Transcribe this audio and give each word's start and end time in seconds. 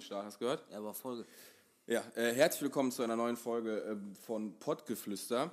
War 0.00 0.02
am 0.02 0.06
Start, 0.06 0.24
hast 0.24 0.34
du 0.36 0.38
gehört? 0.40 0.64
Ja, 0.70 0.78
aber 0.78 0.94
Folge. 0.94 1.26
Ja, 1.86 2.02
äh, 2.14 2.32
herzlich 2.32 2.62
willkommen 2.62 2.90
zu 2.90 3.02
einer 3.02 3.16
neuen 3.16 3.36
Folge 3.36 3.82
äh, 3.82 3.96
von 4.24 4.58
Pottgeflüster. 4.58 5.52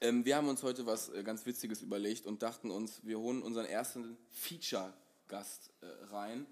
Ähm, 0.00 0.24
wir 0.24 0.36
haben 0.36 0.48
uns 0.48 0.62
heute 0.62 0.86
was 0.86 1.08
äh, 1.08 1.24
ganz 1.24 1.44
Witziges 1.44 1.82
überlegt 1.82 2.26
und 2.26 2.40
dachten 2.40 2.70
uns, 2.70 3.00
wir 3.04 3.18
holen 3.18 3.42
unseren 3.42 3.66
ersten 3.66 4.16
Feature-Gast 4.30 5.72
äh, 5.80 5.86
rein. 6.14 6.46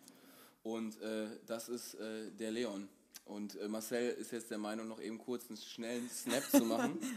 Und 0.64 1.00
äh, 1.00 1.28
das 1.46 1.68
ist 1.68 1.94
äh, 1.94 2.32
der 2.32 2.50
Leon. 2.50 2.88
Und 3.24 3.56
Marcel 3.70 4.10
ist 4.10 4.32
jetzt 4.32 4.50
der 4.50 4.58
Meinung, 4.58 4.88
noch 4.88 5.00
eben 5.00 5.18
kurz 5.18 5.48
einen 5.48 5.58
schnellen 5.58 6.10
Snap 6.10 6.42
zu 6.50 6.64
machen. 6.64 6.98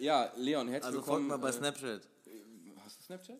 Ja, 0.00 0.32
Leon, 0.34 0.66
herzlich 0.66 0.86
Also 0.86 0.98
willkommen. 0.98 1.28
folgt 1.28 1.28
mal 1.28 1.36
bei 1.36 1.52
Snapchat. 1.52 2.02
Hast 2.84 2.98
du 2.98 3.04
Snapchat? 3.04 3.38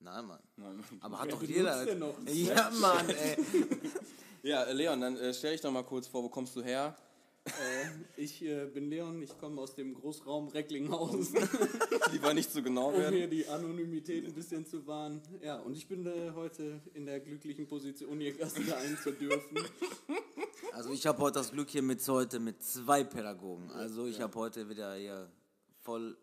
Nein, 0.00 0.24
Mann. 0.24 0.38
Nein. 0.56 0.82
Aber 1.00 1.18
hat 1.18 1.26
Wer 1.26 1.32
doch 1.34 1.42
jeder. 1.42 1.84
denn 1.84 1.98
noch 1.98 2.18
Ja, 2.26 2.70
Mann, 2.70 3.06
ey. 3.10 3.36
Ja, 4.42 4.64
äh, 4.64 4.72
Leon, 4.72 5.00
dann 5.00 5.16
äh, 5.16 5.32
stell 5.34 5.52
dich 5.52 5.60
doch 5.60 5.70
mal 5.72 5.82
kurz 5.84 6.06
vor, 6.06 6.22
wo 6.22 6.28
kommst 6.28 6.54
du 6.56 6.62
her? 6.62 6.96
Äh, 7.46 8.20
ich 8.20 8.42
äh, 8.42 8.66
bin 8.66 8.90
Leon, 8.90 9.22
ich 9.22 9.38
komme 9.38 9.60
aus 9.60 9.74
dem 9.74 9.94
Großraum 9.94 10.48
Recklinghausen, 10.48 11.36
Lieber 12.12 12.34
nicht 12.34 12.50
zu 12.50 12.62
genau 12.62 12.88
um 12.92 12.94
werden. 12.98 13.14
hier 13.14 13.28
die 13.28 13.46
Anonymität 13.46 14.24
ein 14.26 14.34
bisschen 14.34 14.66
zu 14.66 14.84
wahren. 14.86 15.22
Ja, 15.42 15.56
und 15.60 15.76
ich 15.76 15.86
bin 15.86 16.06
äh, 16.06 16.32
heute 16.34 16.80
in 16.94 17.06
der 17.06 17.20
glücklichen 17.20 17.66
Position, 17.68 18.18
hier 18.20 18.36
Gast 18.36 18.56
sein 18.56 18.98
zu 19.02 19.12
dürfen. 19.12 19.58
Also 20.72 20.90
ich 20.90 21.06
habe 21.06 21.18
heute 21.20 21.38
das 21.38 21.52
Glück 21.52 21.70
hier 21.70 21.82
mit 21.82 22.06
heute 22.08 22.40
mit 22.40 22.62
zwei 22.62 23.04
Pädagogen. 23.04 23.70
Also 23.70 24.06
ich 24.06 24.20
habe 24.20 24.34
heute 24.34 24.68
wieder 24.68 24.94
hier 24.96 25.30
volles 25.82 26.16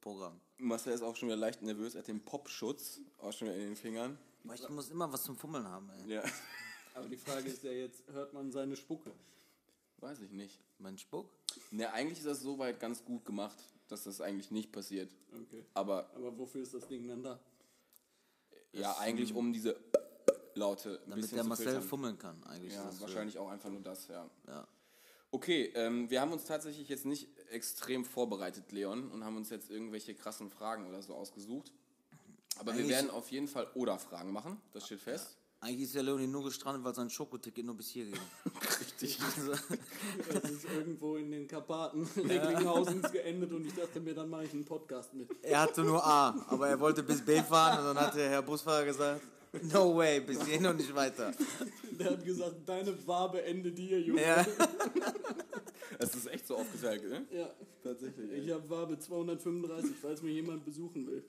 Programm. 0.00 0.40
Marcel 0.58 0.92
ist 0.94 1.02
auch 1.02 1.14
schon 1.14 1.28
wieder 1.28 1.36
leicht 1.36 1.62
nervös, 1.62 1.94
er 1.94 2.00
hat 2.00 2.08
den 2.08 2.24
Popschutz 2.24 3.00
auch 3.18 3.32
schon 3.32 3.48
wieder 3.48 3.56
in 3.56 3.66
den 3.68 3.76
Fingern. 3.76 4.18
Aber 4.44 4.54
ich 4.54 4.68
muss 4.68 4.90
immer 4.90 5.12
was 5.12 5.22
zum 5.24 5.36
Fummeln 5.36 5.66
haben, 5.66 5.90
ey. 5.90 6.14
Ja, 6.14 6.22
Aber 6.96 7.08
die 7.08 7.16
Frage 7.16 7.48
ist 7.48 7.62
ja 7.62 7.72
jetzt, 7.72 8.02
hört 8.12 8.32
man 8.32 8.50
seine 8.50 8.76
Spucke? 8.76 9.12
weiß 9.98 10.20
ich 10.20 10.30
nicht. 10.32 10.60
Mein 10.78 10.98
Spuck? 10.98 11.30
Ne, 11.70 11.90
eigentlich 11.92 12.18
ist 12.18 12.26
das 12.26 12.40
soweit 12.40 12.78
ganz 12.80 13.02
gut 13.02 13.24
gemacht, 13.24 13.56
dass 13.88 14.04
das 14.04 14.20
eigentlich 14.20 14.50
nicht 14.50 14.70
passiert. 14.70 15.10
Okay. 15.32 15.64
Aber 15.72 16.10
Aber 16.14 16.36
wofür 16.38 16.62
ist 16.62 16.74
das 16.74 16.86
Ding 16.86 17.08
dann 17.08 17.22
da? 17.22 17.40
ja, 18.72 18.94
eigentlich 18.98 19.32
um 19.34 19.52
diese 19.54 19.74
Laute 20.54 21.00
ein 21.04 21.10
Damit 21.10 21.22
bisschen 21.22 21.36
der 21.36 21.42
zu 21.44 21.48
Marcel 21.48 21.64
filtern. 21.66 21.82
fummeln 21.82 22.18
kann, 22.18 22.44
eigentlich. 22.44 22.74
Ja, 22.74 22.80
ist 22.82 22.86
das 22.88 22.94
für- 22.96 23.00
wahrscheinlich 23.02 23.38
auch 23.38 23.48
einfach 23.48 23.70
nur 23.70 23.80
das, 23.80 24.06
ja. 24.08 24.28
Ja. 24.46 24.68
Okay, 25.30 25.72
ähm, 25.74 26.08
wir 26.10 26.20
haben 26.20 26.32
uns 26.32 26.44
tatsächlich 26.44 26.88
jetzt 26.90 27.06
nicht 27.06 27.28
extrem 27.50 28.04
vorbereitet, 28.04 28.70
Leon, 28.72 29.10
und 29.10 29.24
haben 29.24 29.36
uns 29.36 29.48
jetzt 29.50 29.70
irgendwelche 29.70 30.14
krassen 30.14 30.50
Fragen 30.50 30.86
oder 30.86 31.02
so 31.02 31.14
ausgesucht. 31.14 31.72
Aber 32.58 32.72
wir 32.72 32.80
Eigentlich- 32.80 32.90
werden 32.90 33.10
auf 33.10 33.30
jeden 33.30 33.48
Fall 33.48 33.66
Oder-Fragen 33.74 34.30
machen, 34.32 34.60
das 34.72 34.84
steht 34.86 35.00
fest. 35.00 35.38
Eigentlich 35.66 35.82
ist 35.86 35.96
der 35.96 36.04
Leonie 36.04 36.28
nur 36.28 36.44
gestrandet, 36.44 36.84
weil 36.84 36.94
sein 36.94 37.10
Schokoticket 37.10 37.66
nur 37.66 37.76
bis 37.76 37.88
hier 37.88 38.04
ging. 38.04 38.14
Richtig. 38.80 39.18
Also, 39.36 39.52
Es 40.44 40.50
ist 40.50 40.64
irgendwo 40.64 41.16
in 41.16 41.30
den 41.32 41.48
Karpaten 41.48 42.08
Recklinghausen 42.16 43.02
geendet 43.02 43.52
und 43.52 43.66
ich 43.66 43.74
dachte 43.74 43.98
mir, 44.00 44.14
dann 44.14 44.30
mache 44.30 44.44
ich 44.44 44.52
einen 44.52 44.64
Podcast 44.64 45.12
mit. 45.12 45.28
er 45.42 45.62
hatte 45.62 45.82
nur 45.82 46.04
A, 46.06 46.46
aber 46.48 46.68
er 46.68 46.78
wollte 46.78 47.02
bis 47.02 47.20
B 47.20 47.42
fahren 47.42 47.80
und 47.80 47.96
dann 47.96 48.06
hat 48.06 48.14
der 48.14 48.30
Herr 48.30 48.42
Busfahrer 48.42 48.84
gesagt, 48.84 49.22
no 49.72 49.96
way, 49.96 50.20
bis 50.20 50.44
hierhin 50.44 50.66
und 50.66 50.76
nicht 50.76 50.94
weiter. 50.94 51.32
Der 51.98 52.12
hat 52.12 52.24
gesagt, 52.24 52.56
deine 52.64 53.06
Wabe 53.06 53.42
endet 53.42 53.76
hier, 53.76 54.00
Junge. 54.00 54.22
Ja. 54.22 54.46
Es 55.98 56.14
ist 56.14 56.26
echt 56.28 56.46
so 56.46 56.56
aufgeteilt, 56.56 57.08
ne? 57.08 57.26
Ja. 57.32 57.50
Tatsächlich. 57.82 58.32
Ich 58.32 58.50
habe 58.50 58.68
Wabe 58.68 58.98
235, 58.98 59.92
falls 60.00 60.22
mir 60.22 60.32
jemand 60.32 60.64
besuchen 60.64 61.06
will. 61.06 61.24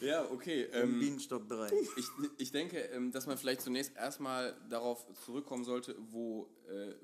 Ja, 0.00 0.30
okay. 0.30 0.64
Im 0.72 0.94
Ähm, 0.94 0.98
Bienenstockbereich. 0.98 1.72
ich, 1.96 2.06
ich 2.38 2.52
denke, 2.52 2.78
ähm, 2.78 3.12
dass 3.12 3.26
man 3.26 3.36
vielleicht 3.36 3.60
zunächst 3.60 3.94
erstmal 3.96 4.56
darauf 4.68 5.06
zurückkommen 5.24 5.64
sollte, 5.64 5.94
wo, 6.10 6.48
äh, 6.68 6.94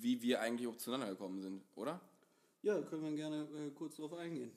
wie 0.00 0.22
wir 0.22 0.40
eigentlich 0.40 0.66
auch 0.68 0.76
zueinander 0.76 1.10
gekommen 1.12 1.40
sind, 1.40 1.62
oder? 1.74 2.00
Ja, 2.62 2.80
können 2.82 3.02
wir 3.04 3.12
gerne 3.12 3.48
äh, 3.56 3.70
kurz 3.70 3.96
drauf 3.96 4.14
eingehen. 4.14 4.52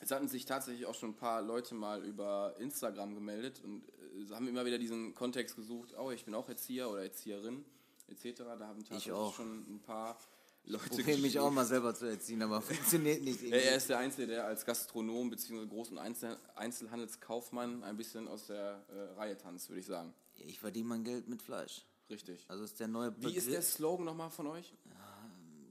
Es 0.00 0.10
hatten 0.10 0.28
sich 0.28 0.44
tatsächlich 0.44 0.84
auch 0.86 0.94
schon 0.94 1.10
ein 1.10 1.16
paar 1.16 1.40
Leute 1.42 1.74
mal 1.74 2.04
über 2.04 2.54
Instagram 2.58 3.14
gemeldet 3.14 3.62
und 3.64 3.82
äh, 3.88 4.32
haben 4.34 4.46
immer 4.46 4.64
wieder 4.66 4.78
diesen 4.78 5.14
Kontext 5.14 5.56
gesucht, 5.56 5.94
oh, 5.98 6.10
ich 6.10 6.24
bin 6.24 6.34
auch 6.34 6.48
Erzieher 6.48 6.90
oder 6.90 7.02
Erzieherin, 7.02 7.64
etc. 8.08 8.42
Da 8.58 8.66
haben 8.68 8.84
tatsächlich 8.84 9.12
auch. 9.12 9.34
schon 9.34 9.64
ein 9.74 9.80
paar 9.80 10.18
Leute 10.68 10.88
Probiere 10.88 11.18
mich 11.18 11.38
auch 11.38 11.50
mal 11.50 11.64
selber 11.64 11.94
zu 11.94 12.06
erziehen, 12.06 12.42
aber 12.42 12.60
funktioniert 12.62 13.22
nicht. 13.22 13.40
Ja, 13.42 13.56
er 13.56 13.76
ist 13.76 13.88
der 13.88 13.98
Einzige, 13.98 14.26
der 14.26 14.46
als 14.46 14.64
Gastronom 14.64 15.30
bzw. 15.30 15.64
großen 15.66 15.96
Einzel 15.96 16.36
Einzelhandelskaufmann 16.56 17.84
ein 17.84 17.96
bisschen 17.96 18.26
aus 18.26 18.48
der 18.48 18.84
äh, 18.88 19.14
Reihe 19.16 19.36
tanzt, 19.36 19.68
würde 19.68 19.80
ich 19.80 19.86
sagen. 19.86 20.12
Ich 20.34 20.58
verdiene 20.58 20.88
mein 20.88 21.04
Geld 21.04 21.28
mit 21.28 21.40
Fleisch. 21.40 21.84
Richtig. 22.10 22.44
Also 22.48 22.64
ist 22.64 22.78
der 22.80 22.88
neue 22.88 23.14
Wie 23.18 23.36
ist 23.36 23.50
der 23.50 23.62
Slogan 23.62 24.06
nochmal 24.06 24.30
von 24.30 24.48
euch? 24.48 24.74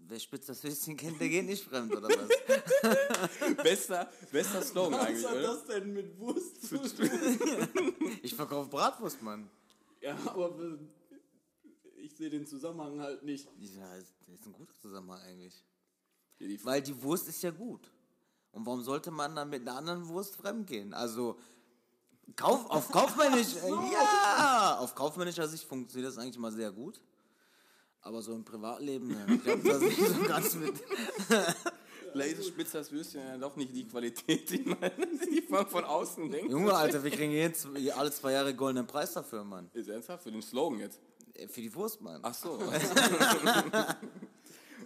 Wer 0.07 0.19
spitzt 0.19 0.50
das 0.50 0.63
Höschen 0.63 0.95
kennt, 0.95 1.19
der 1.19 1.29
geht 1.29 1.45
nicht 1.45 1.63
fremd, 1.63 1.94
oder 1.94 2.07
was? 2.07 3.56
bester, 3.63 4.09
bester 4.31 4.62
Slogan 4.62 4.94
Was 4.94 5.07
eigentlich, 5.07 5.25
hat 5.25 5.33
oder? 5.33 5.41
das 5.41 5.66
denn 5.66 5.94
mit 5.94 6.19
Wurst 6.19 6.67
zu 6.67 6.77
tun? 6.77 7.09
Ich 8.22 8.35
verkaufe 8.35 8.69
Bratwurst, 8.69 9.22
Mann. 9.22 9.50
Ja, 10.01 10.16
aber 10.27 10.77
ich 12.06 12.16
sehe 12.16 12.30
den 12.30 12.46
Zusammenhang 12.46 13.02
halt 13.02 13.24
nicht. 13.24 13.48
Ja, 13.60 13.96
ist, 13.96 14.14
das 14.28 14.40
ist 14.40 14.46
ein 14.46 14.54
guter 14.54 14.76
Zusammenhang 14.80 15.20
eigentlich. 15.22 15.64
Ja, 16.40 16.48
die 16.48 16.64
Weil 16.64 16.82
die 16.82 17.02
Wurst 17.02 17.28
ist 17.28 17.42
ja 17.42 17.52
gut. 17.52 17.92
Und 18.52 18.66
warum 18.66 18.84
sollte 18.84 19.12
man 19.12 19.36
dann 19.36 19.50
mit 19.50 19.62
einer 19.62 19.78
anderen 19.78 20.08
Wurst 20.08 20.36
fremdgehen? 20.36 20.94
Also, 20.94 21.38
Kauf, 22.36 22.70
auf 22.72 22.90
kaufmännisch, 22.90 23.54
ja, 23.94 24.78
auf 24.80 24.96
kaufmännischer 24.96 25.48
Sicht 25.48 25.64
funktioniert 25.64 26.10
das 26.10 26.18
eigentlich 26.18 26.40
mal 26.40 26.52
sehr 26.52 26.72
gut. 26.72 27.00
Aber 28.02 28.22
so 28.22 28.34
im 28.34 28.44
Privatleben, 28.44 29.12
ja, 29.12 29.34
ich 29.34 29.44
glaube, 29.44 29.68
das 29.68 29.82
ist 29.82 30.00
nicht 30.00 30.10
so 30.10 30.24
ganz 30.24 30.56
mit. 30.56 30.74
Laser 32.14 32.44
spitzt 32.44 32.74
das 32.74 32.92
Würstchen 32.92 33.22
ja 33.22 33.38
doch 33.38 33.56
nicht 33.56 33.76
die 33.76 33.88
Qualität, 33.88 34.50
die 34.50 34.64
man, 34.64 34.92
die 35.30 35.44
man 35.50 35.68
von 35.68 35.84
außen 35.84 36.32
denkt. 36.32 36.52
Junge, 36.52 36.74
Alter, 36.74 37.04
wir 37.04 37.12
kriegen 37.12 37.32
jetzt 37.32 37.68
alle 37.96 38.12
zwei 38.12 38.32
Jahre 38.32 38.56
goldenen 38.56 38.88
Preis 38.88 39.14
dafür, 39.14 39.44
Mann. 39.44 39.70
Ist 39.74 39.90
ernsthaft? 39.90 40.24
Für 40.24 40.32
den 40.32 40.42
Slogan 40.42 40.80
jetzt? 40.80 41.00
Äh, 41.35 41.47
Für 41.47 41.62
die 41.62 41.73
Wurst, 41.75 42.01
Mann. 42.01 42.22
Ach 42.23 42.34
so. 42.34 42.59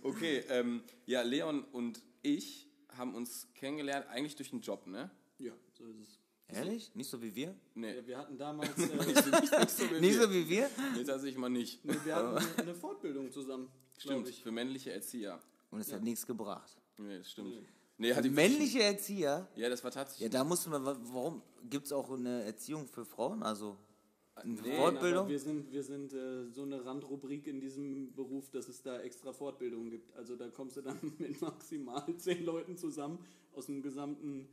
okay, 0.03 0.43
ähm, 0.49 0.81
ja, 1.05 1.21
Leon 1.21 1.63
und 1.71 2.01
ich 2.21 2.67
haben 2.97 3.15
uns 3.15 3.47
kennengelernt, 3.53 4.07
eigentlich 4.09 4.35
durch 4.35 4.49
den 4.49 4.61
Job, 4.61 4.87
ne? 4.87 5.09
Ja, 5.37 5.53
so 5.77 5.85
ist 5.85 5.99
es. 5.99 6.19
Ehrlich? 6.47 6.93
Nicht 6.95 7.09
so 7.09 7.21
wie 7.21 7.33
wir? 7.35 7.55
Nee, 7.75 7.95
Ja, 7.95 8.07
wir 8.07 8.17
hatten 8.17 8.37
damals 8.37 8.75
äh, 8.77 8.87
nicht 9.05 9.69
so 9.69 9.89
wie 9.91 9.99
Nicht 9.99 10.15
wir. 10.17 10.23
so 10.23 10.33
wie 10.33 10.49
wir? 10.49 10.69
Nee, 10.95 11.03
tatsächlich 11.03 11.37
mal 11.37 11.49
nicht. 11.49 11.79
wir 11.83 12.15
hatten 12.15 12.37
eine, 12.37 12.57
eine 12.57 12.73
Fortbildung 12.75 13.31
zusammen. 13.31 13.69
Stimmt, 13.99 14.27
Ich. 14.29 14.41
für 14.41 14.51
männliche 14.51 14.91
Erzieher. 14.91 15.39
Und 15.69 15.81
es 15.81 15.93
hat 15.93 16.01
nichts 16.03 16.25
gebracht. 16.25 16.75
Nee, 16.97 17.19
das 17.19 17.29
stimmt. 17.31 17.53
Nee, 17.97 18.15
hat 18.15 18.25
die 18.25 18.29
Männliche 18.29 18.81
Erzieher? 18.81 19.47
Ja, 19.55 19.69
das 19.69 19.83
war 19.83 19.91
tatsächlich. 19.91 20.23
Ja, 20.23 20.29
da 20.29 20.43
mussten 20.43 20.71
wir, 20.71 20.83
wa- 20.83 20.97
warum, 21.03 21.43
gibt 21.69 21.85
es 21.85 21.91
auch 21.91 22.09
eine 22.11 22.43
Erziehung 22.45 22.87
für 22.87 23.05
Frauen? 23.05 23.43
Also, 23.43 23.77
Nee, 24.45 24.75
Fortbildung? 24.75 25.19
Aber 25.19 25.29
wir 25.29 25.39
sind, 25.39 25.71
wir 25.71 25.83
sind 25.83 26.13
äh, 26.13 26.47
so 26.51 26.63
eine 26.63 26.85
Randrubrik 26.85 27.47
in 27.47 27.59
diesem 27.59 28.13
Beruf, 28.13 28.49
dass 28.51 28.67
es 28.69 28.81
da 28.81 28.99
extra 29.01 29.33
Fortbildungen 29.33 29.89
gibt. 29.89 30.15
Also 30.15 30.35
da 30.35 30.47
kommst 30.49 30.77
du 30.77 30.81
dann 30.81 30.97
mit 31.17 31.41
maximal 31.41 32.03
zehn 32.17 32.43
Leuten 32.43 32.77
zusammen 32.77 33.19
aus 33.53 33.65
dem 33.67 33.81
gesamten 33.81 34.47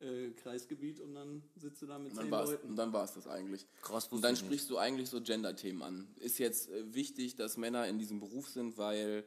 äh, 0.00 0.30
Kreisgebiet 0.30 1.00
und 1.00 1.14
dann 1.14 1.42
sitzt 1.56 1.80
du 1.82 1.86
da 1.86 1.98
mit 1.98 2.12
Und 2.12 2.18
zehn 2.22 2.30
war's, 2.30 2.50
Leuten. 2.50 2.68
und 2.70 2.76
dann 2.76 2.92
war 2.92 3.04
es 3.04 3.12
das 3.14 3.26
eigentlich. 3.26 3.66
Krass, 3.82 4.08
Und 4.08 4.22
dann 4.22 4.34
ich 4.34 4.40
nicht. 4.40 4.46
sprichst 4.48 4.70
du 4.70 4.78
eigentlich 4.78 5.08
so 5.08 5.20
Gender-Themen 5.20 5.82
an. 5.82 6.08
Ist 6.18 6.38
jetzt 6.38 6.70
äh, 6.70 6.94
wichtig, 6.94 7.36
dass 7.36 7.56
Männer 7.56 7.86
in 7.88 7.98
diesem 7.98 8.20
Beruf 8.20 8.48
sind, 8.48 8.76
weil 8.78 9.24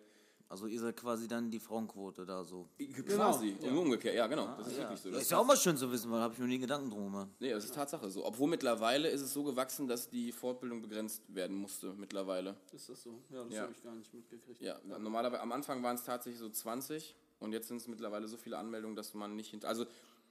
Also 0.55 0.67
ihr 0.67 0.79
seid 0.79 0.95
quasi 0.95 1.27
dann 1.27 1.51
die 1.51 1.59
Frauenquote 1.59 2.25
da 2.25 2.41
so. 2.45 2.69
quasi, 3.05 3.57
und 3.61 3.77
umgekehrt, 3.77 4.15
ja 4.15 4.25
genau, 4.25 4.55
das 4.57 4.67
ist 4.67 4.77
Ja. 4.77 4.83
wirklich 4.83 4.99
so. 5.01 5.09
Das 5.09 5.17
Das 5.17 5.23
ist 5.23 5.31
ja 5.31 5.37
auch 5.37 5.45
mal 5.45 5.57
schön 5.57 5.75
zu 5.75 5.91
wissen, 5.91 6.09
weil 6.09 6.21
habe 6.21 6.33
ich 6.33 6.39
mir 6.39 6.47
nie 6.47 6.59
Gedanken 6.59 6.89
drum 6.89 7.03
gemacht. 7.11 7.27
Nee, 7.39 7.49
das 7.49 7.65
ist 7.65 7.75
Tatsache 7.75 8.09
so. 8.09 8.25
Obwohl 8.25 8.47
mittlerweile 8.49 9.09
ist 9.09 9.19
es 9.19 9.33
so 9.33 9.43
gewachsen, 9.43 9.85
dass 9.89 10.09
die 10.09 10.31
Fortbildung 10.31 10.81
begrenzt 10.81 11.23
werden 11.27 11.57
musste, 11.57 11.91
mittlerweile. 11.97 12.55
Ist 12.71 12.87
das 12.87 13.03
so? 13.03 13.21
Ja, 13.31 13.43
das 13.43 13.53
Ja. 13.53 13.61
habe 13.63 13.73
ich 13.73 13.83
gar 13.83 13.95
nicht 13.95 14.13
mitgekriegt. 14.13 14.61
Ja, 14.61 14.79
normalerweise, 14.97 15.41
am 15.41 15.51
Anfang 15.51 15.83
waren 15.83 15.97
es 15.97 16.03
tatsächlich 16.05 16.39
so 16.39 16.47
20 16.49 17.15
und 17.39 17.51
jetzt 17.51 17.67
sind 17.67 17.75
es 17.77 17.89
mittlerweile 17.89 18.29
so 18.29 18.37
viele 18.37 18.57
Anmeldungen, 18.57 18.95
dass 18.95 19.13
man 19.13 19.35
nicht 19.35 19.49
hinter. 19.49 19.67
Also 19.67 19.85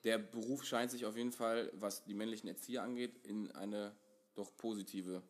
der 0.05 0.17
Beruf 0.17 0.65
scheint 0.65 0.91
sich 0.91 1.05
auf 1.05 1.19
jeden 1.19 1.33
Fall, 1.33 1.71
was 1.75 2.03
die 2.05 2.15
männlichen 2.15 2.49
Erzieher 2.49 2.83
angeht, 2.83 3.13
in 3.27 3.53
eine 3.53 3.95
doch 4.37 4.57
positive 4.57 5.21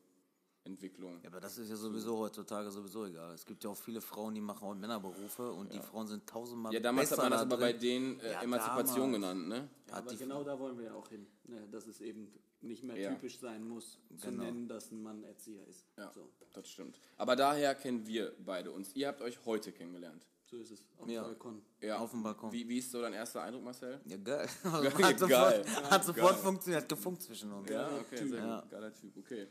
Entwicklung. 0.65 1.21
Ja, 1.23 1.29
aber 1.29 1.41
das 1.41 1.59
ist 1.59 1.69
ja 1.69 1.77
sowieso 1.77 2.17
heutzutage 2.19 2.71
sowieso 2.71 3.05
egal. 3.07 3.35
Es 3.35 3.45
gibt 3.45 3.63
ja 3.65 3.71
auch 3.71 3.77
viele 3.77 4.01
Frauen, 4.01 4.35
die 4.35 4.41
machen 4.41 4.67
auch 4.67 4.75
Männerberufe 4.75 5.53
und 5.53 5.73
die 5.73 5.79
Frauen 5.81 6.07
sind 6.07 6.27
tausendmal 6.27 6.73
Ja, 6.73 6.81
damals 6.81 7.11
hat 7.11 7.19
besser 7.19 7.23
man 7.29 7.33
das 7.33 7.41
da 7.41 7.47
aber 7.47 7.57
bei 7.59 7.73
denen 7.75 8.19
äh, 8.21 8.33
Ja, 8.33 8.43
Emanzipation 8.43 9.13
damals. 9.13 9.13
genannt, 9.35 9.49
ne? 9.49 9.69
Ja, 9.89 9.93
Hat 9.97 10.07
aber 10.09 10.17
genau 10.17 10.43
da 10.43 10.59
wollen 10.59 10.79
wir 10.79 10.87
ja 10.87 10.95
auch 10.95 11.09
hin. 11.09 11.27
Ne, 11.47 11.69
dass 11.71 11.87
es 11.87 12.01
eben 12.01 12.33
nicht 12.63 12.83
mehr 12.83 12.97
Ja. 12.99 13.11
typisch 13.13 13.39
sein 13.39 13.63
muss, 13.69 13.99
zu 14.17 14.31
Genau. 14.31 14.45
nennen, 14.45 14.67
dass 14.67 14.91
ein 14.91 15.03
Mann 15.03 15.23
Erzieher 15.25 15.67
ist. 15.69 15.85
Ja, 15.99 16.11
So, 16.15 16.31
das 16.55 16.67
stimmt. 16.67 16.99
Aber 17.19 17.37
daher 17.37 17.75
kennen 17.75 18.07
wir 18.07 18.35
beide 18.39 18.71
uns. 18.73 18.95
Ihr 18.95 19.09
habt 19.09 19.21
euch 19.21 19.39
heute 19.45 19.71
kennengelernt. 19.73 20.27
so 20.47 20.57
ist 20.59 20.71
es. 20.71 20.85
Auf 20.99 21.09
Ja. 21.09 21.23
dem 21.23 21.25
Balkon. 21.31 21.63
Ja. 21.81 21.99
Auf 21.99 22.11
dem 22.13 22.23
Balkon. 22.23 22.53
Wie, 22.53 22.69
wie 22.69 22.79
ist 22.79 22.91
so 22.91 23.01
dein 23.03 23.13
erster 23.13 23.43
Eindruck, 23.43 23.65
Marcel? 23.65 24.01
Ja, 24.07 24.17
geil. 24.19 24.49
Hat 24.65 25.19
sofort, 25.19 25.29
geil. 25.31 25.65
hat 25.91 26.05
sofort 26.05 26.33
Geil. 26.35 26.43
funktioniert, 26.43 26.83
hat 26.83 26.89
gefunkt 26.89 27.23
zwischen 27.23 27.53
uns. 27.53 27.69
Ja, 27.69 27.91
okay, 27.99 28.25
sehr 28.27 28.39
Ja. 28.39 28.61
gut. 28.61 28.71
Geiler 28.71 28.95
Typ, 28.95 29.17
okay. 29.17 29.49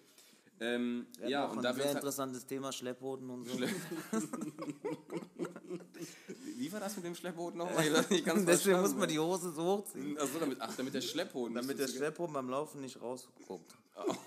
Ähm, 0.65 1.07
Wir 1.19 1.29
ja, 1.29 1.45
und 1.45 1.65
ein 1.65 1.75
sehr 1.75 1.85
halt- 1.85 1.95
interessantes 1.95 2.45
Thema, 2.45 2.71
Schlepphoden 2.71 3.29
und 3.29 3.45
so. 3.49 3.59
Wie 6.57 6.71
war 6.71 6.79
das 6.79 6.95
mit 6.95 7.05
dem 7.05 7.15
Schleppboot 7.15 7.55
nochmal? 7.55 7.83
Deswegen 7.89 8.23
verstanden. 8.45 8.81
muss 8.81 8.95
man 8.95 9.09
die 9.09 9.19
Hose 9.19 9.51
so 9.51 9.63
hochziehen. 9.63 10.17
Achso, 10.17 10.39
damit, 10.39 10.57
ach, 10.61 10.73
damit 10.75 10.93
der 10.93 11.01
Schlepphoden. 11.01 11.55
Damit 11.55 11.79
der 11.79 11.87
Schlepphoden 11.87 12.33
beim 12.33 12.49
Laufen 12.49 12.81
nicht 12.81 13.01
rausguckt. 13.01 13.75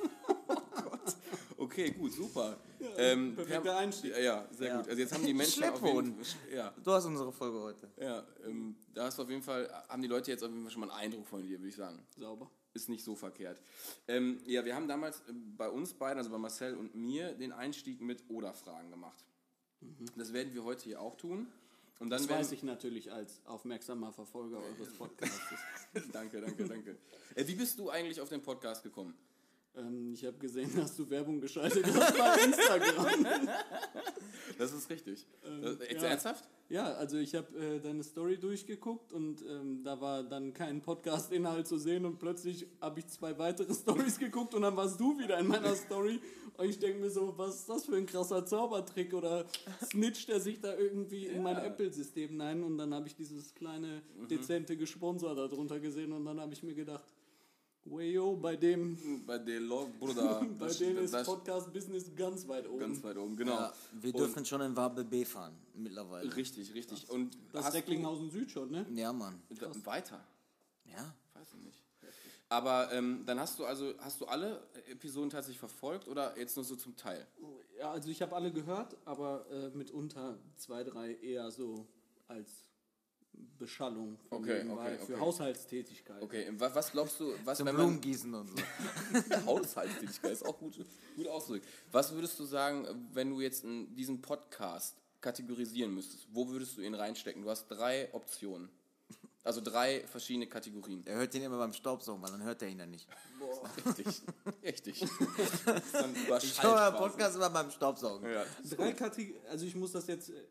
Okay, 1.58 1.90
gut, 1.90 2.12
super. 2.12 2.56
ähm, 2.96 3.34
perfekter 3.34 3.60
per- 3.62 3.76
Einstieg. 3.78 4.12
Ja, 4.12 4.18
ja, 4.18 4.48
sehr 4.52 4.68
Ja. 4.68 4.76
gut. 4.76 4.88
Also 4.88 5.00
jetzt 5.00 5.12
haben 5.12 5.24
die 5.26 5.34
Menschen 5.34 5.64
auf 5.64 5.78
Schlepphoden. 5.78 6.12
jeden 6.12 6.24
Fall, 6.24 6.54
ja, 6.54 6.74
Du 6.82 6.92
hast 6.92 7.04
unsere 7.06 7.32
Folge 7.32 7.58
heute. 7.60 7.90
ja, 8.00 8.22
ähm, 8.46 8.76
da 8.94 9.04
hast 9.06 9.18
du 9.18 9.22
auf 9.22 9.30
jeden 9.30 9.42
Fall, 9.42 9.68
haben 9.88 10.00
die 10.02 10.08
Leute 10.08 10.30
jetzt 10.30 10.42
auf 10.44 10.50
jeden 10.50 10.62
Fall 10.62 10.70
schon 10.70 10.80
mal 10.80 10.90
einen 10.90 11.00
Eindruck 11.12 11.26
von 11.26 11.42
dir, 11.42 11.58
würde 11.58 11.68
ich 11.68 11.76
sagen. 11.76 11.98
Sauber. 12.16 12.50
Ist 12.76 12.88
nicht 12.88 13.04
so 13.04 13.14
verkehrt. 13.14 13.60
Ähm, 14.06 14.40
ja, 14.46 14.64
wir 14.64 14.74
haben 14.74 14.86
damals 14.86 15.20
äh, 15.20 15.32
bei 15.56 15.68
uns 15.68 15.94
beiden, 15.94 16.18
also 16.18 16.30
bei 16.30 16.38
Marcel 16.38 16.74
und 16.76 16.94
mir, 16.94 17.32
den 17.32 17.52
Einstieg 17.52 18.00
mit 18.00 18.22
Oder-Fragen 18.28 18.90
gemacht. 18.90 19.24
Das 20.16 20.32
werden 20.32 20.52
wir 20.54 20.64
heute 20.64 20.84
hier 20.84 21.00
auch 21.00 21.16
tun. 21.16 21.46
Und 21.98 22.10
dann 22.10 22.20
Das 22.20 22.28
weiß 22.28 22.52
ich 22.52 22.62
natürlich 22.62 23.10
als 23.12 23.40
aufmerksamer 23.46 24.12
Verfolger 24.12 24.58
eures 24.58 24.92
Podcasts. 24.92 25.54
danke, 26.12 26.40
danke, 26.40 26.68
danke. 26.68 26.96
Äh, 27.34 27.46
wie 27.46 27.54
bist 27.54 27.78
du 27.78 27.88
eigentlich 27.88 28.20
auf 28.20 28.28
den 28.28 28.42
Podcast 28.42 28.82
gekommen? 28.82 29.16
ähm, 29.76 30.12
ich 30.12 30.24
habe 30.24 30.38
gesehen, 30.38 30.74
dass 30.76 30.96
du 30.96 31.08
Werbung 31.08 31.40
geschaltet 31.40 31.84
hast 31.86 32.16
bei 32.16 32.44
Instagram. 32.44 33.48
Das 34.58 34.72
ist 34.72 34.88
richtig. 34.88 35.26
das, 35.42 35.78
jetzt 35.80 36.02
ja. 36.02 36.08
ernsthaft? 36.08 36.48
Ja, 36.68 36.92
also 36.94 37.16
ich 37.18 37.34
habe 37.34 37.56
äh, 37.58 37.80
deine 37.80 38.02
Story 38.02 38.38
durchgeguckt 38.38 39.12
und 39.12 39.42
ähm, 39.48 39.82
da 39.84 40.00
war 40.00 40.22
dann 40.22 40.52
kein 40.52 40.80
Podcast-Inhalt 40.80 41.66
zu 41.66 41.78
sehen 41.78 42.04
und 42.04 42.18
plötzlich 42.18 42.66
habe 42.80 43.00
ich 43.00 43.06
zwei 43.08 43.38
weitere 43.38 43.72
Stories 43.74 44.18
geguckt 44.18 44.54
und 44.54 44.62
dann 44.62 44.76
warst 44.76 44.98
du 44.98 45.18
wieder 45.18 45.38
in 45.38 45.46
meiner 45.46 45.74
Story. 45.74 46.20
Und 46.56 46.70
ich 46.70 46.78
denke 46.78 47.00
mir 47.00 47.10
so, 47.10 47.34
was 47.36 47.56
ist 47.56 47.68
das 47.68 47.84
für 47.84 47.96
ein 47.96 48.06
krasser 48.06 48.44
Zaubertrick 48.46 49.12
oder 49.12 49.44
snitcht 49.84 50.30
er 50.30 50.40
sich 50.40 50.58
da 50.58 50.74
irgendwie 50.74 51.26
in 51.26 51.42
mein 51.42 51.58
Apple-System? 51.58 52.36
Hinein 52.36 52.62
und 52.62 52.78
dann 52.78 52.92
habe 52.94 53.06
ich 53.08 53.14
dieses 53.14 53.54
kleine, 53.54 54.02
dezente 54.30 54.76
Gesponsor 54.76 55.34
darunter 55.34 55.80
gesehen 55.80 56.12
und 56.12 56.24
dann 56.24 56.40
habe 56.40 56.52
ich 56.52 56.62
mir 56.62 56.74
gedacht, 56.74 57.04
Wayo, 57.90 58.36
bei 58.36 58.56
dem, 58.56 59.24
Bei 59.26 59.38
der 59.38 59.60
Log, 59.60 59.96
Bruder. 59.98 60.44
bei 60.58 60.68
dem 60.72 60.98
ist 60.98 61.12
Podcast-Business 61.24 62.14
ganz 62.16 62.46
weit 62.48 62.68
oben. 62.68 62.80
Ganz 62.80 63.02
weit 63.04 63.16
oben, 63.16 63.36
genau. 63.36 63.52
Ja, 63.52 63.72
wir 63.92 64.14
Und- 64.14 64.20
dürfen 64.20 64.44
schon 64.44 64.60
in 64.60 64.76
Wabel 64.76 65.04
B 65.04 65.24
fahren, 65.24 65.54
mittlerweile. 65.74 66.34
Richtig, 66.34 66.74
richtig. 66.74 67.08
Und 67.10 67.36
das 67.52 67.66
du- 67.66 67.72
Recklinghausen 67.72 68.30
Süd 68.30 68.50
schon, 68.50 68.70
ne? 68.70 68.86
Ja, 68.94 69.12
Mann. 69.12 69.40
Weiter. 69.84 70.20
Ja. 70.84 71.14
Weiß 71.34 71.48
ich 71.54 71.64
nicht. 71.64 71.82
Aber 72.48 72.92
ähm, 72.92 73.22
dann 73.26 73.40
hast 73.40 73.58
du 73.58 73.64
also, 73.64 73.92
hast 73.98 74.20
du 74.20 74.26
alle 74.26 74.62
Episoden 74.88 75.30
tatsächlich 75.30 75.58
verfolgt 75.58 76.06
oder 76.06 76.38
jetzt 76.38 76.54
nur 76.56 76.64
so 76.64 76.76
zum 76.76 76.96
Teil? 76.96 77.26
Ja, 77.78 77.90
also 77.90 78.08
ich 78.08 78.22
habe 78.22 78.34
alle 78.36 78.52
gehört, 78.52 78.96
aber 79.04 79.46
äh, 79.50 79.70
mitunter 79.76 80.38
zwei, 80.56 80.84
drei 80.84 81.14
eher 81.14 81.50
so 81.50 81.86
als 82.28 82.48
Beschallung 83.58 84.18
von 84.28 84.38
Okay, 84.42 84.62
nebenbei 84.64 84.94
okay, 84.94 85.06
für 85.06 85.12
okay. 85.14 85.20
Haushaltstätigkeit. 85.20 86.22
Okay, 86.22 86.52
wa- 86.58 86.70
was 86.74 86.92
glaubst 86.92 87.18
du, 87.20 87.32
was 87.44 87.58
Zum 87.58 87.66
wenn 87.66 87.74
man 87.76 87.84
Blumengießen 87.86 88.34
und 88.34 88.48
so. 88.50 88.56
Haushaltstätigkeit 89.46 90.32
ist 90.32 90.44
auch 90.44 90.58
gut, 90.58 90.76
gut 91.16 91.26
ausgedrückt. 91.26 91.66
Was 91.90 92.12
würdest 92.12 92.38
du 92.38 92.44
sagen, 92.44 92.86
wenn 93.12 93.30
du 93.30 93.40
jetzt 93.40 93.64
in 93.64 93.94
diesen 93.94 94.20
Podcast 94.20 94.96
kategorisieren 95.20 95.94
müsstest? 95.94 96.26
Wo 96.32 96.48
würdest 96.48 96.76
du 96.76 96.82
ihn 96.82 96.94
reinstecken? 96.94 97.42
Du 97.42 97.48
hast 97.50 97.66
drei 97.68 98.08
Optionen. 98.12 98.68
Also 99.42 99.60
drei 99.60 100.00
verschiedene 100.08 100.48
Kategorien. 100.48 101.02
Er 101.06 101.18
hört 101.18 101.32
den 101.32 101.42
immer 101.44 101.56
beim 101.58 101.72
Staubsaugen, 101.72 102.20
weil 102.20 102.32
dann 102.32 102.42
hört 102.42 102.60
er 102.62 102.68
ihn 102.68 102.80
ja 102.80 102.86
nicht. 102.86 103.06
Richtig, 103.86 104.06
richtig. 104.64 105.00
Dann 105.92 106.14
Ich 106.42 106.60
höre. 106.60 106.90
Podcast 106.90 107.36
immer 107.36 107.48
beim 107.50 107.70
Staubsaugen. 107.70 108.28
Ja. 108.28 108.44
Drei 108.74 108.92
Kategorien, 108.92 109.40
also 109.48 109.64
ich 109.64 109.76
muss 109.76 109.92
das 109.92 110.08
jetzt, 110.08 110.30
äh, 110.30 110.42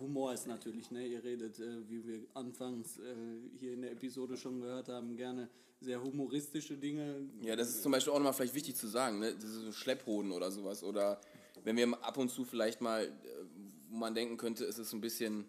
Humor 0.00 0.32
ist 0.32 0.46
natürlich, 0.46 0.90
ne, 0.90 1.06
ihr 1.06 1.22
redet, 1.22 1.58
äh, 1.60 1.88
wie 1.88 2.06
wir 2.06 2.20
anfangs 2.34 2.98
äh, 2.98 3.14
hier 3.58 3.74
in 3.74 3.82
der 3.82 3.92
Episode 3.92 4.36
schon 4.36 4.60
gehört 4.60 4.88
haben, 4.88 5.16
gerne 5.16 5.48
sehr 5.80 6.02
humoristische 6.02 6.76
Dinge. 6.76 7.28
Ja, 7.42 7.54
das 7.56 7.68
ist 7.68 7.82
zum 7.82 7.92
Beispiel 7.92 8.12
auch 8.12 8.18
nochmal 8.18 8.32
vielleicht 8.32 8.54
wichtig 8.54 8.76
zu 8.76 8.86
sagen, 8.86 9.18
ne? 9.18 9.34
Das 9.34 9.44
ist 9.44 9.60
so 9.64 9.72
Schlepphoden 9.72 10.32
oder 10.32 10.50
sowas. 10.50 10.82
Oder 10.82 11.20
wenn 11.64 11.76
wir 11.76 11.86
ab 12.02 12.16
und 12.16 12.30
zu 12.30 12.44
vielleicht 12.44 12.80
mal, 12.80 13.04
äh, 13.04 13.10
wo 13.90 13.96
man 13.96 14.14
denken 14.14 14.36
könnte, 14.38 14.64
es 14.64 14.78
ist 14.78 14.92
ein 14.94 15.00
bisschen 15.02 15.44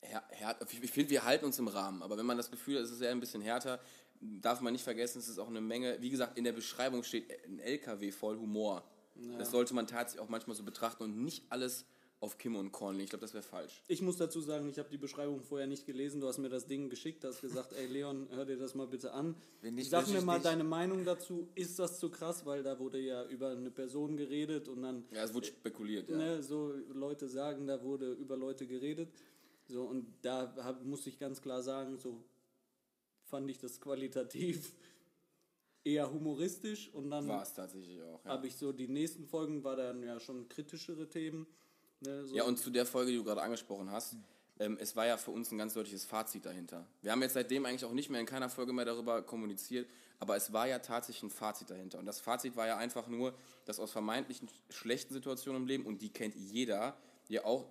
här- 0.00 0.24
härter. 0.30 0.66
Ich 0.70 0.82
ich 0.82 0.90
finde, 0.90 1.10
wir 1.10 1.24
halten 1.24 1.44
uns 1.44 1.58
im 1.58 1.68
Rahmen, 1.68 2.02
aber 2.02 2.16
wenn 2.16 2.26
man 2.26 2.36
das 2.38 2.50
Gefühl 2.50 2.76
hat, 2.78 2.84
es 2.84 2.90
ist 2.90 3.00
eher 3.02 3.10
ein 3.10 3.20
bisschen 3.20 3.42
härter, 3.42 3.78
darf 4.20 4.60
man 4.62 4.72
nicht 4.72 4.84
vergessen, 4.84 5.18
es 5.18 5.28
ist 5.28 5.38
auch 5.38 5.48
eine 5.48 5.60
Menge, 5.60 5.98
wie 6.00 6.10
gesagt, 6.10 6.36
in 6.38 6.44
der 6.44 6.52
Beschreibung 6.52 7.02
steht 7.02 7.30
ein 7.46 7.58
LKW 7.58 8.10
voll 8.12 8.38
Humor. 8.38 8.84
Das 9.38 9.50
sollte 9.50 9.74
man 9.74 9.86
tatsächlich 9.86 10.20
auch 10.24 10.30
manchmal 10.30 10.56
so 10.56 10.62
betrachten 10.62 11.02
und 11.02 11.22
nicht 11.22 11.44
alles 11.50 11.84
auf 12.20 12.36
Kim 12.36 12.54
und 12.56 12.70
Korn. 12.70 13.00
Ich 13.00 13.08
glaube, 13.08 13.22
das 13.22 13.32
wäre 13.32 13.42
falsch. 13.42 13.82
Ich 13.88 14.02
muss 14.02 14.18
dazu 14.18 14.40
sagen, 14.42 14.68
ich 14.68 14.78
habe 14.78 14.90
die 14.90 14.98
Beschreibung 14.98 15.40
vorher 15.42 15.66
nicht 15.66 15.86
gelesen. 15.86 16.20
Du 16.20 16.26
hast 16.28 16.36
mir 16.38 16.50
das 16.50 16.66
Ding 16.66 16.90
geschickt, 16.90 17.24
hast 17.24 17.40
gesagt, 17.40 17.72
ey 17.72 17.86
Leon, 17.86 18.28
hör 18.30 18.44
dir 18.44 18.58
das 18.58 18.74
mal 18.74 18.86
bitte 18.86 19.12
an. 19.12 19.34
Wenn 19.62 19.74
nicht, 19.76 19.88
Sag 19.90 20.06
mir 20.08 20.20
mal 20.20 20.34
dich. 20.34 20.42
deine 20.44 20.64
Meinung 20.64 21.04
dazu. 21.04 21.48
Ist 21.54 21.78
das 21.78 21.98
zu 21.98 22.10
krass? 22.10 22.44
Weil 22.44 22.62
da 22.62 22.78
wurde 22.78 22.98
ja 23.00 23.24
über 23.24 23.50
eine 23.52 23.70
Person 23.70 24.18
geredet 24.18 24.68
und 24.68 24.82
dann 24.82 25.04
Ja, 25.12 25.24
es 25.24 25.32
wurde 25.32 25.46
spekuliert, 25.46 26.10
ja. 26.10 26.16
ne, 26.16 26.42
so 26.42 26.74
Leute 26.92 27.26
sagen, 27.26 27.66
da 27.66 27.82
wurde 27.82 28.12
über 28.12 28.36
Leute 28.36 28.66
geredet. 28.66 29.08
So, 29.66 29.84
und 29.84 30.06
da 30.20 30.52
hab, 30.58 30.84
muss 30.84 31.06
ich 31.06 31.18
ganz 31.18 31.40
klar 31.40 31.62
sagen, 31.62 31.96
so 31.96 32.22
fand 33.24 33.48
ich 33.50 33.58
das 33.58 33.80
qualitativ 33.80 34.74
eher 35.84 36.12
humoristisch 36.12 36.92
und 36.92 37.08
dann 37.10 37.26
War 37.28 37.42
es 37.44 37.54
tatsächlich 37.54 38.02
auch. 38.02 38.22
Ja. 38.26 38.32
habe 38.32 38.46
ich 38.46 38.56
so 38.56 38.72
die 38.72 38.88
nächsten 38.88 39.24
Folgen 39.26 39.64
war 39.64 39.76
dann 39.76 40.02
ja 40.02 40.20
schon 40.20 40.48
kritischere 40.50 41.08
Themen. 41.08 41.46
Ne, 42.00 42.26
so. 42.26 42.34
Ja, 42.34 42.44
und 42.44 42.58
zu 42.58 42.70
der 42.70 42.86
Folge, 42.86 43.10
die 43.10 43.16
du 43.18 43.24
gerade 43.24 43.42
angesprochen 43.42 43.90
hast, 43.90 44.16
ähm, 44.58 44.76
es 44.80 44.94
war 44.96 45.06
ja 45.06 45.16
für 45.16 45.30
uns 45.30 45.50
ein 45.50 45.58
ganz 45.58 45.74
deutliches 45.74 46.04
Fazit 46.04 46.44
dahinter. 46.44 46.86
Wir 47.02 47.12
haben 47.12 47.22
jetzt 47.22 47.34
seitdem 47.34 47.64
eigentlich 47.66 47.84
auch 47.84 47.92
nicht 47.92 48.10
mehr 48.10 48.20
in 48.20 48.26
keiner 48.26 48.48
Folge 48.48 48.72
mehr 48.72 48.84
darüber 48.84 49.22
kommuniziert, 49.22 49.88
aber 50.18 50.36
es 50.36 50.52
war 50.52 50.68
ja 50.68 50.78
tatsächlich 50.78 51.22
ein 51.22 51.30
Fazit 51.30 51.70
dahinter. 51.70 51.98
Und 51.98 52.06
das 52.06 52.20
Fazit 52.20 52.56
war 52.56 52.66
ja 52.66 52.76
einfach 52.76 53.06
nur, 53.08 53.34
dass 53.64 53.80
aus 53.80 53.90
vermeintlichen 53.90 54.48
schlechten 54.68 55.14
Situationen 55.14 55.62
im 55.62 55.68
Leben, 55.68 55.86
und 55.86 56.02
die 56.02 56.10
kennt 56.10 56.34
jeder, 56.34 56.96
ja 57.28 57.44
auch 57.44 57.66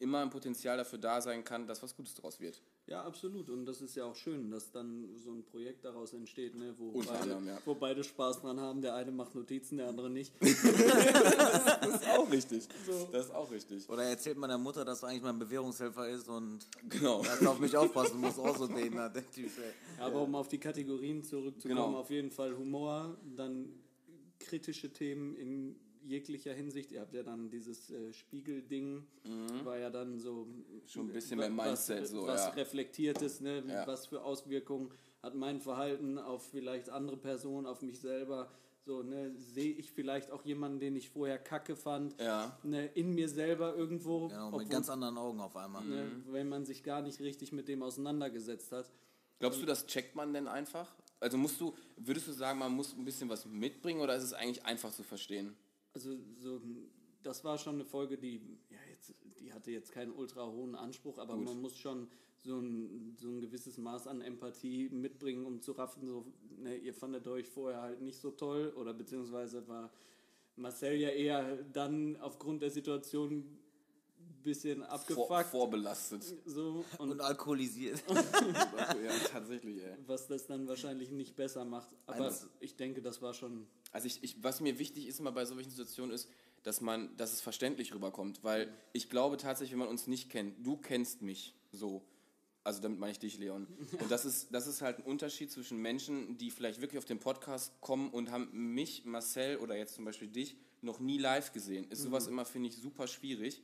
immer 0.00 0.20
ein 0.20 0.30
Potenzial 0.30 0.76
dafür 0.76 0.98
da 0.98 1.20
sein 1.20 1.44
kann, 1.44 1.66
dass 1.66 1.82
was 1.82 1.94
Gutes 1.94 2.14
daraus 2.14 2.40
wird. 2.40 2.60
Ja, 2.88 3.04
absolut. 3.04 3.48
Und 3.48 3.64
das 3.64 3.80
ist 3.80 3.94
ja 3.94 4.04
auch 4.04 4.16
schön, 4.16 4.50
dass 4.50 4.70
dann 4.72 5.08
so 5.16 5.30
ein 5.30 5.44
Projekt 5.44 5.84
daraus 5.84 6.12
entsteht, 6.14 6.56
ne, 6.56 6.74
wo, 6.76 6.88
Unter 6.90 7.12
beide, 7.12 7.22
anderem, 7.22 7.46
ja. 7.46 7.58
wo 7.64 7.74
beide 7.74 8.02
Spaß 8.02 8.40
dran 8.40 8.58
haben. 8.60 8.82
Der 8.82 8.94
eine 8.96 9.12
macht 9.12 9.34
Notizen, 9.34 9.78
der 9.78 9.88
andere 9.88 10.10
nicht. 10.10 10.32
Das 10.42 12.00
ist 12.02 12.08
auch 12.08 12.30
richtig. 12.30 12.68
Das 13.12 13.26
ist 13.26 13.34
auch 13.34 13.50
richtig. 13.50 13.88
Oder 13.88 14.04
erzählt 14.04 14.36
meiner 14.36 14.58
Mutter, 14.58 14.84
dass 14.84 15.00
du 15.00 15.06
eigentlich 15.06 15.22
mein 15.22 15.38
Bewährungshelfer 15.38 16.08
ist 16.08 16.28
und 16.28 16.60
Genau. 16.88 17.22
dass 17.22 17.38
du 17.38 17.48
auf 17.48 17.58
mich 17.60 17.76
aufpassen 17.76 18.20
musst, 18.20 18.38
auch 18.38 18.56
so 18.56 18.66
den, 18.66 18.92
der 18.94 19.12
Typ, 19.30 19.50
ey. 19.58 19.72
Aber 20.02 20.22
um 20.22 20.34
auf 20.34 20.48
die 20.48 20.58
Kategorien 20.58 21.22
zurückzukommen, 21.22 21.76
Genau. 21.84 21.98
auf 21.98 22.10
jeden 22.10 22.30
Fall 22.30 22.56
Humor, 22.56 23.16
dann 23.36 23.68
kritische 24.38 24.92
Themen 24.92 25.36
in 25.36 25.76
jeglicher 26.04 26.52
Hinsicht. 26.54 26.92
Ihr 26.92 27.00
habt 27.00 27.14
ja 27.14 27.22
dann 27.22 27.50
dieses 27.50 27.90
äh, 27.90 28.12
Spiegelding, 28.12 29.06
war 29.64 29.78
ja 29.78 29.90
dann 29.90 30.18
so 30.18 30.44
Mhm. 30.46 30.64
Schon 30.86 31.06
ein 31.08 31.12
bisschen 31.12 31.38
wa- 31.38 31.48
mehr 31.48 31.66
Mindset, 31.66 32.02
was, 32.02 32.10
so, 32.10 32.26
was 32.26 32.40
ja. 32.46 32.48
reflektiertes, 32.50 33.40
ne? 33.40 33.62
Ja. 33.68 33.86
was 33.86 34.06
für 34.06 34.22
Auswirkungen 34.22 34.90
hat 35.22 35.34
mein 35.36 35.60
Verhalten 35.60 36.18
auf 36.18 36.48
vielleicht 36.50 36.90
andere 36.90 37.16
Personen, 37.16 37.66
auf 37.66 37.82
mich 37.82 38.00
selber. 38.00 38.50
So, 38.84 39.04
ne, 39.04 39.30
sehe 39.36 39.72
ich 39.74 39.92
vielleicht 39.92 40.32
auch 40.32 40.44
jemanden, 40.44 40.80
den 40.80 40.96
ich 40.96 41.08
vorher 41.08 41.38
kacke 41.38 41.76
fand, 41.76 42.20
Ja. 42.20 42.58
ne, 42.64 42.86
in 42.94 43.14
mir 43.14 43.28
selber 43.28 43.76
irgendwo, 43.76 44.26
Genau, 44.26 44.46
mit 44.46 44.54
obwohl, 44.54 44.64
ganz 44.68 44.88
anderen 44.90 45.16
Augen 45.18 45.38
auf 45.40 45.54
einmal. 45.56 45.84
ne, 45.84 46.10
wenn 46.32 46.48
man 46.48 46.64
sich 46.66 46.82
gar 46.82 47.00
nicht 47.00 47.20
richtig 47.20 47.52
mit 47.52 47.68
dem 47.68 47.84
auseinandergesetzt 47.84 48.72
hat. 48.72 48.90
Glaubst 49.38 49.62
du, 49.62 49.66
das 49.66 49.86
checkt 49.86 50.16
man 50.16 50.32
denn 50.34 50.48
einfach? 50.48 50.92
Also 51.20 51.38
musst 51.38 51.60
du, 51.60 51.72
würdest 51.96 52.26
du 52.26 52.32
sagen, 52.32 52.58
man 52.58 52.72
muss 52.72 52.92
ein 52.96 53.04
bisschen 53.04 53.28
was 53.28 53.46
mitbringen 53.46 54.00
oder 54.00 54.16
ist 54.16 54.24
es 54.24 54.32
eigentlich 54.32 54.64
einfach 54.66 54.90
zu 54.92 55.04
verstehen? 55.04 55.54
Also 55.94 56.16
so, 56.38 56.60
das 57.22 57.44
war 57.44 57.58
schon 57.58 57.74
eine 57.74 57.84
Folge, 57.84 58.16
die, 58.16 58.40
ja, 58.70 58.78
jetzt, 58.90 59.14
die 59.40 59.52
hatte 59.52 59.70
jetzt 59.70 59.92
keinen 59.92 60.12
ultra 60.12 60.46
hohen 60.46 60.74
Anspruch, 60.74 61.18
aber 61.18 61.34
Gut. 61.34 61.44
man 61.44 61.60
muss 61.60 61.76
schon 61.76 62.08
so 62.38 62.58
ein, 62.58 63.14
so 63.16 63.28
ein 63.28 63.40
gewisses 63.40 63.78
Maß 63.78 64.08
an 64.08 64.20
Empathie 64.20 64.88
mitbringen, 64.88 65.46
um 65.46 65.60
zu 65.60 65.72
raffen, 65.72 66.06
so, 66.06 66.24
ne, 66.58 66.76
ihr 66.76 66.94
fandet 66.94 67.26
euch 67.28 67.48
vorher 67.48 67.82
halt 67.82 68.00
nicht 68.00 68.18
so 68.18 68.30
toll 68.30 68.72
oder 68.76 68.92
beziehungsweise 68.94 69.66
war 69.68 69.92
Marcel 70.56 70.96
ja 70.96 71.08
eher 71.08 71.62
dann 71.72 72.16
aufgrund 72.16 72.62
der 72.62 72.70
Situation 72.70 73.58
ein 74.42 74.44
bisschen 74.44 74.78
Vor, 74.80 74.90
abgefuckt. 74.90 75.46
vorbelastet. 75.46 76.24
so, 76.44 76.84
und 76.98 77.10
Und 77.12 77.20
alkoholisiert. 77.20 78.02
ja, 78.08 79.12
tatsächlich, 79.30 79.82
ey. 79.82 79.96
was 80.06 80.26
das 80.26 80.46
dann 80.46 80.66
wahrscheinlich 80.68 81.10
nicht 81.10 81.36
besser 81.36 81.64
macht. 81.64 81.88
Aber 82.06 82.26
Eines- 82.26 82.46
ich 82.60 82.76
denke, 82.76 83.02
das 83.02 83.22
war 83.22 83.34
schon 83.34 83.66
Also 83.92 84.06
ich, 84.06 84.22
ich, 84.22 84.42
was 84.42 84.60
mir 84.60 84.78
wichtig 84.78 85.06
ist 85.06 85.20
immer 85.20 85.32
bei 85.32 85.44
solchen 85.44 85.70
Situationen 85.70 86.14
ist, 86.14 86.28
dass 86.62 86.80
man, 86.80 87.16
dass 87.16 87.32
es 87.32 87.40
verständlich 87.40 87.94
rüberkommt, 87.94 88.44
weil 88.44 88.72
ich 88.92 89.08
glaube 89.10 89.36
tatsächlich, 89.36 89.72
wenn 89.72 89.80
man 89.80 89.88
uns 89.88 90.06
nicht 90.06 90.30
kennt, 90.30 90.64
du 90.64 90.76
kennst 90.76 91.22
mich 91.22 91.54
so, 91.72 92.02
Also 92.64 92.80
damit 92.80 93.00
meine 93.00 93.10
ich 93.12 93.18
dich, 93.18 93.38
Leon. 93.38 93.66
Und 94.00 94.10
das 94.10 94.24
ist, 94.24 94.48
das 94.54 94.66
ist 94.68 94.82
halt 94.82 94.98
ein 94.98 95.04
Unterschied 95.04 95.50
zwischen 95.50 95.78
Menschen, 95.78 96.36
die 96.38 96.50
vielleicht 96.50 96.80
wirklich 96.80 96.98
auf 96.98 97.04
den 97.04 97.18
Podcast 97.18 97.72
kommen 97.80 98.10
und 98.10 98.30
haben 98.30 98.48
mich, 98.74 99.04
Marcel 99.04 99.56
oder 99.58 99.76
jetzt 99.76 99.94
zum 99.94 100.04
Beispiel 100.04 100.28
dich 100.28 100.56
noch 100.82 100.98
nie 101.00 101.18
live 101.18 101.52
gesehen. 101.52 101.88
Ist 101.90 102.02
sowas 102.02 102.26
immer, 102.28 102.44
finde 102.44 102.68
ich, 102.68 102.76
super 102.76 103.06
schwierig. 103.06 103.62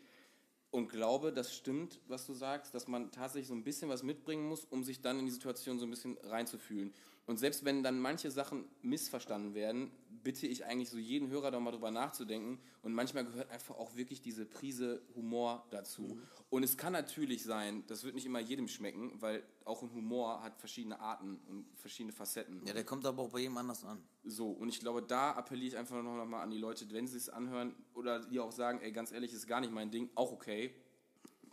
Und 0.71 0.89
glaube, 0.89 1.33
das 1.33 1.55
stimmt, 1.55 2.01
was 2.09 2.27
du 2.27 2.35
sagst, 2.35 2.75
dass 2.75 2.89
man 2.89 3.11
tatsächlich 3.11 3.49
so 3.49 3.55
ein 3.55 3.65
bisschen 3.65 3.89
was 3.89 4.03
mitbringen 4.03 4.49
muss, 4.49 4.65
um 4.65 4.85
sich 4.85 5.01
dann 5.01 5.19
in 5.19 5.25
die 5.25 5.33
Situation 5.33 5.79
so 5.79 5.87
ein 5.87 5.91
bisschen 5.91 6.19
reinzufühlen. 6.19 6.93
Und 7.29 7.37
selbst 7.37 7.67
wenn 7.67 7.83
dann 7.83 8.01
manche 8.01 8.31
Sachen 8.31 8.65
missverstanden 8.81 9.53
werden, 9.53 9.91
bitte 10.23 10.47
ich 10.47 10.65
eigentlich 10.65 10.89
so 10.89 10.97
jeden 10.97 11.29
Hörer 11.29 11.51
da 11.51 11.61
mal 11.61 11.73
drüber 11.73 11.91
nachzudenken. 11.91 12.59
Und 12.81 12.95
manchmal 12.95 13.27
gehört 13.27 13.51
einfach 13.51 13.77
auch 13.77 13.97
wirklich 13.97 14.23
diese 14.23 14.47
Prise 14.47 15.03
Humor 15.15 15.67
dazu. 15.69 16.19
Und 16.49 16.63
es 16.63 16.79
kann 16.79 16.95
natürlich 16.95 17.43
sein, 17.45 17.85
das 17.87 18.03
wird 18.03 18.15
nicht 18.15 18.25
immer 18.25 18.41
jedem 18.41 18.67
schmecken, 18.67 19.13
weil 19.21 19.43
auch 19.67 19.83
ein 19.83 19.93
Humor 19.93 20.43
hat 20.43 20.59
verschiedene 20.59 21.01
Arten 21.01 21.39
und 21.49 21.67
verschiedene 21.77 22.15
Facetten. 22.15 22.63
Ja, 22.65 22.73
der 22.73 22.85
kommt 22.85 23.05
aber 23.05 23.25
auch 23.25 23.31
bei 23.31 23.41
jedem 23.41 23.59
anders 23.59 23.85
an. 23.85 24.03
So, 24.25 24.51
und 24.51 24.71
ich 24.71 24.81
glaube, 24.81 25.03
da 25.03 25.33
appelliere 25.33 25.69
ich 25.69 25.77
einfach 25.77 26.03
noch 26.03 26.25
mal 26.25 26.43
an 26.43 26.51
die 26.51 26.57
Leute, 26.57 26.91
wenn 26.93 27.07
sie 27.07 27.19
es 27.19 27.29
anhören 27.29 27.75
oder 27.93 28.21
die 28.21 28.41
auch 28.41 28.53
sagen, 28.53 28.81
ey, 28.81 28.91
ganz 28.91 29.13
ehrlich, 29.13 29.35
ist 29.35 29.47
gar 29.47 29.61
nicht 29.61 29.73
mein 29.75 29.91
Ding, 29.91 30.09
auch 30.15 30.33
okay, 30.33 30.75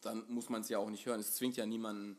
dann 0.01 0.24
muss 0.29 0.48
man 0.48 0.62
es 0.62 0.70
ja 0.70 0.77
auch 0.77 0.89
nicht 0.89 1.05
hören. 1.05 1.20
Es 1.20 1.36
zwingt 1.36 1.58
ja 1.58 1.65
niemanden, 1.65 2.17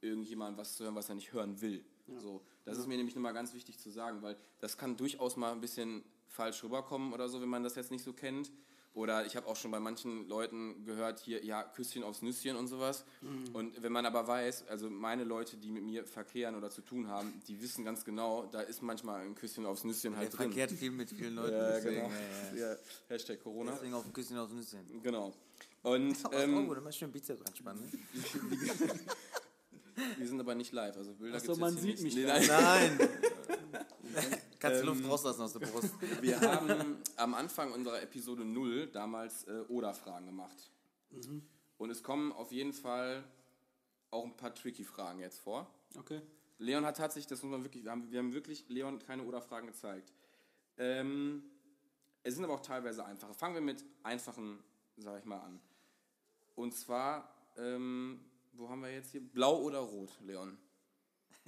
irgendjemanden 0.00 0.56
was 0.56 0.76
zu 0.76 0.84
hören, 0.84 0.94
was 0.94 1.08
er 1.08 1.16
nicht 1.16 1.32
hören 1.32 1.60
will. 1.60 1.84
So, 2.18 2.42
das 2.64 2.78
ist 2.78 2.86
mir 2.86 2.96
nämlich 2.96 3.14
nochmal 3.14 3.32
ganz 3.32 3.54
wichtig 3.54 3.78
zu 3.78 3.90
sagen, 3.90 4.22
weil 4.22 4.36
das 4.60 4.76
kann 4.76 4.96
durchaus 4.96 5.36
mal 5.36 5.52
ein 5.52 5.60
bisschen 5.60 6.04
falsch 6.26 6.62
rüberkommen 6.64 7.12
oder 7.12 7.28
so, 7.28 7.40
wenn 7.40 7.48
man 7.48 7.62
das 7.62 7.74
jetzt 7.74 7.90
nicht 7.90 8.04
so 8.04 8.12
kennt. 8.12 8.50
Oder 8.94 9.24
ich 9.24 9.36
habe 9.36 9.46
auch 9.46 9.56
schon 9.56 9.70
bei 9.70 9.80
manchen 9.80 10.28
Leuten 10.28 10.84
gehört, 10.84 11.20
hier, 11.20 11.42
ja, 11.42 11.62
Küsschen 11.62 12.02
aufs 12.02 12.20
Nüsschen 12.20 12.56
und 12.56 12.66
sowas. 12.68 13.06
Und 13.54 13.82
wenn 13.82 13.90
man 13.90 14.04
aber 14.04 14.26
weiß, 14.26 14.68
also 14.68 14.90
meine 14.90 15.24
Leute, 15.24 15.56
die 15.56 15.70
mit 15.70 15.82
mir 15.82 16.04
verkehren 16.04 16.56
oder 16.56 16.68
zu 16.68 16.82
tun 16.82 17.08
haben, 17.08 17.40
die 17.48 17.62
wissen 17.62 17.86
ganz 17.86 18.04
genau, 18.04 18.44
da 18.52 18.60
ist 18.60 18.82
manchmal 18.82 19.22
ein 19.22 19.34
Küsschen 19.34 19.64
aufs 19.64 19.84
Nüsschen 19.84 20.10
Der 20.12 20.20
halt 20.20 20.32
drin. 20.32 20.52
verkehrt 20.52 20.72
viel 20.72 20.90
mit 20.90 21.08
vielen 21.08 21.36
Leuten. 21.36 21.54
Ja, 21.56 21.70
deswegen, 21.70 21.94
genau. 22.02 22.10
ja, 22.54 22.54
ja. 22.54 22.72
Ja, 22.72 22.78
Hashtag 23.08 23.42
Corona. 23.42 23.72
Deswegen 23.72 23.94
auf 23.94 24.04
ein 24.04 24.12
Küsschen 24.12 24.36
dem 24.36 24.56
Nüsschen. 24.56 25.02
Genau. 25.02 25.32
Und 25.82 26.16
ähm, 26.32 26.54
ähm, 26.58 26.68
gut, 26.68 26.76
immer 26.76 26.92
schön 26.92 27.10
Bizeps 27.10 27.46
anspannen. 27.46 27.82
Ne? 27.82 29.00
wir 30.16 30.26
sind 30.26 30.40
aber 30.40 30.54
nicht 30.54 30.72
live, 30.72 30.96
also 30.96 31.14
Bilder 31.14 31.36
Ach 31.36 31.40
so, 31.40 31.46
gibt's 31.48 31.60
man 31.60 31.76
sieht 31.76 32.02
nicht. 32.02 32.02
mich 32.02 32.14
Nee, 32.14 32.26
nein. 32.26 32.46
Nein! 32.46 33.08
Kannst 34.58 34.82
du 34.82 34.86
Luft 34.86 35.08
rauslassen 35.08 35.42
aus 35.42 35.52
der 35.54 35.60
Brust. 35.60 35.92
Wir 36.20 36.40
haben 36.40 36.98
am 37.16 37.34
Anfang 37.34 37.72
unserer 37.72 38.00
Episode 38.02 38.44
0 38.44 38.88
damals 38.88 39.44
äh, 39.44 39.64
Oder-Fragen 39.68 40.26
gemacht. 40.26 40.70
Und 41.78 41.90
es 41.90 42.02
kommen 42.02 42.32
auf 42.32 42.52
jeden 42.52 42.72
Fall 42.72 43.24
auch 44.10 44.24
ein 44.24 44.36
paar 44.36 44.54
tricky 44.54 44.84
Fragen 44.84 45.18
jetzt 45.18 45.40
vor. 45.40 45.68
Okay. 45.98 46.20
Leon 46.58 46.86
hat 46.86 46.96
tatsächlich, 46.96 47.26
das 47.26 47.42
muss 47.42 47.50
man 47.50 47.64
wirklich, 47.64 47.84
wir 47.84 47.90
haben, 47.90 48.10
wir 48.10 48.18
haben 48.18 48.32
wirklich 48.32 48.68
Leon 48.68 48.98
keine 49.00 49.24
Oder-Fragen 49.24 49.66
gezeigt. 49.66 50.12
Ähm, 50.78 51.42
es 52.22 52.34
sind 52.34 52.44
aber 52.44 52.54
auch 52.54 52.60
teilweise 52.60 53.04
einfache. 53.04 53.34
Fangen 53.34 53.54
wir 53.54 53.62
mit 53.62 53.84
einfachen, 54.04 54.62
sag 54.96 55.18
ich 55.18 55.24
mal, 55.24 55.40
an. 55.40 55.60
Und 56.54 56.72
zwar, 56.72 57.34
ähm, 57.56 58.20
wo 58.52 58.68
haben 58.68 58.82
wir 58.82 58.92
jetzt 58.92 59.10
hier? 59.12 59.20
Blau 59.20 59.60
oder 59.62 59.78
rot, 59.78 60.10
Leon? 60.24 60.56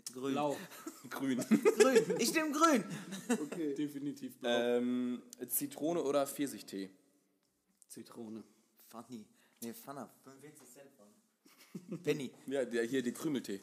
Grün. 0.13 0.33
Blau. 0.33 0.57
Grün. 1.11 1.39
Grün. 1.39 2.17
Ich 2.19 2.35
nehme 2.35 2.51
grün. 2.51 2.85
Definitiv 3.77 4.37
blau. 4.39 4.51
ähm, 4.51 5.23
Zitrone 5.49 6.03
oder 6.03 6.27
Pfirsichtee? 6.27 6.91
Zitrone. 7.89 8.43
Funny. 8.89 9.25
Nee, 9.63 9.73
Funner. 9.73 10.11
45 10.25 10.69
Cent 10.69 10.91
von. 10.97 12.03
Penny. 12.03 12.31
Ja, 12.47 12.65
der, 12.65 12.85
hier 12.85 13.03
die 13.03 13.13
Krümeltee. 13.13 13.61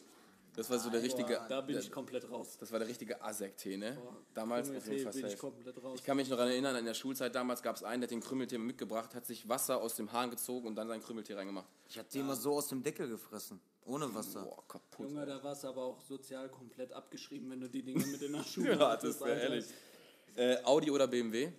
Das 0.53 0.70
war 0.70 0.77
so 0.79 0.89
der 0.89 1.01
richtige. 1.01 1.39
Da 1.48 1.62
bin 1.62 1.77
ich 1.77 1.89
komplett 1.89 2.29
raus. 2.29 2.58
Das 2.60 2.72
war 2.72 2.79
der 2.79 2.88
richtige 2.88 3.22
Asek-Tee, 3.22 3.77
ne? 3.77 3.98
Damals 4.34 4.70
auf 4.70 4.86
jeden 4.88 5.03
Fall 5.03 5.13
bin 5.13 5.25
ich 5.27 5.38
komplett 5.38 5.81
raus. 5.81 5.98
Ich 6.00 6.03
kann 6.05 6.17
mich 6.17 6.27
noch 6.29 6.36
daran 6.36 6.51
erinnern, 6.51 6.75
in 6.75 6.86
der 6.86 6.93
Schulzeit 6.93 7.34
damals 7.34 7.62
gab 7.63 7.77
es 7.77 7.84
einen, 7.84 8.01
der 8.01 8.08
hat 8.08 8.12
den 8.12 8.20
Krümeltee 8.20 8.58
mitgebracht, 8.58 9.15
hat 9.15 9.25
sich 9.25 9.48
Wasser 9.48 9.81
aus 9.81 9.96
dem 9.96 10.12
Hahn 10.12 10.29
gezogen 10.29 10.67
und 10.67 10.75
dann 10.75 10.89
seinen 10.89 11.01
Krümeltee 11.01 11.36
reingemacht. 11.36 11.67
Ich 11.88 11.98
hab 11.98 12.10
die 12.10 12.20
immer 12.20 12.36
so 12.36 12.53
aus 12.53 12.67
dem 12.67 12.84
Deckel 12.84 13.08
gefressen. 13.08 13.62
Ohne 13.86 14.13
Wasser. 14.13 14.43
Boah, 14.43 14.67
kaputt. 14.67 15.08
Junge, 15.10 15.25
da 15.25 15.41
warst 15.41 15.63
du 15.63 15.70
aber 15.70 15.84
auch 15.84 16.01
sozial 16.01 16.50
komplett 16.50 16.91
abgeschrieben, 16.91 17.50
wenn 17.50 17.62
du 17.62 17.70
die 17.70 17.81
Dinge 17.81 18.05
mit 18.05 18.22
in 18.22 18.34
der 18.34 18.43
Schule 18.43 18.75
Ja, 18.77 18.89
hattest, 18.91 19.22
das 19.22 19.27
wäre 19.27 19.39
Alter. 19.39 19.53
ehrlich. 19.53 19.65
Äh, 20.36 20.58
Audi 20.63 20.91
oder 20.91 21.08
BMW? 21.08 21.51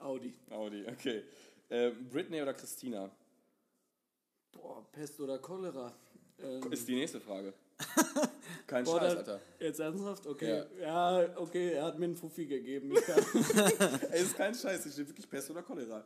Audi. 0.00 0.34
Audi, 0.50 0.86
okay. 0.86 1.24
Äh, 1.68 1.90
Britney 1.90 2.42
oder 2.42 2.54
Christina? 2.54 3.10
Boah, 4.52 4.86
Pest 4.92 5.18
oder 5.20 5.38
Cholera. 5.38 5.92
Ähm, 6.38 6.70
Ist 6.72 6.86
die 6.86 6.94
nächste 6.94 7.20
Frage. 7.20 7.52
Kein 8.66 8.84
boah, 8.84 8.98
Scheiß, 9.00 9.16
Alter. 9.16 9.40
Jetzt 9.60 9.80
ernsthaft? 9.80 10.26
Okay. 10.26 10.64
Ja. 10.80 11.38
okay, 11.38 11.72
er 11.72 11.84
hat 11.84 11.98
mir 11.98 12.06
einen 12.06 12.16
Fuffi 12.16 12.46
gegeben. 12.46 12.92
Ich 12.92 13.08
Ey, 14.10 14.22
ist 14.22 14.36
kein 14.36 14.54
Scheiß, 14.54 14.86
ich 14.86 14.92
stehe 14.92 15.06
wirklich 15.08 15.28
Pest 15.28 15.50
oder 15.50 15.62
Cholera. 15.62 16.04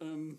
äh, 0.00 0.04
ähm, 0.04 0.38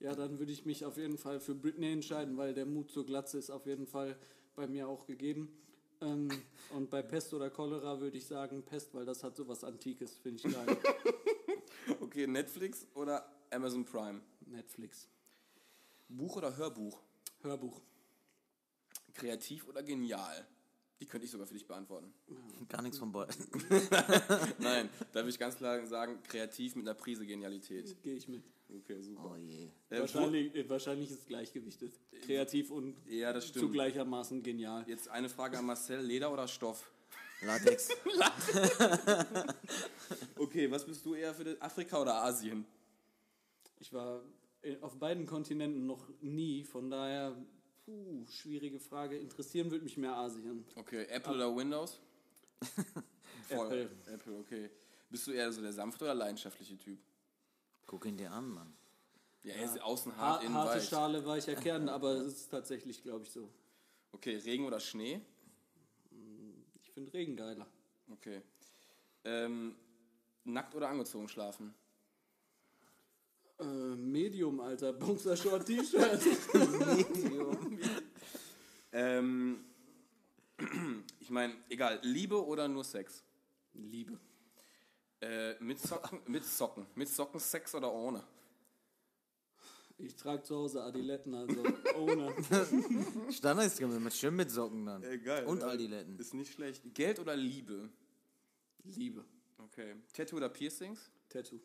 ja, 0.00 0.14
dann 0.14 0.38
würde 0.38 0.50
ich 0.50 0.66
mich 0.66 0.84
auf 0.84 0.96
jeden 0.96 1.16
Fall 1.16 1.38
für 1.38 1.54
Britney 1.54 1.92
entscheiden, 1.92 2.36
weil 2.36 2.54
der 2.54 2.66
Mut 2.66 2.90
zur 2.90 3.06
Glatze 3.06 3.38
ist 3.38 3.50
auf 3.50 3.66
jeden 3.66 3.86
Fall 3.86 4.16
bei 4.56 4.66
mir 4.66 4.88
auch 4.88 5.06
gegeben. 5.06 5.56
Ähm, 6.00 6.28
und 6.74 6.90
bei 6.90 7.02
Pest 7.02 7.32
oder 7.32 7.50
Cholera 7.50 8.00
würde 8.00 8.16
ich 8.18 8.26
sagen 8.26 8.64
Pest, 8.64 8.92
weil 8.94 9.04
das 9.04 9.22
hat 9.22 9.36
sowas 9.36 9.62
Antikes, 9.62 10.16
finde 10.16 10.42
ich 10.44 10.52
geil. 10.52 10.76
Okay, 12.00 12.26
Netflix 12.26 12.86
oder 12.94 13.26
Amazon 13.50 13.84
Prime? 13.84 14.20
Netflix. 14.46 15.08
Buch 16.08 16.36
oder 16.36 16.56
Hörbuch? 16.56 17.00
Hörbuch. 17.40 17.80
Kreativ 19.14 19.68
oder 19.68 19.82
genial? 19.82 20.46
Die 21.00 21.06
könnte 21.06 21.24
ich 21.24 21.30
sogar 21.30 21.46
für 21.46 21.54
dich 21.54 21.66
beantworten. 21.66 22.12
Gar 22.68 22.82
nichts 22.82 22.98
von 22.98 23.10
beiden. 23.10 23.34
Nein, 24.58 24.88
da 25.12 25.20
würde 25.20 25.30
ich 25.30 25.38
ganz 25.38 25.56
klar 25.56 25.84
sagen, 25.86 26.22
kreativ 26.22 26.76
mit 26.76 26.86
einer 26.86 26.94
Prise 26.94 27.26
Genialität. 27.26 28.00
Gehe 28.02 28.14
ich 28.14 28.28
mit. 28.28 28.44
Okay, 28.68 29.00
super. 29.02 29.32
Oh 29.34 29.36
je. 29.36 29.68
Äh, 29.90 30.00
Wahrscheinlich, 30.00 30.54
äh, 30.54 30.68
wahrscheinlich 30.70 31.10
ist 31.10 31.26
gleichgewichtet. 31.26 31.92
Kreativ 32.24 32.70
und 32.70 32.96
ja, 33.06 33.32
das 33.32 33.48
stimmt. 33.48 33.66
zugleichermaßen 33.66 34.42
genial. 34.42 34.84
Jetzt 34.88 35.08
eine 35.08 35.28
Frage 35.28 35.58
an 35.58 35.66
Marcel, 35.66 36.00
Leder 36.00 36.32
oder 36.32 36.48
Stoff? 36.48 36.90
Latex. 37.42 37.88
Okay, 40.36 40.70
was 40.70 40.84
bist 40.84 41.04
du 41.06 41.14
eher 41.14 41.34
für 41.34 41.56
Afrika 41.60 42.00
oder 42.00 42.22
Asien? 42.22 42.66
Ich 43.80 43.92
war 43.92 44.22
äh, 44.62 44.76
auf 44.80 44.96
beiden 44.98 45.24
Kontinenten 45.26 45.86
noch 45.86 46.08
nie, 46.20 46.64
von 46.64 46.90
daher, 46.90 47.36
puh, 47.84 48.26
schwierige 48.26 48.78
Frage. 48.78 49.18
Interessieren 49.18 49.70
würde 49.70 49.84
mich 49.84 49.96
mehr 49.96 50.16
Asien. 50.16 50.64
Okay, 50.76 51.04
Apple 51.04 51.34
oder 51.34 51.54
Windows? 51.54 52.00
Apple. 53.48 53.90
Apple, 54.06 54.38
okay. 54.38 54.70
Bist 55.10 55.26
du 55.26 55.32
eher 55.32 55.52
so 55.52 55.60
der 55.60 55.72
sanfte 55.72 56.04
oder 56.04 56.14
leidenschaftliche 56.14 56.78
Typ? 56.78 56.98
Guck 57.86 58.06
ihn 58.06 58.16
dir 58.16 58.30
an, 58.30 58.48
Mann. 58.48 58.72
Ja, 59.42 59.54
er 59.54 59.64
ist 59.64 59.82
außen 59.82 60.16
hart, 60.16 60.40
Ha 60.40 60.46
innen 60.46 60.54
harte 60.54 60.78
weich. 60.78 60.88
Schale 60.88 61.26
weicher 61.26 61.54
Kern, 61.54 61.88
aber 61.88 62.12
es 62.12 62.34
ist 62.34 62.50
tatsächlich, 62.50 63.02
glaube 63.02 63.24
ich, 63.24 63.30
so. 63.30 63.50
Okay, 64.12 64.36
Regen 64.36 64.64
oder 64.64 64.78
Schnee? 64.78 65.20
Ich 66.82 66.90
finde 66.92 67.12
Regen 67.12 67.36
geiler. 67.36 67.66
Okay. 68.10 68.42
Ähm, 69.24 69.74
nackt 70.44 70.74
oder 70.74 70.88
angezogen 70.88 71.28
schlafen? 71.28 71.74
Äh, 73.62 73.96
Medium, 73.96 74.60
Alter. 74.60 74.92
Boxershort 74.92 75.66
T-Shirt. 75.66 76.20
Ähm, 78.92 79.64
ich 81.18 81.30
meine, 81.30 81.54
egal, 81.70 81.98
Liebe 82.02 82.44
oder 82.44 82.68
nur 82.68 82.84
Sex? 82.84 83.24
Liebe. 83.72 84.18
Äh, 85.20 85.54
mit 85.60 85.80
Socken, 85.80 86.20
mit 86.26 86.44
Socken. 86.44 86.86
Mit 86.94 87.08
Socken 87.08 87.40
Sex 87.40 87.74
oder 87.74 87.92
ohne? 87.92 88.22
Ich 89.98 90.16
trage 90.16 90.42
zu 90.42 90.56
Hause 90.56 90.82
Adiletten, 90.82 91.34
also 91.34 91.62
ohne. 91.96 92.34
Standard 93.30 93.66
ist 93.66 93.80
mit 93.80 94.12
schön 94.12 94.34
mit 94.34 94.50
Socken 94.50 94.84
dann. 94.84 95.02
Egal. 95.04 95.44
Und 95.46 95.62
Aldiletten. 95.62 96.18
Ist 96.18 96.34
nicht 96.34 96.52
schlecht. 96.52 96.82
Geld 96.92 97.20
oder 97.20 97.36
Liebe? 97.36 97.88
Liebe. 98.84 99.24
Okay. 99.58 99.94
Tattoo 100.12 100.36
oder 100.36 100.48
Piercings? 100.48 101.10
Tattoo. 101.28 101.60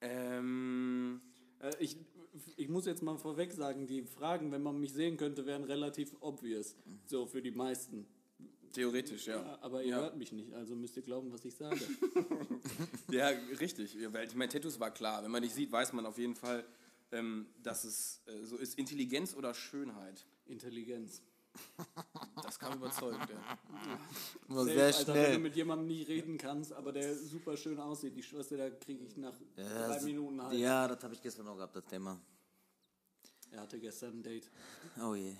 Ähm, 0.00 1.20
Äh, 1.60 1.72
ich, 1.80 1.96
ich 2.56 2.68
muss 2.68 2.84
jetzt 2.84 3.02
mal 3.02 3.16
vorweg 3.16 3.50
sagen, 3.52 3.86
die 3.86 4.02
Fragen, 4.02 4.52
wenn 4.52 4.62
man 4.62 4.78
mich 4.78 4.92
sehen 4.92 5.16
könnte, 5.16 5.46
wären 5.46 5.64
relativ 5.64 6.14
obvious. 6.20 6.76
So 7.06 7.24
für 7.26 7.40
die 7.40 7.50
meisten. 7.50 8.06
theoretisch, 8.74 9.26
ja. 9.26 9.58
Aber 9.62 9.82
ihr 9.82 9.90
Ja. 9.92 10.00
hört 10.02 10.18
mich 10.18 10.32
nicht, 10.32 10.52
also 10.52 10.74
müsst 10.76 10.96
ihr 10.98 11.02
glauben, 11.02 11.32
was 11.32 11.44
ich 11.46 11.54
sage. 11.54 11.80
Ja, 13.10 13.28
richtig. 13.60 13.94
Ja, 13.94 14.12
weil 14.12 14.26
Ich 14.28 14.34
meine, 14.34 14.52
Tattoos 14.52 14.78
war 14.80 14.90
klar. 14.90 15.22
Wenn 15.22 15.30
man 15.30 15.42
dich 15.42 15.54
sieht, 15.54 15.72
weiß 15.72 15.92
man 15.94 16.04
auf 16.04 16.18
jeden 16.18 16.34
Fall, 16.34 16.62
ähm, 17.12 17.46
dass 17.62 17.84
es 17.84 18.20
äh, 18.26 18.44
so 18.44 18.56
ist. 18.58 18.76
Intelligenz 18.78 19.34
oder 19.34 19.54
Schönheit? 19.54 20.26
Intelligenz. 20.46 21.22
Das 22.42 22.58
kam 22.58 22.74
überzeugend, 22.74 23.28
ja. 23.28 23.58
Nur 24.48 24.64
sehr 24.64 24.86
Alter, 24.86 24.98
wenn 25.08 25.14
du 25.14 25.24
schnell. 25.26 25.38
mit 25.38 25.56
jemandem 25.56 25.86
nie 25.88 26.02
reden 26.02 26.38
kannst, 26.38 26.72
aber 26.72 26.92
der 26.92 27.14
super 27.16 27.56
schön 27.56 27.78
aussieht, 27.80 28.14
die 28.16 28.22
Schwester, 28.22 28.56
da 28.56 28.70
kriege 28.70 29.04
ich 29.04 29.16
nach 29.16 29.34
drei 29.56 29.96
Ja, 29.96 30.02
Minuten 30.02 30.42
halt. 30.42 30.58
ja, 30.58 30.88
das 30.88 31.02
habe 31.02 31.14
ich 31.14 31.22
gestern 31.22 31.48
auch 31.48 31.56
gehabt, 31.56 31.74
das 31.76 31.84
Thema. 31.86 32.18
Er 33.50 33.60
hatte 33.62 33.78
gestern 33.78 34.18
ein 34.18 34.22
Date. 34.22 34.50
Oh 35.02 35.14
je. 35.14 35.32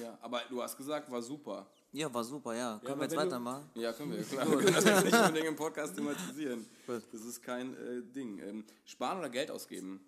Ja, 0.00 0.18
aber 0.22 0.42
du 0.48 0.60
hast 0.62 0.76
gesagt, 0.76 1.10
war 1.10 1.22
super. 1.22 1.66
Ja, 1.92 2.12
war 2.12 2.24
super, 2.24 2.54
ja. 2.54 2.78
Können 2.78 2.92
aber 2.92 3.00
wir 3.02 3.04
jetzt 3.08 3.16
weitermachen? 3.16 3.70
Ja, 3.74 3.92
können 3.92 4.12
wir. 4.12 4.22
Klar, 4.24 4.46
wir 4.50 4.58
können 4.58 4.74
das 4.74 4.84
jetzt 4.84 5.04
nicht 5.04 5.14
unbedingt 5.14 5.46
im 5.46 5.56
Podcast 5.56 5.94
thematisieren. 5.94 6.66
Das 6.86 7.04
ist 7.12 7.42
kein 7.42 7.74
äh, 7.74 8.02
Ding. 8.02 8.38
Ähm, 8.40 8.64
sparen 8.84 9.18
oder 9.20 9.30
Geld 9.30 9.50
ausgeben? 9.52 10.04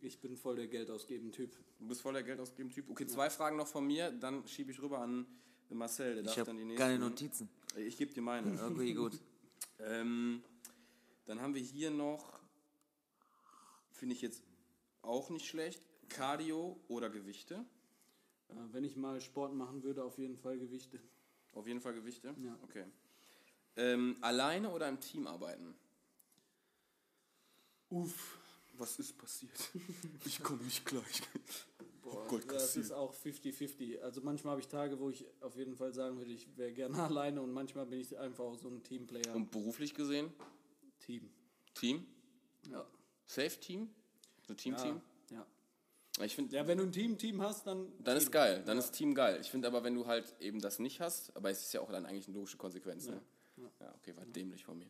Ich 0.00 0.20
bin 0.20 0.36
voll 0.36 0.56
der 0.56 0.66
Geldausgeben-Typ. 0.66 1.56
Du 1.78 1.88
bist 1.88 2.00
voll 2.02 2.12
der 2.12 2.22
Geld 2.22 2.40
ausgeben 2.40 2.70
Typ. 2.70 2.90
Okay, 2.90 3.06
zwei 3.06 3.30
Fragen 3.30 3.56
noch 3.56 3.66
von 3.66 3.86
mir, 3.86 4.10
dann 4.10 4.46
schiebe 4.46 4.70
ich 4.70 4.80
rüber 4.80 4.98
an 4.98 5.26
Marcel. 5.70 6.14
Der 6.14 6.22
Ich 6.22 6.26
darf 6.26 6.36
habe 6.38 6.46
dann 6.48 6.58
die 6.58 6.64
nächsten. 6.64 6.78
keine 6.82 6.98
Notizen. 6.98 7.48
Ich 7.76 7.96
gebe 7.96 8.12
dir 8.12 8.22
meine. 8.22 8.60
Okay, 8.70 8.92
gut. 8.94 9.18
ähm, 9.78 10.42
dann 11.26 11.40
haben 11.40 11.54
wir 11.54 11.62
hier 11.62 11.90
noch, 11.90 12.38
finde 13.90 14.14
ich 14.14 14.22
jetzt 14.22 14.42
auch 15.02 15.30
nicht 15.30 15.46
schlecht, 15.46 15.82
Cardio 16.08 16.78
oder 16.88 17.08
Gewichte. 17.10 17.64
Äh, 18.48 18.54
wenn 18.72 18.84
ich 18.84 18.96
mal 18.96 19.20
Sport 19.20 19.54
machen 19.54 19.82
würde, 19.82 20.04
auf 20.04 20.18
jeden 20.18 20.36
Fall 20.36 20.58
Gewichte. 20.58 21.00
Auf 21.54 21.66
jeden 21.66 21.80
Fall 21.80 21.94
Gewichte? 21.94 22.34
Ja. 22.42 22.58
Okay. 22.62 22.84
Ähm, 23.76 24.16
alleine 24.20 24.70
oder 24.70 24.88
im 24.88 25.00
Team 25.00 25.26
arbeiten? 25.26 25.74
Uff. 27.88 28.38
Was 28.74 28.98
ist 28.98 29.16
passiert? 29.18 29.52
Ich 30.24 30.42
komme 30.42 30.62
nicht 30.62 30.84
gleich. 30.84 31.22
Boah, 32.02 32.26
Gott, 32.28 32.44
das 32.50 32.76
ist 32.76 32.92
auch 32.92 33.14
50-50. 33.14 34.00
Also 34.00 34.20
manchmal 34.22 34.52
habe 34.52 34.60
ich 34.60 34.68
Tage, 34.68 34.98
wo 34.98 35.10
ich 35.10 35.24
auf 35.40 35.56
jeden 35.56 35.76
Fall 35.76 35.92
sagen 35.92 36.18
würde, 36.18 36.32
ich 36.32 36.46
wäre 36.56 36.72
gerne 36.72 36.98
alleine 37.02 37.40
und 37.40 37.52
manchmal 37.52 37.86
bin 37.86 38.00
ich 38.00 38.18
einfach 38.18 38.44
auch 38.44 38.58
so 38.58 38.68
ein 38.68 38.82
Teamplayer. 38.82 39.34
Und 39.34 39.50
beruflich 39.50 39.94
gesehen? 39.94 40.32
Team. 41.00 41.30
Team? 41.74 42.06
Ja. 42.70 42.86
Safe 43.26 43.58
Team? 43.60 43.88
So 44.46 44.54
Team-Team? 44.54 45.00
Ja. 45.30 45.46
Ich 46.24 46.34
finde, 46.34 46.54
ja, 46.54 46.66
wenn 46.66 46.78
du 46.78 46.84
ein 46.84 46.92
Team-Team 46.92 47.40
hast, 47.40 47.66
dann. 47.66 47.90
dann 48.00 48.16
ist 48.16 48.24
Team. 48.24 48.32
geil. 48.32 48.62
Dann 48.66 48.78
ist 48.78 48.92
Team 48.92 49.14
geil. 49.14 49.38
Ich 49.40 49.50
finde 49.50 49.68
aber, 49.68 49.82
wenn 49.82 49.94
du 49.94 50.06
halt 50.06 50.34
eben 50.40 50.60
das 50.60 50.78
nicht 50.78 51.00
hast, 51.00 51.34
aber 51.36 51.50
es 51.50 51.62
ist 51.62 51.72
ja 51.72 51.80
auch 51.80 51.90
dann 51.90 52.04
eigentlich 52.04 52.26
eine 52.26 52.36
logische 52.36 52.58
Konsequenz. 52.58 53.06
Ne? 53.06 53.22
Ja, 53.56 53.94
okay, 53.94 54.14
war 54.16 54.26
dämlich 54.26 54.64
von 54.64 54.78
mir. 54.78 54.88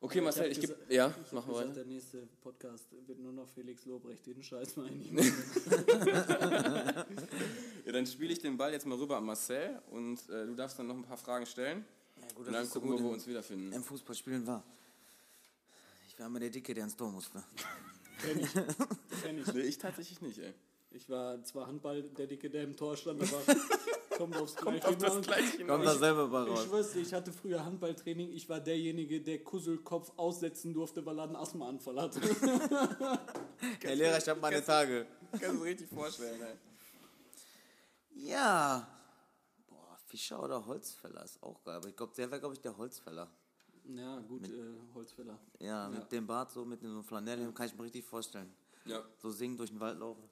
Okay, 0.00 0.20
Marcel, 0.20 0.44
hab 0.44 0.50
ich 0.50 0.60
gebe. 0.60 0.76
Ja, 0.88 1.12
Ich 1.24 1.32
machen 1.32 1.50
wir 1.50 1.56
weiter. 1.56 1.72
der 1.72 1.84
nächste 1.86 2.18
Podcast 2.42 2.84
wird 3.06 3.18
nur 3.18 3.32
noch 3.32 3.48
Felix 3.48 3.84
Lobrecht. 3.86 4.26
Den 4.26 4.42
Scheiß 4.42 4.76
mal 4.76 4.90
nicht 4.90 5.12
Ja, 7.84 7.92
dann 7.92 8.06
spiele 8.06 8.32
ich 8.32 8.40
den 8.40 8.56
Ball 8.56 8.72
jetzt 8.72 8.86
mal 8.86 8.98
rüber 8.98 9.16
an 9.16 9.24
Marcel 9.24 9.80
und 9.90 10.18
äh, 10.28 10.46
du 10.46 10.54
darfst 10.54 10.78
dann 10.78 10.86
noch 10.88 10.96
ein 10.96 11.02
paar 11.02 11.16
Fragen 11.16 11.46
stellen. 11.46 11.84
Ja, 12.20 12.26
gut, 12.34 12.46
Und 12.46 12.52
dann 12.52 12.68
gucken 12.68 12.90
wir, 12.90 12.98
wo 13.00 13.04
wir 13.04 13.10
uns 13.12 13.26
wiederfinden. 13.26 13.72
Im 13.72 13.82
Fußballspielen 13.82 14.46
war. 14.46 14.62
Ich 16.08 16.18
war 16.18 16.26
immer 16.26 16.40
der 16.40 16.50
Dicke, 16.50 16.74
der 16.74 16.84
ins 16.84 16.96
Tor 16.96 17.10
musste. 17.10 17.42
Kenn 18.22 18.38
ich. 18.40 18.52
Kenn 19.22 19.38
ich. 19.38 19.52
Nee, 19.52 19.60
ich 19.62 19.78
tatsächlich 19.78 20.20
nicht, 20.20 20.38
ey. 20.38 20.52
Ich 20.90 21.08
war 21.08 21.42
zwar 21.44 21.66
Handball, 21.66 22.02
der 22.02 22.26
Dicke, 22.26 22.48
der 22.48 22.64
im 22.64 22.76
Tor 22.76 22.96
stand, 22.96 23.22
aber 23.22 23.42
kommt 24.16 24.36
aufs 24.36 24.56
Gleiche 24.56 24.86
Auf 24.88 24.96
das 24.96 25.12
hinaus. 25.12 25.26
gleiche 25.26 25.66
Kommt 25.66 25.84
da 25.86 25.94
selber 25.94 26.28
bei 26.28 26.42
Ich 26.44 26.50
raus. 26.50 26.64
schwör's 26.64 26.92
dir, 26.92 27.00
ich 27.00 27.12
hatte 27.14 27.32
früher 27.32 27.64
Handballtraining. 27.64 28.32
Ich 28.32 28.48
war 28.48 28.60
derjenige, 28.60 29.20
der 29.20 29.42
Kusselkopf 29.44 30.12
aussetzen 30.16 30.72
durfte, 30.74 31.04
weil 31.06 31.18
er 31.18 31.24
einen 31.24 31.36
Asthmaanfall 31.36 32.00
hatte. 32.00 32.20
Herr 33.82 33.94
Lehrer, 33.94 34.18
ich 34.18 34.28
habe 34.28 34.40
meine 34.40 34.64
Tage. 34.64 35.06
Kannst 35.32 35.60
du 35.60 35.62
richtig 35.62 35.88
vorstellen, 35.88 36.40
ey. 36.42 36.54
Ja. 38.28 38.86
Boah, 39.68 39.98
Fischer 40.06 40.42
oder 40.42 40.64
Holzfäller 40.64 41.24
ist 41.24 41.42
auch 41.42 41.62
geil. 41.62 41.76
Aber 41.76 41.88
ich 41.88 41.96
glaube, 41.96 42.12
der 42.16 42.30
wäre, 42.30 42.40
glaube 42.40 42.54
ich, 42.54 42.60
der 42.60 42.76
Holzfäller. 42.76 43.28
ja, 43.94 44.18
gut, 44.20 44.44
äh, 44.48 44.50
Holzfäller. 44.94 45.38
Ja, 45.58 45.88
mit 45.88 46.10
dem 46.10 46.26
Bart 46.26 46.50
so, 46.50 46.64
mit 46.64 46.82
dem 46.82 47.02
Flanell, 47.04 47.52
kann 47.52 47.66
ich 47.66 47.74
mir 47.76 47.84
richtig 47.84 48.04
vorstellen. 48.04 48.52
Ja. 48.86 49.02
So 49.18 49.30
singen 49.30 49.56
durch 49.56 49.70
den 49.70 49.80
Wald 49.80 49.98
laufen. 49.98 50.22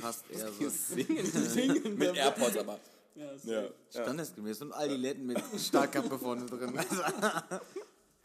Passt 0.00 0.24
eher 0.30 0.50
so. 0.50 0.68
Singen, 0.68 1.96
Mit 1.98 2.16
AirPods 2.16 2.56
aber. 2.56 2.80
Ja, 3.14 3.30
ist 3.32 3.44
Ja. 3.46 3.68
Standesgemäß. 3.90 4.62
Und 4.62 4.72
all 4.72 4.88
die 4.88 4.96
Letten 4.96 5.26
mit 5.26 5.40
Starkkappe 5.58 6.18
vorne 6.18 6.46
drin. 6.46 6.78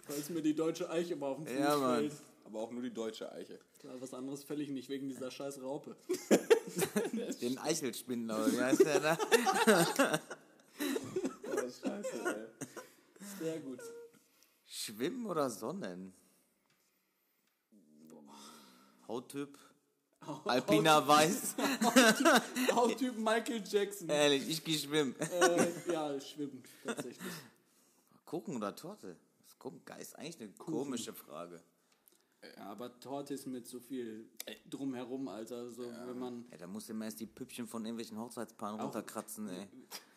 Also, 0.06 0.18
Falls 0.18 0.30
mir 0.30 0.42
die 0.42 0.54
deutsche 0.54 0.90
Eiche 0.90 1.16
mal 1.16 1.28
auf 1.30 1.38
den 1.38 1.48
Fuß 1.48 1.58
Ja, 1.58 1.78
Mann. 1.78 1.96
fällt. 2.10 2.14
Aber 2.46 2.60
auch 2.60 2.72
nur 2.72 2.82
die 2.82 2.94
deutsche 2.94 3.32
Eiche. 3.32 3.58
Klar, 3.80 3.96
was 4.02 4.14
anderes 4.14 4.44
fäll 4.44 4.60
ich 4.60 4.70
nicht 4.70 4.90
wegen 4.90 5.08
dieser 5.08 5.32
scheiß 5.32 5.62
Raupe. 5.62 5.96
den 7.42 7.58
Eichelspindler, 7.58 8.36
oder 8.44 8.52
wie 8.52 8.62
heißt 8.62 8.84
der 8.86 9.00
da? 9.00 9.18
Oh, 11.46 11.62
scheiße, 11.62 12.26
ey. 12.26 12.46
Sehr 13.40 13.60
gut. 13.62 13.80
Schwimmen 14.66 15.26
oder 15.26 15.50
Sonnen? 15.50 16.14
Hauttyp. 19.08 19.58
Alpina 20.46 21.08
Weiß. 21.08 21.56
Hauttyp 22.76 23.18
Michael 23.18 23.64
Jackson. 23.66 24.10
Ehrlich, 24.10 24.50
ich 24.50 24.64
geh 24.64 24.78
schwimmen. 24.78 25.16
Äh, 25.20 25.92
ja, 25.92 26.20
schwimmen, 26.20 26.64
tatsächlich. 26.86 27.18
Gucken 28.26 28.56
oder 28.56 28.76
Torte? 28.76 29.16
Das 29.44 29.58
geil. 29.86 30.02
Ist 30.02 30.18
eigentlich 30.18 30.40
eine 30.40 30.50
komische 30.54 31.14
Frage. 31.14 31.62
Ja, 32.58 32.66
aber 32.66 33.00
Torte 33.00 33.34
ist 33.34 33.48
mit 33.48 33.68
so 33.68 33.80
viel 33.80 34.26
drumherum, 34.70 35.28
Alter. 35.28 35.70
So, 35.72 35.84
wenn 36.06 36.20
man. 36.20 36.46
Ja, 36.52 36.58
da 36.58 36.68
musst 36.68 36.90
du 36.90 36.94
immer 36.94 37.06
erst 37.06 37.20
die 37.20 37.26
Püppchen 37.26 37.68
von 37.68 37.86
irgendwelchen 37.86 38.20
Hochzeitspaaren 38.20 38.80
runterkratzen, 38.80 39.48
ey. 39.48 39.68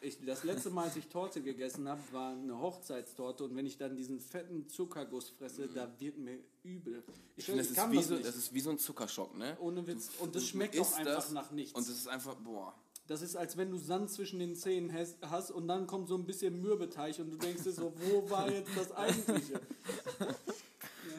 Ich, 0.00 0.24
das 0.24 0.44
letzte 0.44 0.70
Mal, 0.70 0.84
als 0.84 0.96
ich 0.96 1.06
Torte 1.08 1.40
gegessen 1.40 1.88
habe, 1.88 2.00
war 2.12 2.32
eine 2.32 2.58
Hochzeitstorte 2.60 3.44
und 3.44 3.56
wenn 3.56 3.66
ich 3.66 3.78
dann 3.78 3.96
diesen 3.96 4.20
fetten 4.20 4.68
Zuckerguss 4.68 5.30
fresse, 5.30 5.68
da 5.68 5.88
wird 5.98 6.18
mir 6.18 6.38
übel. 6.62 7.02
Ich, 7.36 7.38
Ich 7.38 7.44
finde, 7.46 7.62
das, 7.64 7.74
kann 7.74 7.90
ist 7.90 7.92
wie 7.92 7.96
das 7.98 8.08
so, 8.08 8.14
nicht. 8.14 8.26
das 8.26 8.36
ist 8.36 8.54
wie 8.54 8.60
so 8.60 8.70
ein 8.70 8.78
Zuckerschock, 8.78 9.36
ne? 9.36 9.56
Ohne 9.60 9.86
Witz. 9.86 10.10
Und 10.18 10.34
das 10.34 10.42
Du 10.42 10.48
schmeckt 10.48 10.78
auch 10.78 10.92
einfach 10.94 11.14
das 11.14 11.30
nach 11.32 11.50
nichts. 11.50 11.74
Und 11.74 11.88
das 11.88 11.96
ist 11.96 12.08
einfach, 12.08 12.34
boah. 12.36 12.74
Das 13.08 13.22
ist, 13.22 13.36
als 13.36 13.56
wenn 13.56 13.70
du 13.70 13.78
Sand 13.78 14.10
zwischen 14.10 14.40
den 14.40 14.56
Zähnen 14.56 14.92
hast, 14.92 15.16
hast 15.22 15.52
und 15.52 15.68
dann 15.68 15.86
kommt 15.86 16.08
so 16.08 16.16
ein 16.16 16.24
bisschen 16.24 16.60
Mürbeteig 16.60 17.18
und 17.20 17.30
du 17.30 17.36
denkst 17.36 17.62
dir 17.62 17.72
so, 17.72 17.92
wo 17.96 18.28
war 18.28 18.50
jetzt 18.50 18.70
das 18.76 18.90
Eigentliche? 18.92 19.60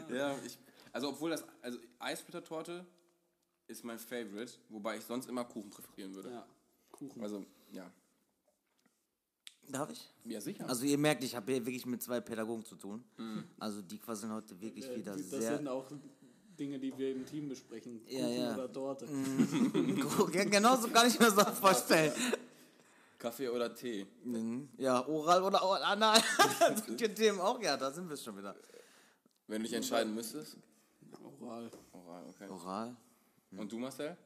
Ja, 0.10 0.36
ich, 0.46 0.58
also 0.98 1.10
obwohl 1.10 1.30
das, 1.30 1.46
also 1.62 1.78
Eisbittertorte 2.00 2.84
ist 3.68 3.84
mein 3.84 4.00
Favorite, 4.00 4.54
wobei 4.70 4.98
ich 4.98 5.04
sonst 5.04 5.30
immer 5.30 5.46
Kuchen 5.46 5.70
präferieren 5.70 6.16
würde. 6.16 6.32
Ja, 6.32 6.48
Kuchen. 6.92 7.22
Also, 7.22 7.46
ja. 7.72 7.92
Darf 9.70 9.92
ich? 9.92 10.10
Ja, 10.26 10.42
sicher. 10.42 10.68
Also 10.68 10.86
ihr 10.86 10.98
merkt, 10.98 11.24
ich 11.24 11.36
habe 11.36 11.52
hier 11.52 11.64
wirklich 11.64 11.86
mit 11.86 12.02
zwei 12.02 12.20
Pädagogen 12.20 12.66
zu 12.66 12.76
tun. 12.76 13.04
Also 13.60 13.84
die 13.84 14.00
quasseln 14.00 14.34
heute 14.34 14.60
wirklich 14.60 14.90
Äh, 14.90 14.96
wieder 14.96 15.16
das 15.16 15.30
sehr... 15.30 15.58
sind 15.58 15.68
auch 15.68 15.86
Dinge, 16.58 16.80
die 16.80 16.98
wir 16.98 17.12
im 17.12 17.28
Team 17.28 17.48
besprechen. 17.50 18.04
Kuchen 18.04 18.18
Ja, 18.18 18.28
ja. 18.30 18.54
oder 18.56 18.72
Torte. 18.72 19.06
Ja, 20.34 20.44
genau 20.46 20.78
so 20.78 20.88
kann 20.88 21.08
ich 21.08 21.20
mir 21.20 21.30
das 21.32 21.60
vorstellen. 21.60 22.12
Kaffee 23.20 23.50
oder 23.50 23.72
Tee? 23.76 24.08
Mhm. 24.24 24.70
Ja, 24.78 25.06
oral 25.08 25.44
oder 25.44 25.62
oral, 25.62 25.84
anal. 25.84 26.20
Die 26.88 27.08
Themen 27.14 27.40
auch, 27.40 27.62
ja, 27.62 27.78
da 27.78 27.92
sind 27.92 28.10
wir 28.10 28.18
schon 28.18 28.36
wieder. 28.36 28.56
Wenn 29.46 29.62
du 29.62 29.68
dich 29.68 29.76
entscheiden 29.76 30.16
müsstest? 30.16 30.58
Oral. 31.48 31.72
Oral, 31.94 32.24
okay. 32.28 32.50
Oral? 32.50 32.96
Und 33.52 33.72
du, 33.72 33.78
Marcel? 33.78 34.18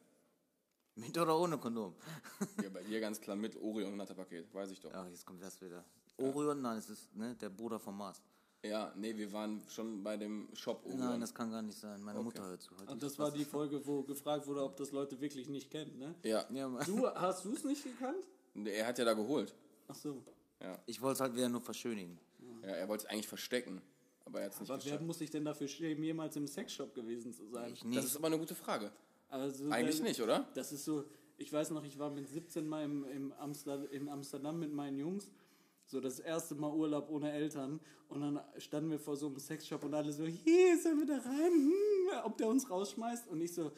Mit 0.96 1.16
oder 1.18 1.38
ohne 1.38 1.58
Kondom? 1.58 1.94
Ja, 2.62 2.70
bei 2.70 2.82
dir 2.84 3.00
ganz 3.00 3.22
klar 3.22 3.36
mit 3.36 3.56
Orion 3.62 3.96
Natterpaket, 3.96 4.54
weiß 4.54 4.72
ich 4.72 4.80
doch. 4.80 4.92
Ja, 4.92 5.08
jetzt 5.08 5.26
kommt 5.26 5.42
das 5.42 5.62
wieder. 5.62 5.86
Orion, 6.18 6.62
nein, 6.62 6.78
es 6.78 6.90
ist 6.90 7.16
ne, 7.16 7.36
der 7.36 7.50
Bruder 7.50 7.80
von 7.80 7.96
Mars. 7.96 8.22
Ja, 8.64 8.92
nee, 8.96 9.16
wir 9.16 9.32
waren 9.32 9.62
schon 9.70 10.04
bei 10.04 10.18
dem 10.18 10.50
Shop 10.54 10.84
Orion. 10.84 11.00
Nein, 11.00 11.22
das 11.22 11.34
kann 11.34 11.52
gar 11.52 11.62
nicht 11.62 11.78
sein. 11.78 12.02
Meine 12.02 12.22
Mutter 12.22 12.44
hört 12.44 12.62
zu. 12.62 12.76
Heute 12.78 12.92
Und 12.92 13.04
das 13.04 13.18
war 13.20 13.32
die 13.32 13.46
Folge, 13.56 13.86
wo 13.86 14.02
gefragt 14.02 14.48
wurde, 14.48 14.64
ob 14.64 14.76
das 14.78 14.92
Leute 14.92 15.20
wirklich 15.22 15.48
nicht 15.48 15.70
kennen, 15.70 15.98
ne? 16.00 16.16
ja, 16.24 16.46
ja. 16.52 16.68
Du, 16.86 17.08
hast 17.08 17.46
du 17.46 17.54
es 17.54 17.64
nicht 17.64 17.84
gekannt? 17.84 18.26
er 18.66 18.88
hat 18.88 18.98
ja 18.98 19.06
da 19.06 19.14
geholt. 19.14 19.56
Ach 19.88 19.96
so. 19.96 20.24
Ich 20.86 21.02
wollte 21.02 21.16
es 21.16 21.22
halt 21.22 21.36
wieder 21.36 21.50
nur 21.50 21.62
verschönigen. 21.62 22.20
Ja, 22.62 22.70
er 22.70 22.88
wollte 22.88 23.06
es 23.06 23.10
eigentlich 23.10 23.28
verstecken, 23.28 23.82
aber 24.32 24.41
er 24.41 24.50
es 24.50 24.60
nicht 24.60 24.70
Aber 24.70 24.80
wer 24.80 24.84
geschafft. 24.84 25.06
muss 25.06 25.20
sich 25.20 25.30
denn 25.30 25.46
dafür 25.46 25.67
schämen, 25.67 26.04
jemals 26.04 26.36
im 26.36 26.48
Sexshop 26.48 26.94
gewesen 26.96 27.34
zu 27.34 27.46
sein? 27.48 27.74
Ich 27.74 27.84
Das 27.94 28.06
ist 28.06 28.15
aber 28.15 28.28
eine 28.28 28.39
gute 28.39 28.56
Frage. 28.56 28.91
Also, 29.30 29.70
Eigentlich 29.70 29.98
wenn- 29.98 30.06
nicht, 30.06 30.22
oder? 30.22 30.48
Das 30.56 30.72
ist 30.72 30.86
so, 30.86 31.06
ich 31.38 31.52
weiß 31.52 31.72
noch, 31.72 31.84
ich 31.84 31.98
war 32.00 32.10
mit 32.10 32.28
17 32.28 32.67
Mal 32.67 32.84
im, 32.86 33.06
im 33.06 33.32
Amster, 33.34 33.91
in 33.91 34.10
Amsterdam 34.10 34.60
mit 34.60 34.74
meinen 34.74 34.98
Jungs. 34.98 35.30
So 35.86 36.00
das 36.00 36.20
erste 36.20 36.56
Mal 36.56 36.72
Urlaub 36.72 37.10
ohne 37.10 37.32
Eltern. 37.32 37.80
Und 38.08 38.22
dann 38.22 38.39
standen 38.58 38.91
wir 38.91 39.00
vor 39.00 39.17
so 39.17 39.28
einem 39.28 39.39
Sexshop 39.39 39.84
und 39.84 39.94
alle 39.94 40.12
so, 40.13 40.26
hier, 40.26 40.78
sollen 40.82 41.00
wir 41.00 41.06
da 41.06 41.17
rein? 41.22 41.52
Hm, 41.52 42.24
ob 42.24 42.38
der 42.38 42.48
uns 42.48 42.70
rausschmeißt? 42.70 43.28
Und 43.28 43.41
ich 43.41 43.54
so, 43.54 43.72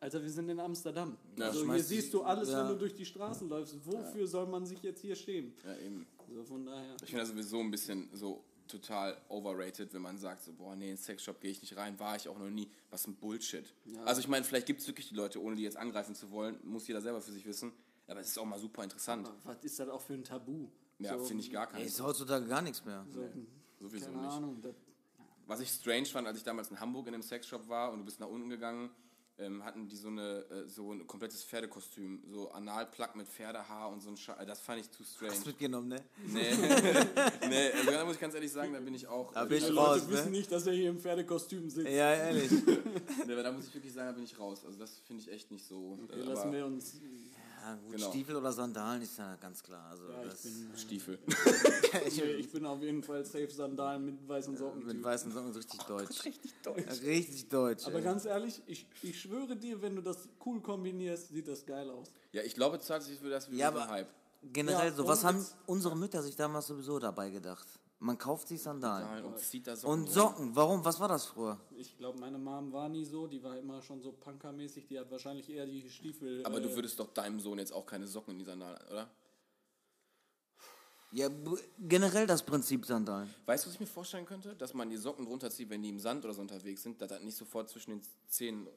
Alter, 0.00 0.22
wir 0.22 0.30
sind 0.30 0.48
in 0.48 0.60
Amsterdam. 0.60 1.18
Ja, 1.36 1.46
also 1.46 1.70
hier 1.70 1.82
siehst 1.82 2.14
du 2.14 2.22
alles, 2.22 2.50
ja. 2.50 2.60
wenn 2.62 2.68
du 2.72 2.78
durch 2.78 2.94
die 2.94 3.04
Straßen 3.04 3.48
läufst. 3.48 3.76
Wofür 3.84 4.26
soll 4.26 4.46
man 4.46 4.64
sich 4.64 4.80
jetzt 4.82 5.00
hier 5.00 5.16
schämen? 5.16 5.52
Ja, 5.64 5.76
eben. 5.78 6.06
So 6.32 6.44
von 6.44 6.64
daher. 6.64 6.94
Ich 7.02 7.08
finde 7.08 7.22
das 7.22 7.30
sowieso 7.30 7.58
ein 7.60 7.70
bisschen 7.70 8.08
so 8.12 8.44
total 8.68 9.16
overrated, 9.28 9.92
wenn 9.94 10.02
man 10.02 10.18
sagt, 10.18 10.42
so, 10.44 10.52
boah, 10.52 10.76
nee, 10.76 10.90
in 10.90 10.96
den 10.96 10.96
Sexshop 10.96 11.40
gehe 11.40 11.50
ich 11.50 11.60
nicht 11.60 11.76
rein, 11.76 11.98
war 11.98 12.16
ich 12.16 12.28
auch 12.28 12.38
noch 12.38 12.50
nie. 12.50 12.70
Was 12.90 13.06
ein 13.06 13.14
Bullshit. 13.16 13.64
Also 14.04 14.20
ich 14.20 14.28
meine, 14.28 14.44
vielleicht 14.44 14.66
gibt 14.66 14.80
es 14.80 14.86
wirklich 14.86 15.08
die 15.08 15.14
Leute, 15.14 15.42
ohne 15.42 15.56
die 15.56 15.62
jetzt 15.62 15.76
angreifen 15.76 16.14
zu 16.14 16.30
wollen, 16.30 16.58
muss 16.62 16.86
jeder 16.86 17.00
selber 17.00 17.20
für 17.20 17.32
sich 17.32 17.44
wissen. 17.46 17.72
Aber 18.06 18.20
es 18.20 18.28
ist 18.28 18.38
auch 18.38 18.44
mal 18.44 18.58
super 18.58 18.84
interessant. 18.84 19.26
Aber 19.26 19.36
was 19.44 19.64
ist 19.64 19.78
das 19.78 19.88
auch 19.88 20.00
für 20.00 20.14
ein 20.14 20.24
Tabu? 20.24 20.68
Ja, 20.98 21.18
so, 21.18 21.24
finde 21.24 21.42
ich 21.44 21.50
gar 21.52 21.66
Ey, 21.68 21.72
keinen. 21.72 21.86
ist 21.86 22.00
heutzutage 22.00 22.46
gar 22.46 22.62
nichts 22.62 22.84
mehr. 22.84 23.04
So, 23.10 23.28
Sowieso 23.80 24.06
keine 24.06 24.22
nicht. 24.22 24.32
Ahnung. 24.32 24.62
Was 25.46 25.60
ich 25.60 25.70
strange 25.70 26.06
fand, 26.06 26.26
als 26.26 26.38
ich 26.38 26.44
damals 26.44 26.70
in 26.70 26.80
Hamburg 26.80 27.06
in 27.06 27.14
einem 27.14 27.22
Sexshop 27.22 27.68
war 27.68 27.92
und 27.92 28.00
du 28.00 28.04
bist 28.04 28.20
nach 28.20 28.28
unten 28.28 28.48
gegangen, 28.48 28.90
ähm, 29.38 29.64
hatten 29.64 29.88
die 29.88 29.96
so 29.96 30.08
eine 30.08 30.44
äh, 30.50 30.68
so 30.68 30.92
ein 30.92 31.06
komplettes 31.06 31.44
Pferdekostüm, 31.44 32.22
so 32.30 32.50
Analplug 32.50 33.14
mit 33.16 33.28
Pferdehaar 33.28 33.90
und 33.90 34.00
so 34.02 34.10
ein 34.10 34.16
Sche 34.16 34.34
Das 34.46 34.60
fand 34.60 34.80
ich 34.80 34.90
zu 34.90 35.04
strange. 35.04 35.32
Hast 35.32 35.46
mitgenommen, 35.46 35.88
ne? 35.88 36.02
Nee, 36.26 36.50
nee, 37.48 37.70
also 37.72 37.90
da 37.90 38.04
muss 38.04 38.14
ich 38.14 38.20
ganz 38.20 38.34
ehrlich 38.34 38.50
sagen, 38.50 38.72
da 38.72 38.80
bin 38.80 38.94
ich 38.94 39.06
auch. 39.06 39.32
Da 39.32 39.44
bin 39.44 39.58
Die 39.58 39.64
ich 39.64 39.70
Leute 39.70 40.02
raus, 40.02 40.08
wissen 40.08 40.32
ne? 40.32 40.38
nicht, 40.38 40.50
dass 40.50 40.66
er 40.66 40.72
hier 40.72 40.90
im 40.90 40.98
Pferdekostüm 40.98 41.70
sitzt. 41.70 41.88
Ja, 41.88 42.12
ehrlich. 42.14 42.50
nee, 43.26 43.32
aber 43.32 43.42
da 43.42 43.52
muss 43.52 43.66
ich 43.68 43.74
wirklich 43.74 43.92
sagen, 43.92 44.08
da 44.08 44.12
bin 44.12 44.24
ich 44.24 44.38
raus. 44.38 44.64
Also 44.64 44.78
das 44.78 44.98
finde 45.06 45.22
ich 45.22 45.30
echt 45.30 45.50
nicht 45.50 45.64
so. 45.66 45.98
Okay, 46.04 46.20
aber 46.20 46.34
lassen 46.34 46.52
wir 46.52 46.66
uns. 46.66 47.00
Ja, 47.60 47.74
gut, 47.74 47.92
Genau. 47.96 48.08
Stiefel 48.10 48.36
oder 48.36 48.52
Sandalen 48.52 49.02
ist 49.02 49.18
ja 49.18 49.36
ganz 49.36 49.62
klar. 49.62 49.90
Also 49.90 50.04
Ja, 50.10 50.22
ich 50.24 50.42
bin, 50.42 50.70
Stiefel. 50.76 51.18
ich, 52.06 52.22
ich 52.22 52.52
bin 52.52 52.64
auf 52.66 52.80
jeden 52.82 53.02
Fall 53.02 53.24
safe 53.24 53.50
Sandalen 53.50 54.04
mit 54.04 54.28
weißen 54.28 54.56
Socken. 54.56 54.86
mit 54.86 55.02
weißen 55.02 55.32
Socken 55.32 55.52
so 55.52 55.58
richtig 55.58 55.80
deutsch. 55.82 56.24
Richtig 56.24 56.54
deutsch. 56.62 57.02
Richtig 57.02 57.48
deutsch. 57.48 57.86
Aber 57.86 57.96
ey. 57.98 58.02
ganz 58.04 58.24
ehrlich, 58.24 58.62
ich, 58.66 58.86
ich 59.02 59.20
schwöre 59.20 59.56
dir, 59.56 59.80
wenn 59.82 59.96
du 59.96 60.02
das 60.02 60.28
cool 60.46 60.60
kombinierst, 60.60 61.28
sieht 61.28 61.48
das 61.48 61.64
geil 61.66 61.90
aus. 61.90 62.08
Ja, 62.32 62.42
ich 62.42 62.54
glaube 62.54 62.78
tatsächlich 62.78 63.18
für 63.20 63.30
das 63.30 63.50
wie 63.50 63.56
Ja, 63.56 63.68
aber- 63.68 63.88
Hype. 63.88 64.08
Generell 64.52 64.90
Ja, 64.90 64.94
so, 64.94 65.04
was 65.08 65.24
haben 65.24 65.44
unsere 65.66 65.96
Mütter 65.96 66.22
sich 66.22 66.36
damals 66.36 66.68
sowieso 66.68 67.00
dabei 67.00 67.28
gedacht? 67.30 67.66
Man 68.00 68.16
kauft 68.16 68.46
sich 68.46 68.62
Sandalen. 68.62 69.24
Und 69.24 69.38
zieht 69.38 69.66
da 69.66 69.74
Socken 69.74 70.02
Und. 70.02 70.08
Socken, 70.08 70.54
warum? 70.54 70.84
Was 70.84 71.00
war 71.00 71.08
das 71.08 71.26
früher? 71.26 71.58
Ich 71.76 71.96
glaube, 71.96 72.18
meine 72.20 72.38
Mom 72.38 72.72
war 72.72 72.88
nie 72.88 73.04
so, 73.04 73.26
die 73.26 73.42
war 73.42 73.58
immer 73.58 73.82
schon 73.82 74.00
so 74.00 74.12
punkermäßig, 74.12 74.86
die 74.86 74.98
hat 74.98 75.10
wahrscheinlich 75.10 75.50
eher 75.50 75.66
die 75.66 75.88
Stiefel. 75.90 76.44
Aber 76.46 76.60
du 76.60 76.68
äh, 76.68 76.76
würdest 76.76 77.00
doch 77.00 77.12
deinem 77.12 77.40
Sohn 77.40 77.58
jetzt 77.58 77.72
auch 77.72 77.86
keine 77.86 78.06
Socken 78.06 78.34
in 78.34 78.38
die 78.38 78.44
Sandalen, 78.44 78.80
oder? 78.88 79.10
Ja, 81.10 81.28
generell 81.78 82.26
das 82.26 82.44
Prinzip 82.44 82.84
Sandalen. 82.84 83.34
Weißt 83.46 83.64
du, 83.64 83.68
was 83.68 83.74
ich 83.74 83.80
mir 83.80 83.86
vorstellen 83.86 84.26
könnte? 84.26 84.54
Dass 84.54 84.74
man 84.74 84.90
die 84.90 84.96
Socken 84.98 85.26
runterzieht, 85.26 85.70
wenn 85.70 85.82
die 85.82 85.88
im 85.88 85.98
Sand 85.98 86.24
oder 86.24 86.34
so 86.34 86.42
unterwegs 86.42 86.82
sind, 86.82 87.00
dass 87.00 87.08
das 87.08 87.22
nicht 87.22 87.36
sofort 87.36 87.68
zwischen 87.68 87.92
den 87.92 88.02
Zähnen 88.26 88.68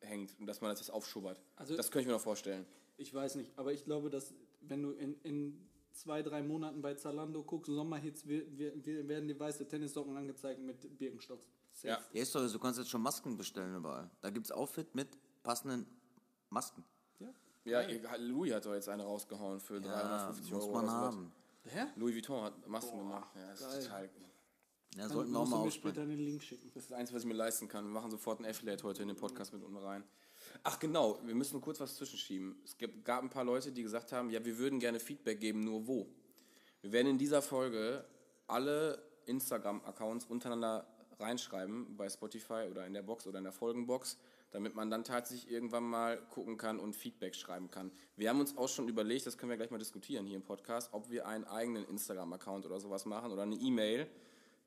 hängt 0.00 0.38
und 0.38 0.46
dass 0.46 0.60
man 0.60 0.70
das 0.70 0.80
jetzt 0.80 0.90
aufschubbert. 0.90 1.40
Also- 1.56 1.76
das 1.76 1.90
könnte 1.90 2.02
ich 2.02 2.06
mir 2.06 2.12
noch 2.12 2.20
vorstellen. 2.20 2.66
Ich 2.96 3.12
weiß 3.14 3.36
nicht, 3.36 3.52
aber 3.56 3.72
ich 3.72 3.84
glaube, 3.84 4.10
dass 4.10 4.34
wenn 4.60 4.82
du 4.82 4.90
in, 4.90 5.14
in 5.22 5.67
zwei, 5.98 6.22
drei 6.22 6.42
Monaten 6.42 6.80
bei 6.82 6.94
Zalando 6.94 7.42
guckst, 7.42 7.70
Sommerhits, 7.72 8.26
wir, 8.26 8.44
wir, 8.56 8.84
wir 8.84 9.06
werden 9.08 9.28
dir 9.28 9.38
weiße 9.38 9.66
Tennissocken 9.68 10.16
angezeigt 10.16 10.60
mit 10.60 10.98
Birkenstocks. 10.98 11.46
Safe. 11.72 11.88
Ja. 11.88 11.98
Ja, 12.12 12.22
ist 12.22 12.34
doch, 12.34 12.50
du 12.50 12.58
kannst 12.58 12.78
jetzt 12.78 12.90
schon 12.90 13.02
Masken 13.02 13.36
bestellen 13.36 13.74
überall. 13.76 14.10
Da 14.20 14.30
gibt's 14.30 14.50
Outfit 14.50 14.94
mit 14.94 15.08
passenden 15.42 15.86
Masken. 16.50 16.84
Ja. 17.18 17.28
Ja, 17.64 17.82
ihr- 17.82 18.02
Louis 18.18 18.52
hat 18.54 18.64
doch 18.66 18.74
jetzt 18.74 18.88
eine 18.88 19.02
rausgehauen 19.04 19.60
für 19.60 19.74
Ja, 19.76 19.80
350 20.00 20.52
muss 20.52 20.64
Euro. 20.64 20.72
man 20.74 20.84
oder 20.84 20.92
sowas. 20.92 21.14
haben. 21.14 21.32
Hä? 21.64 21.86
Louis 21.96 22.14
Vuitton 22.14 22.42
hat 22.44 22.66
Masken 22.68 22.98
gemacht. 22.98 23.30
Ja, 23.36 23.50
das 23.50 23.60
geil. 23.60 23.78
ist 23.78 23.84
total. 23.86 24.10
Ja, 24.96 25.08
sollten 25.08 25.30
wir 25.32 25.38
auch 25.38 25.40
musst 25.42 25.50
mal 25.50 25.56
du 25.58 25.62
mir 25.62 25.68
aussprechen. 25.68 25.94
später 25.94 26.06
den 26.06 26.18
Link 26.18 26.42
schicken. 26.42 26.70
Das 26.72 26.82
ist 26.84 26.90
das 26.90 26.98
Einzige, 26.98 27.16
was 27.16 27.22
ich 27.24 27.28
mir 27.28 27.34
leisten 27.34 27.68
kann. 27.68 27.84
Wir 27.84 27.90
machen 27.92 28.10
sofort 28.10 28.38
einen 28.38 28.48
Affiliate 28.50 28.82
heute 28.84 29.02
in 29.02 29.08
den 29.08 29.16
Podcast 29.18 29.52
mit 29.52 29.62
unten 29.62 29.76
rein. 29.76 30.02
Ach 30.64 30.78
genau, 30.78 31.18
wir 31.24 31.34
müssen 31.34 31.60
kurz 31.60 31.80
was 31.80 31.96
zwischenschieben. 31.96 32.60
Es 32.64 32.76
gab, 33.04 33.22
ein 33.22 33.30
paar 33.30 33.44
Leute, 33.44 33.72
die 33.72 33.82
gesagt 33.82 34.12
haben, 34.12 34.30
ja, 34.30 34.44
wir 34.44 34.58
würden 34.58 34.80
gerne 34.80 35.00
Feedback 35.00 35.40
geben, 35.40 35.60
nur 35.60 35.86
wo. 35.86 36.08
Wir 36.82 36.92
werden 36.92 37.08
in 37.08 37.18
dieser 37.18 37.42
Folge 37.42 38.04
alle 38.46 39.02
Instagram-Accounts 39.26 40.26
untereinander 40.26 40.86
reinschreiben, 41.18 41.96
bei 41.96 42.08
Spotify 42.08 42.68
oder 42.70 42.86
in 42.86 42.94
der 42.94 43.02
Box 43.02 43.26
oder 43.26 43.38
in 43.38 43.44
der 43.44 43.52
Folgenbox, 43.52 44.16
damit 44.50 44.74
man 44.74 44.90
dann 44.90 45.04
tatsächlich 45.04 45.50
irgendwann 45.50 45.84
mal 45.84 46.18
gucken 46.30 46.56
kann 46.56 46.78
und 46.78 46.94
Feedback 46.94 47.34
schreiben 47.34 47.70
kann. 47.70 47.90
Wir 48.16 48.30
haben 48.30 48.40
uns 48.40 48.56
auch 48.56 48.68
schon 48.68 48.88
überlegt, 48.88 49.26
das 49.26 49.36
können 49.36 49.50
wir 49.50 49.56
gleich 49.56 49.70
mal 49.70 49.78
diskutieren 49.78 50.26
hier 50.26 50.36
im 50.36 50.44
Podcast, 50.44 50.90
ob 50.92 51.10
wir 51.10 51.26
einen 51.26 51.44
eigenen 51.44 51.84
Instagram-Account 51.86 52.66
oder 52.66 52.80
sowas 52.80 53.04
machen 53.04 53.32
oder 53.32 53.42
eine 53.42 53.56
E-Mail, 53.56 54.08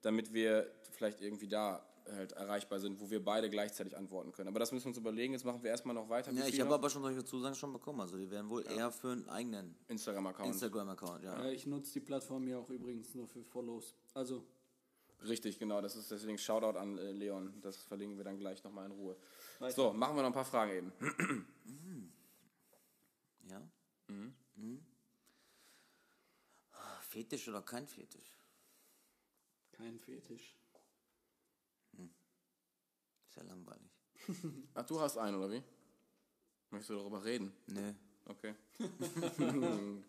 damit 0.01 0.33
wir 0.33 0.71
vielleicht 0.91 1.21
irgendwie 1.21 1.47
da 1.47 1.85
halt 2.09 2.31
erreichbar 2.33 2.79
sind, 2.79 2.99
wo 2.99 3.09
wir 3.09 3.23
beide 3.23 3.49
gleichzeitig 3.49 3.95
antworten 3.95 4.31
können. 4.31 4.49
Aber 4.49 4.59
das 4.59 4.71
müssen 4.71 4.85
wir 4.85 4.89
uns 4.89 4.97
überlegen. 4.97 5.33
Jetzt 5.33 5.45
machen 5.45 5.63
wir 5.63 5.69
erstmal 5.69 5.95
noch 5.95 6.09
weiter. 6.09 6.31
Ja, 6.31 6.45
ich 6.45 6.59
habe 6.59 6.73
aber 6.73 6.89
schon 6.89 7.01
solche 7.01 7.23
Zusagen 7.23 7.55
schon 7.55 7.73
bekommen. 7.73 8.01
Also 8.01 8.17
die 8.17 8.29
werden 8.29 8.49
wohl 8.49 8.65
eher 8.65 8.91
für 8.91 9.11
einen 9.11 9.29
eigenen 9.29 9.75
Instagram-Account. 9.87 10.49
Instagram-Account, 10.49 11.23
ja. 11.23 11.43
Äh, 11.43 11.53
ich 11.53 11.65
nutze 11.65 11.93
die 11.93 11.99
Plattform 11.99 12.47
ja 12.47 12.57
auch 12.57 12.69
übrigens 12.69 13.13
nur 13.15 13.27
für 13.27 13.43
Follows. 13.43 13.95
Also, 14.13 14.43
Richtig, 15.27 15.59
genau. 15.59 15.81
Das 15.81 15.95
ist 15.95 16.09
deswegen 16.09 16.39
Shoutout 16.39 16.79
an 16.79 16.97
äh, 16.97 17.11
Leon. 17.11 17.53
Das 17.61 17.77
verlinken 17.77 18.17
wir 18.17 18.23
dann 18.23 18.39
gleich 18.39 18.63
nochmal 18.63 18.87
in 18.87 18.91
Ruhe. 18.91 19.15
Weiter. 19.59 19.75
So, 19.75 19.93
machen 19.93 20.15
wir 20.15 20.23
noch 20.23 20.29
ein 20.29 20.33
paar 20.33 20.45
Fragen 20.45 20.71
eben. 20.71 20.93
Ja? 23.49 23.61
Mhm. 24.07 24.33
Fetisch 27.01 27.49
oder 27.49 27.61
kein 27.61 27.85
Fetisch? 27.85 28.41
kein 29.81 29.99
Fetisch. 29.99 30.55
Ist 33.31 33.37
ja 33.37 33.43
langweilig. 33.43 33.89
Ach, 34.73 34.85
du 34.85 34.99
hast 34.99 35.17
einen, 35.17 35.37
oder 35.37 35.49
wie? 35.49 35.63
Möchtest 36.69 36.89
du 36.89 36.95
darüber 36.95 37.23
reden? 37.23 37.53
Nee. 37.67 37.95
Okay. 38.25 38.53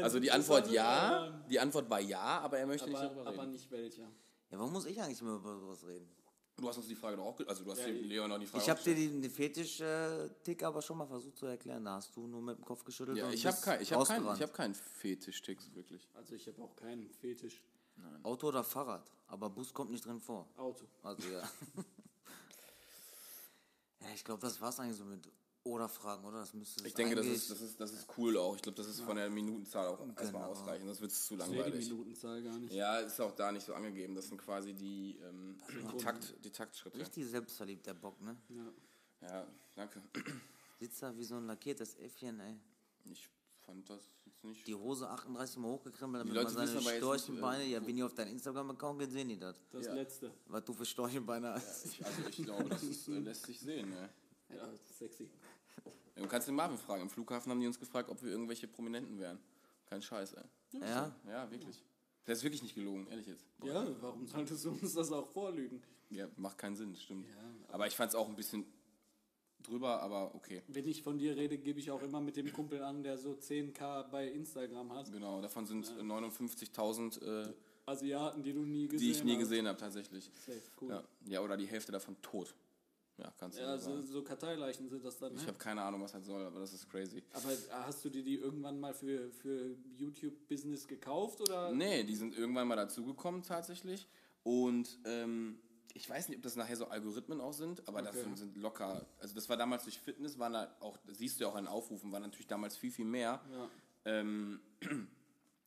Also 0.00 0.20
die 0.20 0.30
Antwort 0.30 0.70
ja, 0.70 1.44
die 1.50 1.58
Antwort 1.58 1.90
war 1.90 1.98
ja, 1.98 2.38
aber 2.38 2.58
er 2.58 2.66
möchte 2.66 2.88
nicht 2.88 2.96
Aber, 2.96 3.08
darüber 3.08 3.26
aber 3.26 3.42
reden. 3.42 3.50
nicht 3.50 3.68
welcher. 3.72 4.04
Ja, 4.04 4.58
warum 4.58 4.72
muss 4.72 4.86
ich 4.86 5.02
eigentlich 5.02 5.20
immer 5.20 5.34
über 5.34 5.58
sowas 5.58 5.84
reden? 5.84 6.08
Du 6.56 6.68
hast 6.68 6.76
uns 6.76 6.86
die 6.86 6.94
Frage 6.94 7.16
doch 7.16 7.24
auch, 7.24 7.40
also 7.44 7.64
du 7.64 7.72
hast 7.72 7.80
Ja, 7.80 7.86
dem 7.86 8.04
Leon 8.04 8.30
noch 8.30 8.38
die 8.38 8.46
Frage 8.46 8.62
Ich 8.62 8.70
habe 8.70 8.80
dir 8.80 8.94
den, 8.94 9.20
den 9.20 9.30
Fetisch-Tick 9.32 10.62
aber 10.62 10.80
schon 10.80 10.98
mal 10.98 11.08
versucht 11.08 11.36
zu 11.36 11.46
erklären. 11.46 11.84
Da 11.84 11.96
hast 11.96 12.14
du 12.14 12.24
nur 12.28 12.40
mit 12.40 12.56
dem 12.56 12.64
Kopf 12.64 12.84
geschüttelt 12.84 13.18
Ja, 13.18 13.26
und 13.26 13.34
ich 13.34 13.44
habe 13.44 13.56
kein, 13.60 13.82
ich 13.82 13.92
hab 13.92 14.06
keinen 14.06 14.32
ich 14.36 14.42
hab 14.42 14.54
keinen 14.54 14.74
Fetisch-Ticks, 14.74 15.74
wirklich. 15.74 16.08
Also 16.14 16.36
ich 16.36 16.46
habe 16.46 16.62
auch 16.62 16.76
keinen 16.76 17.10
Fetisch. 17.10 17.60
Auto 18.22 18.46
oder 18.46 18.62
Fahrrad, 18.62 19.10
aber 19.26 19.50
Bus 19.50 19.74
kommt 19.74 19.90
nicht 19.90 20.06
drin 20.06 20.20
vor. 20.20 20.48
Auto. 20.56 20.86
Also 21.02 21.28
ja. 21.28 21.42
ja, 24.04 24.10
ich 24.14 24.24
glaube, 24.24 24.40
das 24.42 24.60
war's 24.60 24.78
eigentlich 24.80 24.96
so 24.96 25.04
mit 25.04 25.28
oder 25.66 25.88
Fragen, 25.88 26.24
oder? 26.26 26.40
Das 26.40 26.52
müsste 26.52 26.86
Ich 26.86 26.92
denke, 26.92 27.14
das 27.14 27.24
ist, 27.26 27.50
das, 27.50 27.60
ist, 27.62 27.80
das 27.80 27.90
ist 27.92 28.06
cool 28.18 28.36
auch. 28.36 28.54
Ich 28.54 28.60
glaube, 28.60 28.76
das 28.76 28.86
ist 28.86 29.00
von 29.00 29.16
der 29.16 29.30
Minutenzahl 29.30 29.86
auch 29.86 29.98
erstmal 30.00 30.42
Genau. 30.42 30.44
ausreichend. 30.52 30.88
Das 30.90 31.00
wird 31.00 31.10
zu 31.10 31.34
Ich 31.34 31.40
sehe 31.40 31.48
die 31.48 31.54
langweilig. 31.56 31.88
Minutenzahl 31.88 32.42
gar 32.42 32.58
nicht. 32.58 32.74
Ja, 32.74 32.98
ist 32.98 33.18
auch 33.20 33.34
da 33.34 33.50
nicht 33.50 33.64
so 33.64 33.72
angegeben. 33.74 34.14
Das 34.14 34.28
sind 34.28 34.36
quasi 34.36 34.74
die, 34.74 35.16
ähm, 35.22 35.56
die, 35.92 35.96
Takt, 35.96 36.34
die 36.44 36.50
Taktschritte. 36.50 36.98
richtig 36.98 37.26
selbstverliebt, 37.26 37.86
der 37.86 37.94
Bock, 37.94 38.20
ne? 38.20 38.36
Ja. 38.50 38.72
Ja, 39.28 39.46
danke. 39.74 40.02
Sitzt 40.80 41.02
da 41.02 41.16
wie 41.16 41.24
so 41.24 41.36
ein 41.36 41.46
lackiertes 41.46 41.94
Äffchen, 41.96 42.40
ey. 42.40 42.60
Ich 43.06 43.30
fand 43.64 43.88
das 43.88 44.02
nicht. 44.44 44.66
Die 44.66 44.74
Hose 44.74 45.08
38 45.08 45.56
Mal 45.58 45.68
hochgekrempelt, 45.68 46.20
damit 46.22 46.34
Leute 46.34 46.54
man 46.54 46.66
seine 46.66 46.78
aber 46.80 46.96
Storchenbeine, 46.96 47.64
äh, 47.64 47.70
ja, 47.72 47.86
wenn 47.86 47.96
die 47.96 48.02
auf 48.02 48.14
deinen 48.14 48.32
Instagram-Account 48.32 49.10
sehen 49.10 49.28
die 49.28 49.38
das. 49.38 49.56
Das 49.70 49.86
Ja. 49.86 49.94
letzte. 49.94 50.32
Was 50.46 50.64
du 50.64 50.72
für 50.72 50.84
Storchenbeine 50.84 51.54
hast. 51.54 51.86
Ich, 51.86 52.04
also 52.04 52.28
ich 52.28 52.36
glaube, 52.44 52.68
das 52.68 52.82
ist, 52.82 53.08
äh, 53.08 53.18
lässt 53.18 53.46
sich 53.46 53.58
sehen. 53.60 53.90
Ne? 53.90 54.08
Ja, 54.54 54.68
sexy. 54.98 55.28
Ja, 56.16 56.22
Du 56.22 56.28
kannst 56.28 56.46
den 56.48 56.54
Marvin 56.54 56.78
fragen. 56.78 57.02
Im 57.02 57.10
Flughafen 57.10 57.50
haben 57.50 57.60
die 57.60 57.66
uns 57.66 57.78
gefragt, 57.78 58.08
ob 58.08 58.22
wir 58.22 58.30
irgendwelche 58.30 58.68
Prominenten 58.68 59.18
wären. 59.18 59.38
Kein 59.86 60.00
Scheiß, 60.00 60.34
ey. 60.34 60.44
Ja? 60.80 61.14
Ja, 61.28 61.50
wirklich. 61.50 61.82
Das 62.24 62.38
ist 62.38 62.44
wirklich 62.44 62.62
nicht 62.62 62.74
gelogen, 62.74 63.06
ehrlich 63.08 63.26
jetzt. 63.26 63.44
Ja, 63.62 63.86
warum 64.00 64.26
solltest 64.26 64.64
du 64.64 64.70
uns 64.70 64.94
das 64.94 65.12
auch 65.12 65.28
vorlügen? 65.28 65.82
Ja, 66.10 66.28
macht 66.36 66.56
keinen 66.58 66.76
Sinn, 66.76 66.94
stimmt. 66.96 67.26
aber 67.68 67.86
ich 67.86 67.94
fand 67.96 68.10
es 68.10 68.14
auch 68.14 68.28
ein 68.28 68.36
bisschen 68.36 68.64
drüber, 69.66 70.00
aber 70.02 70.34
okay. 70.34 70.62
Wenn 70.68 70.86
ich 70.86 71.02
von 71.02 71.18
dir 71.18 71.36
rede, 71.36 71.58
gebe 71.58 71.80
ich 71.80 71.90
auch 71.90 72.02
immer 72.02 72.20
mit 72.20 72.36
dem 72.36 72.52
Kumpel 72.52 72.82
an, 72.82 73.02
der 73.02 73.18
so 73.18 73.32
10k 73.32 74.08
bei 74.10 74.28
Instagram 74.28 74.92
hat. 74.92 75.10
Genau, 75.12 75.40
davon 75.40 75.66
sind 75.66 75.86
äh, 75.98 76.02
59.000, 76.02 77.22
äh, 77.48 77.52
Asiaten, 77.86 78.42
die 78.42 78.52
du 78.52 78.60
nie 78.64 78.88
gesehen 78.88 78.98
die 78.98 79.10
ich 79.10 79.24
nie 79.24 79.32
hast. 79.32 79.40
gesehen 79.40 79.68
habe, 79.68 79.78
tatsächlich. 79.78 80.30
Safe, 80.46 80.60
cool. 80.80 80.90
Ja. 80.90 81.04
ja, 81.26 81.40
oder 81.42 81.56
die 81.56 81.66
Hälfte 81.66 81.92
davon 81.92 82.16
tot. 82.22 82.54
Ja, 83.18 83.32
kannst 83.38 83.58
du 83.58 83.62
Ja, 83.62 83.78
so 83.78 84.00
so 84.02 84.22
Karteileichen 84.22 84.88
sind 84.88 85.04
das 85.04 85.18
dann. 85.18 85.34
Ich 85.34 85.42
Ne? 85.42 85.46
habe 85.48 85.58
keine 85.58 85.82
Ahnung, 85.82 86.00
was 86.02 86.12
das 86.12 86.24
soll, 86.24 86.42
aber 86.44 86.58
das 86.60 86.72
ist 86.72 86.88
crazy. 86.90 87.22
Aber 87.32 87.50
hast 87.86 88.04
du 88.04 88.08
dir 88.10 88.24
die 88.24 88.34
irgendwann 88.36 88.80
mal 88.80 88.92
für, 88.94 89.30
für 89.30 89.76
YouTube-Business 89.96 90.88
gekauft 90.88 91.40
oder? 91.42 91.72
Nee, 91.72 92.02
die 92.04 92.16
sind 92.16 92.36
irgendwann 92.36 92.66
mal 92.66 92.74
dazugekommen 92.76 93.42
tatsächlich. 93.42 94.06
Und 94.42 94.98
ähm, 95.04 95.58
ich 95.96 96.10
weiß 96.10 96.28
nicht, 96.28 96.38
ob 96.38 96.42
das 96.42 96.56
nachher 96.56 96.76
so 96.76 96.88
Algorithmen 96.88 97.40
auch 97.40 97.52
sind, 97.52 97.86
aber 97.88 98.02
das 98.02 98.16
Okay. 98.16 98.24
sind, 98.24 98.36
sind 98.38 98.56
locker. 98.56 99.06
Also 99.20 99.34
das 99.34 99.48
war 99.48 99.56
damals 99.56 99.84
durch 99.84 99.98
Fitness, 99.98 100.38
waren 100.38 100.52
da 100.52 100.76
auch, 100.80 100.96
das 101.06 101.18
siehst 101.18 101.38
du 101.38 101.44
ja 101.44 101.50
auch 101.50 101.54
an 101.54 101.64
den 101.64 101.72
Aufrufen, 101.72 102.10
war 102.12 102.20
natürlich 102.20 102.48
damals 102.48 102.76
viel, 102.76 102.90
viel 102.90 103.04
mehr. 103.04 103.40
Ja. 103.52 103.68
Ähm, 104.06 104.60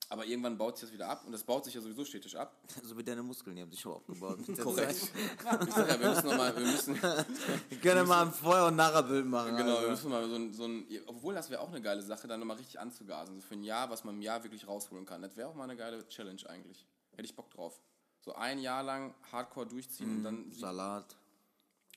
aber 0.10 0.26
irgendwann 0.26 0.58
baut 0.58 0.78
sich 0.78 0.88
das 0.88 0.94
wieder 0.94 1.08
ab 1.08 1.24
und 1.26 1.32
das 1.32 1.44
baut 1.44 1.64
sich 1.66 1.74
ja 1.74 1.82
sowieso 1.82 2.04
stetig 2.06 2.38
ab. 2.38 2.56
So 2.84 2.98
wie 2.98 3.04
deine 3.04 3.24
Muskeln, 3.24 3.56
die 3.56 3.62
haben 3.62 3.72
sich 3.72 3.80
schon 3.80 3.94
aufgebaut. 3.94 4.40
Korrekt. 4.62 4.96
Ich 4.96 5.74
sag 5.74 5.90
ja, 5.90 6.00
wir 6.00 6.10
müssen 6.10 6.28
nochmal, 6.28 6.56
wir 6.56 6.66
müssen, 6.66 7.02
Wir 7.70 7.78
können 7.82 8.08
mal 8.08 8.26
ein 8.26 8.32
Vorher- 8.34 8.68
und 8.68 8.76
Nachherbild 8.76 9.26
machen. 9.26 9.56
genau, 9.56 9.68
wir 9.72 9.78
also. 9.78 9.90
müssen 9.92 10.10
mal 10.12 10.28
so 10.30 10.36
ein, 10.36 10.54
so 10.54 10.66
ein 10.66 10.88
obwohl 11.08 11.34
das 11.36 11.50
wäre 11.50 11.62
auch 11.62 11.70
eine 11.70 11.82
geile 11.82 12.02
Sache, 12.02 12.28
dann 12.28 12.40
nochmal 12.42 12.58
richtig 12.58 12.80
anzugasen. 12.80 13.36
So 13.36 13.42
für 13.48 13.56
ein 13.56 13.64
Jahr, 13.64 13.90
was 13.90 14.04
man 14.04 14.16
im 14.16 14.22
Jahr 14.22 14.44
wirklich 14.44 14.68
rausholen 14.68 15.06
kann. 15.06 15.22
Das 15.22 15.36
wäre 15.38 15.48
auch 15.50 15.56
mal 15.56 15.64
eine 15.64 15.78
geile 15.78 16.06
Challenge 16.10 16.42
eigentlich. 16.50 16.86
Hätte 17.12 17.26
ich 17.26 17.36
Bock 17.36 17.50
drauf. 17.50 17.82
So 18.28 18.36
ein 18.36 18.60
Jahr 18.60 18.84
lang 18.84 19.14
hardcore 19.32 19.68
durchziehen 19.68 20.18
und 20.18 20.24
dann 20.24 20.52
Salat. 20.52 21.16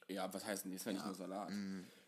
Ja, 0.06 0.32
was 0.32 0.44
heißt 0.46 0.64
denn? 0.64 0.70
Ist 0.72 0.86
ja 0.86 0.92
nicht 0.92 1.04
nur 1.04 1.12
Salat. 1.16 1.50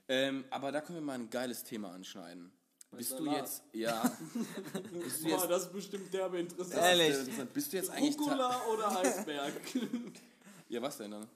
Ähm, 0.07 0.45
aber 0.49 0.71
da 0.71 0.81
können 0.81 0.99
wir 0.99 1.03
mal 1.05 1.15
ein 1.15 1.29
geiles 1.29 1.65
Thema 1.65 1.91
anschneiden. 1.91 2.53
Bist 2.93 3.11
du 3.19 3.25
Salat. 3.25 3.37
jetzt, 3.39 3.65
ja, 3.73 4.01
bist 4.93 5.25
du 5.25 5.29
Boah, 5.29 5.31
jetzt, 5.41 5.51
das 5.51 5.63
ist 5.65 5.73
bestimmt 5.73 6.15
derbe 6.15 6.39
interessant. 6.39 6.81
Ehrlich? 6.81 7.17
bist 7.53 7.73
du 7.73 7.77
jetzt 7.79 7.91
eigentlich, 7.91 8.17
Rucola 8.17 8.63
oder 8.73 8.97
Eisberg? 9.01 9.55
ja, 10.69 10.81
was 10.81 10.99
denn 10.99 11.11
dann? 11.11 11.29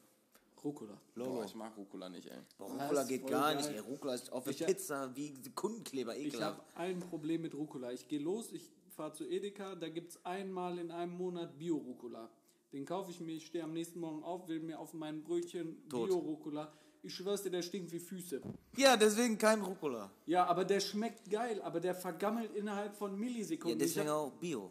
Rucola. 0.63 0.97
Boah, 1.17 1.45
ich 1.45 1.55
mag 1.57 1.77
Rucola 1.77 2.09
nicht, 2.09 2.29
ey. 2.29 2.39
Boah, 2.57 2.71
Rucola 2.71 3.03
geht 3.03 3.27
gar 3.27 3.53
geil. 3.53 3.57
nicht, 3.57 3.71
ey. 3.71 3.79
Rucola 3.81 4.15
ist 4.15 4.31
auf 4.31 4.45
der 4.45 4.53
Ich 4.53 4.65
Pizza 4.65 5.11
wie 5.17 5.35
Sekundenkleber, 5.43 6.17
Ich 6.17 6.27
ekelhaft. 6.27 6.59
habe 6.59 6.65
ein 6.77 7.01
Problem 7.01 7.43
mit 7.43 7.53
Rucola. 7.55 7.91
Ich 7.91 8.07
gehe 8.07 8.21
los, 8.21 8.53
ich 8.53 8.71
fahre 8.95 9.13
zu 9.13 9.25
Edeka, 9.29 9.75
da 9.75 9.89
gibt 9.89 10.13
es 10.13 10.25
einmal 10.25 10.79
in 10.79 10.93
einem 10.93 11.17
Monat 11.17 11.59
Bio-Rucola. 11.59 12.31
Den 12.77 12.85
kaufe 12.85 13.11
ich 13.11 13.21
mir, 13.21 13.33
ich 13.33 13.47
stehe 13.47 13.65
am 13.65 13.73
nächsten 13.73 14.01
Morgen 14.01 14.23
auf, 14.23 14.49
will 14.49 14.61
mir 14.61 14.79
auf 14.79 14.93
mein 14.93 15.23
Brötchen. 15.25 15.77
Bio-Rucola. 15.89 16.71
Ich 17.03 17.15
schwör's 17.15 17.43
dir, 17.43 17.49
der 17.49 17.63
stinkt 17.63 17.91
wie 17.91 17.99
Füße. 17.99 18.43
Ja, 18.77 18.99
deswegen 18.99 19.39
kein 19.39 19.63
Rucola. 19.63 20.11
Ja, 20.27 20.45
aber 20.45 20.63
der 20.67 20.81
schmeckt 20.81 21.31
geil, 21.31 21.63
aber 21.63 21.81
der 21.81 21.95
vergammelt 21.95 22.53
innerhalb 22.55 22.95
von 22.95 23.13
Ja, 23.13 23.17
Millisekunden. 23.17 23.79
deswegen 23.79 24.05
ich 24.09 24.13
hab, 24.13 24.19
auch 24.19 24.33
Bio. 24.33 24.71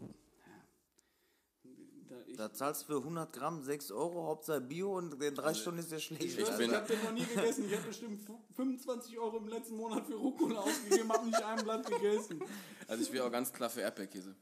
da, 2.07 2.15
ich, 2.27 2.37
Da 2.37 2.53
zahlst 2.53 2.83
du 2.83 2.85
für 2.93 2.97
100 2.99 3.33
Gramm 3.33 3.63
6 3.63 3.91
Euro, 3.91 4.25
Hauptsache 4.27 4.61
Bio 4.61 4.95
und 4.97 5.19
in 5.23 5.33
drei 5.33 5.55
Stunden 5.55 5.79
ist 5.79 5.91
der 5.91 5.97
schlecht. 5.97 6.23
ich, 6.23 6.35
bin- 6.35 6.45
ich 6.69 6.75
habe 6.75 6.87
den 6.87 7.03
noch 7.03 7.11
nie 7.11 7.25
gegessen. 7.25 7.65
Ich 7.67 7.75
habe 7.75 7.87
bestimmt 7.87 8.21
fu- 8.21 8.39
25 8.55 9.17
Euro 9.17 9.37
im 9.37 9.47
letzten 9.47 9.77
Monat 9.77 10.05
für 10.05 10.13
Rucola 10.15 10.59
ausgegeben, 10.59 11.11
habe 11.11 11.25
nicht 11.25 11.43
ein 11.43 11.63
Blatt 11.63 11.87
gegessen. 11.89 12.39
Also 12.87 13.01
ich 13.01 13.11
wäre 13.11 13.25
auch 13.25 13.31
ganz 13.31 13.51
klar 13.51 13.69
für 13.71 13.81
Erdbeerkäse. 13.81 14.35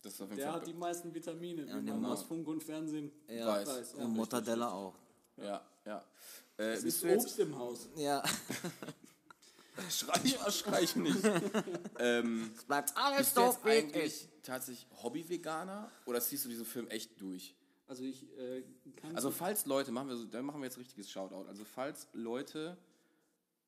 Ja. 0.00 0.02
Das 0.02 0.14
ist 0.14 0.20
auf 0.22 0.28
jeden 0.30 0.38
Der 0.38 0.50
Fall. 0.50 0.60
hat 0.60 0.66
die 0.66 0.72
meisten 0.74 1.14
Vitamine, 1.14 1.66
wie 1.66 1.84
der 1.84 1.94
man 1.94 2.06
aus 2.12 2.22
Funk 2.22 2.46
und 2.48 2.62
Fernsehen 2.62 3.10
Ja. 3.28 3.46
Weiß. 3.46 3.68
weiß. 3.68 3.94
Ja, 3.98 4.04
und 4.04 4.12
Mortadella 4.16 4.70
auch. 4.70 4.94
ja, 5.36 5.60
ja. 5.84 6.04
Äh, 6.58 6.62
Es 6.72 6.82
bist 6.84 7.04
ist 7.04 7.16
Obst 7.24 7.38
im 7.38 7.58
Haus. 7.58 7.88
Ja. 7.96 8.22
Schrei, 9.90 10.50
schrei 10.50 10.82
ich 10.82 10.94
nicht. 10.96 11.18
ähm, 11.98 12.50
Es 12.54 12.64
bleibt 12.64 12.88
bist 12.94 12.98
alles 12.98 13.34
wirklich. 13.64 13.94
eigentlich 13.94 14.28
tatsächlich 14.42 14.86
Hobby-Veganer 15.02 15.90
oder 16.04 16.20
ziehst 16.20 16.44
du 16.44 16.48
diesen 16.50 16.66
Film 16.66 16.86
echt 16.88 17.18
durch? 17.20 17.54
Also 17.86 18.04
ich 18.04 18.22
äh, 18.38 18.62
kann 18.96 19.16
Also 19.16 19.30
falls 19.30 19.64
Leute, 19.66 19.90
machen 19.90 20.08
wir 20.08 20.16
so, 20.16 20.24
dann 20.26 20.44
machen 20.44 20.60
wir 20.60 20.66
jetzt 20.66 20.76
richtiges 20.78 21.10
Shoutout. 21.10 21.46
Also 21.48 21.64
falls 21.64 22.08
Leute 22.12 22.76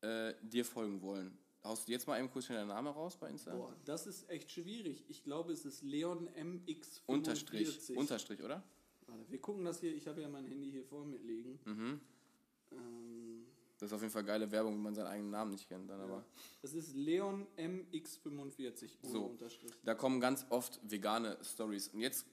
äh, 0.02 0.34
dir 0.42 0.64
folgen 0.66 1.00
wollen, 1.00 1.38
haust 1.64 1.86
du 1.88 1.92
jetzt 1.92 2.06
mal 2.06 2.18
eben 2.18 2.30
kurz 2.30 2.46
schnell 2.46 2.58
deinen 2.58 2.68
Namen 2.68 2.88
raus 2.88 3.16
bei 3.16 3.28
Insta? 3.30 3.54
Boah, 3.54 3.74
das 3.84 4.06
ist 4.06 4.28
echt 4.30 4.50
schwierig. 4.50 5.04
Ich 5.08 5.22
glaube, 5.22 5.52
es 5.52 5.64
ist 5.64 5.82
Leon 5.82 6.28
MX45. 6.30 7.00
Unterstrich, 7.06 7.90
Unterstrich, 7.96 8.42
oder? 8.42 8.62
Warte, 9.06 9.24
wir 9.30 9.40
gucken 9.40 9.64
das 9.64 9.80
hier. 9.80 9.94
Ich 9.94 10.06
habe 10.06 10.20
ja 10.22 10.28
mein 10.28 10.46
Handy 10.46 10.70
hier 10.70 10.84
vor 10.84 11.04
mir 11.04 11.18
liegen. 11.18 11.58
Mhm. 11.64 12.00
Ähm, 12.72 13.44
Das 13.78 13.88
ist 13.90 13.92
auf 13.92 14.00
jeden 14.00 14.12
Fall 14.12 14.24
geile 14.24 14.50
Werbung, 14.50 14.74
wenn 14.74 14.82
man 14.82 14.94
seinen 14.94 15.08
eigenen 15.08 15.30
Namen 15.30 15.50
nicht 15.52 15.68
kennt. 15.68 15.90
Dann 15.90 16.00
aber. 16.00 16.24
das 16.62 16.72
ist 16.72 16.94
Leon 16.94 17.46
MX45 17.56 18.90
ohne 19.02 19.12
So. 19.12 19.24
Unterstrich. 19.26 19.72
Da 19.84 19.94
kommen 19.94 20.20
ganz 20.20 20.46
oft 20.50 20.80
vegane 20.88 21.36
Stories. 21.42 21.88
Und 21.88 22.00
jetzt 22.00 22.26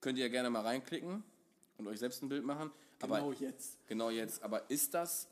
könnt 0.00 0.18
ihr 0.18 0.28
gerne 0.30 0.50
mal 0.50 0.60
reinklicken 0.62 1.22
und 1.78 1.86
euch 1.86 1.98
selbst 1.98 2.22
ein 2.22 2.28
Bild 2.28 2.44
machen. 2.44 2.70
Genau 3.00 3.14
Aber 3.30 3.34
jetzt. 3.34 3.78
genau 3.88 4.10
jetzt. 4.10 4.42
Aber 4.42 4.70
ist 4.70 4.94
das 4.94 5.28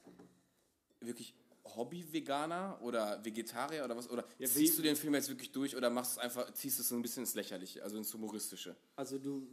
wirklich 1.01 1.35
Hobby-Veganer 1.77 2.79
oder 2.83 3.25
Vegetarier 3.25 3.85
oder 3.85 3.97
was? 3.97 4.09
Oder 4.11 4.25
Ja, 4.39 4.47
ziehst 4.47 4.79
du 4.79 4.83
den 4.83 4.97
Film 4.97 5.15
jetzt 5.15 5.29
wirklich 5.29 5.53
durch 5.53 5.77
oder 5.77 5.91
machst 5.91 6.13
es 6.13 6.19
einfach, 6.19 6.53
ziehst 6.53 6.81
es 6.81 6.89
so 6.89 6.95
ein 6.95 7.03
bisschen 7.03 7.23
ins 7.23 7.35
Lächerliche, 7.35 7.83
also 7.83 7.97
ins 7.97 8.13
Humoristische? 8.13 8.77
Also 8.97 9.19
du 9.19 9.47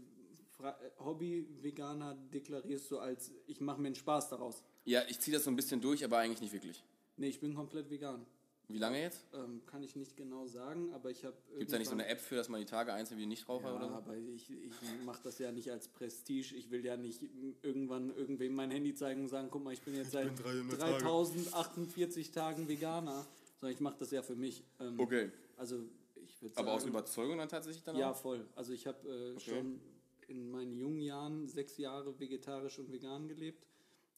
Hobby-Veganer 0.99 2.15
deklarierst 2.33 2.89
du 2.91 2.99
als, 2.99 3.31
ich 3.45 3.61
mache 3.61 3.79
mir 3.79 3.87
einen 3.87 3.95
Spaß 3.95 4.29
daraus. 4.29 4.63
Ja, 4.85 5.01
ich 5.07 5.19
ziehe 5.19 5.35
das 5.35 5.43
so 5.43 5.51
ein 5.51 5.55
bisschen 5.55 5.81
durch, 5.81 6.03
aber 6.03 6.17
eigentlich 6.17 6.41
nicht 6.41 6.53
wirklich. 6.53 6.83
Nee, 7.17 7.27
ich 7.27 7.39
bin 7.39 7.53
komplett 7.53 7.89
vegan. 7.89 8.25
Wie 8.69 8.79
lange 8.79 9.01
jetzt? 9.01 9.25
Ähm, 9.33 9.61
kann 9.65 9.81
ich 9.81 9.95
nicht 9.95 10.17
genau 10.17 10.45
sagen, 10.45 10.93
aber 10.93 11.09
ich 11.09 11.23
habe. 11.23 11.37
Gibt 11.51 11.63
es 11.63 11.71
da 11.71 11.77
nicht 11.77 11.87
so 11.87 11.93
eine 11.93 12.07
App 12.07 12.19
für, 12.19 12.35
dass 12.35 12.49
man 12.49 12.59
die 12.59 12.65
Tage 12.65 12.91
einzeln 12.93 13.17
wie 13.17 13.25
Nichtraucher 13.25 13.69
Ja, 13.69 13.75
oder 13.75 13.87
so? 13.87 13.93
aber 13.93 14.17
ich, 14.17 14.51
ich 14.51 14.73
mache 15.05 15.21
das 15.23 15.39
ja 15.39 15.53
nicht 15.53 15.71
als 15.71 15.87
Prestige. 15.87 16.53
Ich 16.55 16.69
will 16.69 16.83
ja 16.83 16.97
nicht 16.97 17.21
irgendwann 17.61 18.13
irgendwem 18.13 18.55
mein 18.55 18.69
Handy 18.71 18.93
zeigen 18.93 19.21
und 19.21 19.29
sagen, 19.29 19.47
guck 19.49 19.63
mal, 19.63 19.71
ich 19.73 19.81
bin 19.81 19.95
jetzt 19.95 20.11
seit 20.11 20.31
3048 20.43 22.31
Tagen 22.31 22.67
Veganer. 22.67 23.25
Sondern 23.59 23.73
ich 23.73 23.79
mache 23.81 23.95
das 23.99 24.11
ja 24.11 24.21
für 24.21 24.35
mich. 24.35 24.63
Ähm, 24.79 24.99
Okay. 24.99 25.31
Also 25.55 25.79
ich 26.15 26.41
würde 26.41 26.53
sagen... 26.53 26.67
Aber 26.67 26.75
aus 26.77 26.85
Überzeugung 26.85 27.37
dann 27.37 27.49
tatsächlich 27.49 27.83
dann 27.83 27.95
Ja, 27.95 28.13
voll. 28.13 28.45
Also 28.55 28.73
ich 28.73 28.85
habe 28.85 29.09
äh, 29.09 29.39
schon 29.39 29.79
in 30.27 30.51
meinen 30.51 30.77
jungen 30.77 31.01
Jahren 31.01 31.47
sechs 31.47 31.77
Jahre 31.77 32.19
vegetarisch 32.19 32.77
und 32.79 32.91
vegan 32.91 33.27
gelebt 33.27 33.65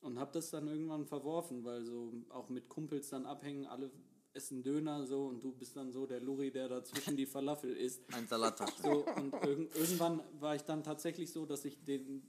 und 0.01 0.19
habe 0.19 0.31
das 0.33 0.49
dann 0.49 0.67
irgendwann 0.67 1.05
verworfen, 1.05 1.63
weil 1.63 1.83
so 1.83 2.11
auch 2.29 2.49
mit 2.49 2.67
Kumpels 2.67 3.09
dann 3.09 3.25
abhängen, 3.25 3.65
alle 3.67 3.91
essen 4.33 4.63
Döner 4.63 5.05
so 5.05 5.27
und 5.27 5.43
du 5.43 5.51
bist 5.51 5.75
dann 5.75 5.91
so 5.91 6.05
der 6.05 6.19
Luri, 6.19 6.51
der 6.51 6.69
dazwischen 6.69 7.17
die 7.17 7.25
Falafel 7.25 7.75
isst. 7.75 8.01
Ein 8.13 8.27
Salattaschen. 8.27 8.83
So, 8.83 9.05
und 9.15 9.33
irg 9.33 9.75
irgendwann 9.75 10.21
war 10.39 10.55
ich 10.55 10.63
dann 10.63 10.83
tatsächlich 10.83 11.31
so, 11.31 11.45
dass 11.45 11.65
ich 11.65 11.83
den, 11.83 12.23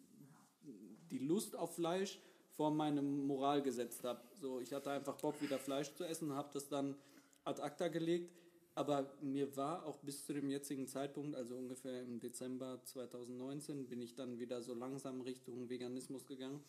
die 1.10 1.18
Lust 1.18 1.56
auf 1.56 1.74
Fleisch 1.74 2.20
vor 2.50 2.70
meine 2.70 3.02
Moral 3.02 3.62
gesetzt 3.62 4.04
habe. 4.04 4.20
So, 4.40 4.60
ich 4.60 4.72
hatte 4.72 4.90
einfach 4.90 5.16
Bock, 5.16 5.40
wieder 5.40 5.58
Fleisch 5.58 5.94
zu 5.94 6.04
essen, 6.04 6.34
habe 6.34 6.50
das 6.52 6.68
dann 6.68 6.96
ad 7.44 7.60
acta 7.62 7.88
gelegt. 7.88 8.32
Aber 8.74 9.12
mir 9.20 9.56
war 9.56 9.84
auch 9.84 9.98
bis 9.98 10.24
zu 10.24 10.32
dem 10.32 10.48
jetzigen 10.48 10.86
Zeitpunkt, 10.86 11.34
also 11.34 11.56
ungefähr 11.56 12.02
im 12.02 12.20
Dezember 12.20 12.80
2019, 12.84 13.88
bin 13.88 14.00
ich 14.00 14.14
dann 14.14 14.38
wieder 14.38 14.62
so 14.62 14.74
langsam 14.74 15.20
Richtung 15.20 15.68
Veganismus 15.68 16.24
gegangen. 16.26 16.62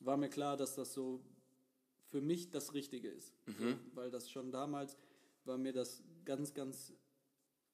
War 0.00 0.16
mir 0.16 0.28
klar, 0.28 0.56
dass 0.56 0.74
das 0.74 0.92
so 0.92 1.20
für 2.14 2.20
mich 2.20 2.48
das 2.52 2.74
Richtige 2.74 3.08
ist. 3.08 3.32
So, 3.58 3.74
weil 3.94 4.08
das 4.08 4.30
schon 4.30 4.52
damals 4.52 4.96
war 5.44 5.58
mir 5.58 5.72
das 5.72 6.00
ganz, 6.24 6.54
ganz 6.54 6.92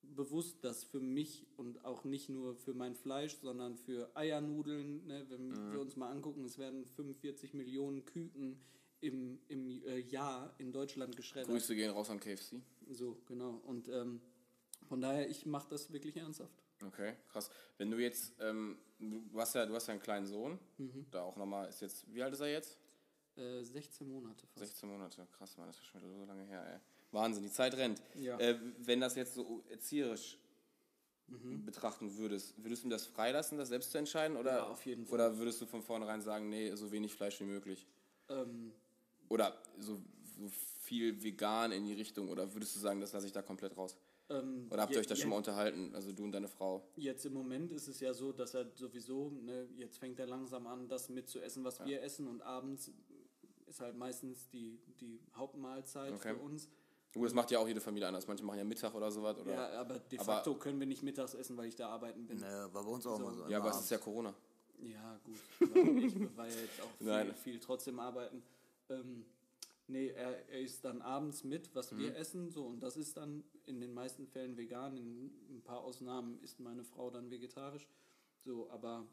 bewusst, 0.02 0.64
dass 0.64 0.82
für 0.82 0.98
mich 0.98 1.46
und 1.58 1.84
auch 1.84 2.04
nicht 2.04 2.30
nur 2.30 2.56
für 2.56 2.72
mein 2.72 2.94
Fleisch, 2.94 3.36
sondern 3.36 3.76
für 3.76 4.10
Eiernudeln, 4.16 5.06
ne, 5.06 5.26
wenn 5.28 5.72
wir 5.72 5.78
uns 5.78 5.94
mal 5.96 6.10
angucken, 6.10 6.42
es 6.46 6.56
werden 6.56 6.86
45 6.86 7.52
Millionen 7.52 8.06
Küken 8.06 8.58
im, 9.00 9.38
im 9.48 9.82
äh, 9.84 9.98
Jahr 9.98 10.54
in 10.56 10.72
Deutschland 10.72 11.16
geschreddert. 11.16 11.50
Grüße 11.50 11.74
gehen 11.74 11.90
raus 11.90 12.08
an 12.08 12.18
KFC. 12.18 12.62
So, 12.90 13.20
genau. 13.26 13.60
Und 13.66 13.88
ähm, 13.88 14.22
von 14.88 15.02
daher, 15.02 15.28
ich 15.28 15.44
mache 15.44 15.68
das 15.68 15.92
wirklich 15.92 16.16
ernsthaft. 16.16 16.62
Okay, 16.82 17.12
krass. 17.28 17.50
Wenn 17.76 17.90
du 17.90 17.98
jetzt, 17.98 18.34
ähm, 18.40 18.78
du 18.98 19.38
hast 19.38 19.54
ja, 19.54 19.66
du 19.66 19.74
hast 19.74 19.86
ja 19.86 19.92
einen 19.92 20.02
kleinen 20.02 20.26
Sohn, 20.26 20.58
Mhm. 20.78 21.04
da 21.10 21.24
auch 21.24 21.36
nochmal, 21.36 21.68
ist 21.68 21.82
jetzt, 21.82 22.12
wie 22.14 22.22
alt 22.22 22.32
ist 22.32 22.40
er 22.40 22.50
jetzt? 22.50 22.78
Äh, 23.40 23.62
16 23.64 24.06
Monate 24.08 24.46
fast. 24.46 24.58
16 24.66 24.88
Monate, 24.88 25.26
krass, 25.36 25.56
Mann, 25.56 25.66
das 25.68 25.76
ist 25.76 25.86
schon 25.86 26.00
wieder 26.02 26.12
so 26.12 26.24
lange 26.24 26.44
her, 26.44 26.64
ey. 26.74 26.78
Wahnsinn, 27.12 27.42
die 27.42 27.50
Zeit 27.50 27.74
rennt. 27.74 28.02
Ja. 28.14 28.38
Äh, 28.38 28.58
wenn 28.78 29.00
das 29.00 29.14
jetzt 29.16 29.34
so 29.34 29.64
erzieherisch 29.70 30.38
betrachten 31.64 32.16
würdest, 32.16 32.54
würdest 32.62 32.82
du 32.82 32.88
ihm 32.88 32.90
das 32.90 33.06
freilassen, 33.06 33.56
das 33.56 33.68
selbst 33.68 33.92
zu 33.92 33.98
entscheiden? 33.98 34.36
Oder, 34.36 34.56
Ja, 34.56 34.66
auf 34.66 34.84
jeden 34.84 35.06
Fall. 35.06 35.14
Oder 35.14 35.38
würdest 35.38 35.60
du 35.60 35.66
von 35.66 35.80
vornherein 35.80 36.20
sagen, 36.20 36.48
nee, 36.48 36.74
so 36.74 36.90
wenig 36.90 37.14
Fleisch 37.14 37.38
wie 37.40 37.44
möglich? 37.44 37.86
Ähm, 38.28 38.72
Oder 39.28 39.56
so, 39.78 40.00
so 40.36 40.48
viel 40.82 41.22
vegan 41.22 41.70
in 41.70 41.84
die 41.86 41.92
Richtung? 41.92 42.28
Oder 42.30 42.52
würdest 42.52 42.74
du 42.74 42.80
sagen, 42.80 43.00
das 43.00 43.12
lasse 43.12 43.26
ich 43.26 43.32
da 43.32 43.42
komplett 43.42 43.76
raus? 43.76 43.96
ähm, 44.28 44.66
Oder 44.70 44.82
habt 44.82 44.92
ihr 44.92 44.98
euch 44.98 45.06
da 45.06 45.14
je- 45.14 45.20
schon 45.20 45.30
mal 45.30 45.36
unterhalten, 45.36 45.94
also 45.94 46.10
du 46.10 46.24
und 46.24 46.32
deine 46.32 46.48
Frau? 46.48 46.82
Jetzt 46.96 47.24
im 47.26 47.34
Moment 47.34 47.70
ist 47.70 47.86
es 47.86 48.00
ja 48.00 48.12
so, 48.12 48.32
dass 48.32 48.54
er 48.54 48.66
sowieso, 48.74 49.30
ne, 49.30 49.68
jetzt 49.76 49.98
fängt 49.98 50.18
er 50.18 50.26
langsam 50.26 50.66
an, 50.66 50.88
das 50.88 51.08
mitzuessen, 51.10 51.62
was 51.62 51.84
wir 51.84 52.02
essen 52.02 52.26
und 52.26 52.42
abends 52.42 52.90
ist 53.70 53.80
halt 53.80 53.96
meistens 53.96 54.48
die, 54.50 54.78
die 55.00 55.20
Hauptmahlzeit 55.34 56.12
Okay. 56.12 56.34
für 56.34 56.40
uns. 56.40 56.68
Gut, 57.14 57.24
das 57.26 57.34
macht 57.34 57.50
ja 57.50 57.58
auch 57.58 57.66
jede 57.66 57.80
Familie 57.80 58.06
anders. 58.08 58.26
Manche 58.26 58.44
machen 58.44 58.58
ja 58.58 58.64
Mittag 58.64 58.94
oder 58.94 59.10
sowas. 59.10 59.38
Oder? 59.38 59.52
Ja, 59.52 59.80
aber 59.80 59.98
de 59.98 60.18
Aber- 60.18 60.34
facto 60.34 60.54
können 60.54 60.78
wir 60.78 60.86
nicht 60.86 61.02
mittags 61.02 61.34
essen, 61.34 61.56
weil 61.56 61.66
ich 61.68 61.76
da 61.76 61.88
arbeiten 61.88 62.26
bin. 62.26 62.38
Ne, 62.38 62.68
war 62.72 62.84
bei 62.84 62.90
uns 62.90 63.06
auch 63.06 63.16
So. 63.18 63.24
mal 63.24 63.34
so. 63.34 63.40
ja, 63.42 63.46
immer 63.48 63.56
aber 63.58 63.70
es 63.70 63.80
ist 63.80 63.90
ja 63.90 63.98
Corona. 63.98 64.34
Ja, 64.82 65.18
gut. 65.24 65.36
Aber 65.60 65.76
ich 65.76 66.36
war 66.36 66.46
ja 66.48 66.54
jetzt 66.54 66.80
auch 66.82 66.90
viel, 66.98 67.06
Nein. 67.06 67.34
viel 67.34 67.60
trotzdem 67.60 67.98
arbeiten. 67.98 68.42
Ähm, 68.88 69.24
nee, 69.88 70.08
er, 70.08 70.48
er 70.50 70.60
isst 70.60 70.84
dann 70.84 71.02
abends 71.02 71.42
mit, 71.44 71.74
was 71.74 71.90
Mhm. 71.92 71.98
wir 71.98 72.16
essen, 72.16 72.50
so 72.50 72.64
und 72.66 72.80
das 72.80 72.96
ist 72.96 73.16
dann 73.16 73.44
in 73.66 73.80
den 73.80 73.92
meisten 73.92 74.26
Fällen 74.26 74.56
vegan. 74.56 74.96
In 74.96 75.30
ein 75.50 75.62
paar 75.62 75.80
Ausnahmen 75.80 76.40
isst 76.42 76.60
meine 76.60 76.84
Frau 76.84 77.10
dann 77.10 77.30
vegetarisch. 77.30 77.86
So, 78.44 78.70
aber 78.70 79.04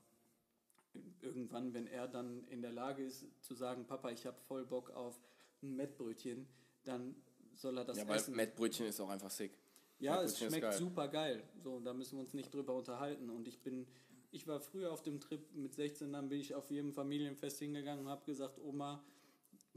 irgendwann, 1.22 1.74
wenn 1.74 1.88
er 1.88 2.08
dann 2.08 2.44
in 2.48 2.62
der 2.62 2.72
Lage 2.72 3.04
ist 3.04 3.26
zu 3.42 3.54
sagen, 3.54 3.86
Papa, 3.86 4.12
ich 4.12 4.26
habe 4.26 4.38
voll 4.48 4.66
Bock 4.66 4.92
auf 4.92 5.20
ein 5.62 5.76
Mettbrötchen, 5.76 6.48
dann 6.84 7.16
soll 7.56 7.78
er 7.78 7.86
das 7.86 7.98
Ja, 7.98 8.08
weil 8.08 8.18
essen. 8.18 8.36
Mettbrötchen 8.36 8.86
ist 8.86 9.00
auch 9.00 9.10
einfach 9.10 9.32
sick. 9.32 9.58
Ja, 10.00 10.22
es 10.22 10.38
schmeckt 10.38 10.62
geil. 10.62 10.74
super 10.74 11.08
geil. 11.08 11.44
So, 11.64 11.80
da 11.80 11.94
müssen 11.94 12.18
wir 12.18 12.22
uns 12.22 12.34
nicht 12.34 12.54
drüber 12.54 12.76
unterhalten. 12.76 13.30
Und 13.30 13.48
ich 13.48 13.60
bin, 13.62 13.88
ich 14.32 14.48
war 14.48 14.60
früher 14.60 14.92
auf 14.92 15.02
dem 15.02 15.20
Trip 15.20 15.42
mit 15.56 15.74
16, 15.74 16.14
dann 16.14 16.30
bin 16.30 16.40
ich 16.40 16.54
auf 16.54 16.70
jedem 16.70 16.94
Familienfest 16.94 17.60
hingegangen 17.60 18.06
und 18.06 18.12
habe 18.12 18.24
gesagt, 18.26 18.60
Oma, 18.60 19.04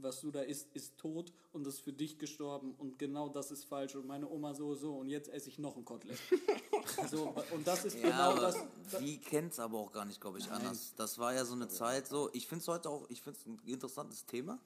was 0.03 0.21
du 0.21 0.31
da 0.31 0.41
isst, 0.41 0.67
ist 0.73 0.97
tot 0.97 1.31
und 1.53 1.65
ist 1.67 1.79
für 1.79 1.93
dich 1.93 2.17
gestorben 2.17 2.73
und 2.77 2.97
genau 2.99 3.29
das 3.29 3.51
ist 3.51 3.65
falsch. 3.65 3.95
Und 3.95 4.07
meine 4.07 4.29
Oma 4.29 4.53
so, 4.53 4.75
so 4.75 4.95
und 4.95 5.07
jetzt 5.09 5.29
esse 5.29 5.49
ich 5.49 5.59
noch 5.59 5.77
ein 5.77 5.85
Kotelett. 5.85 6.17
so, 7.09 7.33
und 7.53 7.65
das 7.67 7.85
ist 7.85 7.97
Ja, 7.97 8.31
genau 8.33 8.41
das. 8.41 8.55
die 8.99 9.17
kennt's 9.19 9.59
aber 9.59 9.77
auch 9.77 9.91
gar 9.91 10.05
nicht, 10.05 10.19
glaube 10.21 10.39
ich, 10.39 10.49
anders. 10.51 10.93
Das 10.95 11.17
war 11.19 11.33
ja 11.33 11.45
so 11.45 11.53
eine 11.53 11.67
Zeit 11.67 12.07
so, 12.07 12.29
ich 12.33 12.47
finde 12.47 12.61
es 12.63 12.67
heute 12.67 12.89
auch, 12.89 13.09
ich 13.09 13.21
finde 13.21 13.39
es 13.39 13.45
ein 13.45 13.59
interessantes 13.65 14.25
Thema, 14.25 14.59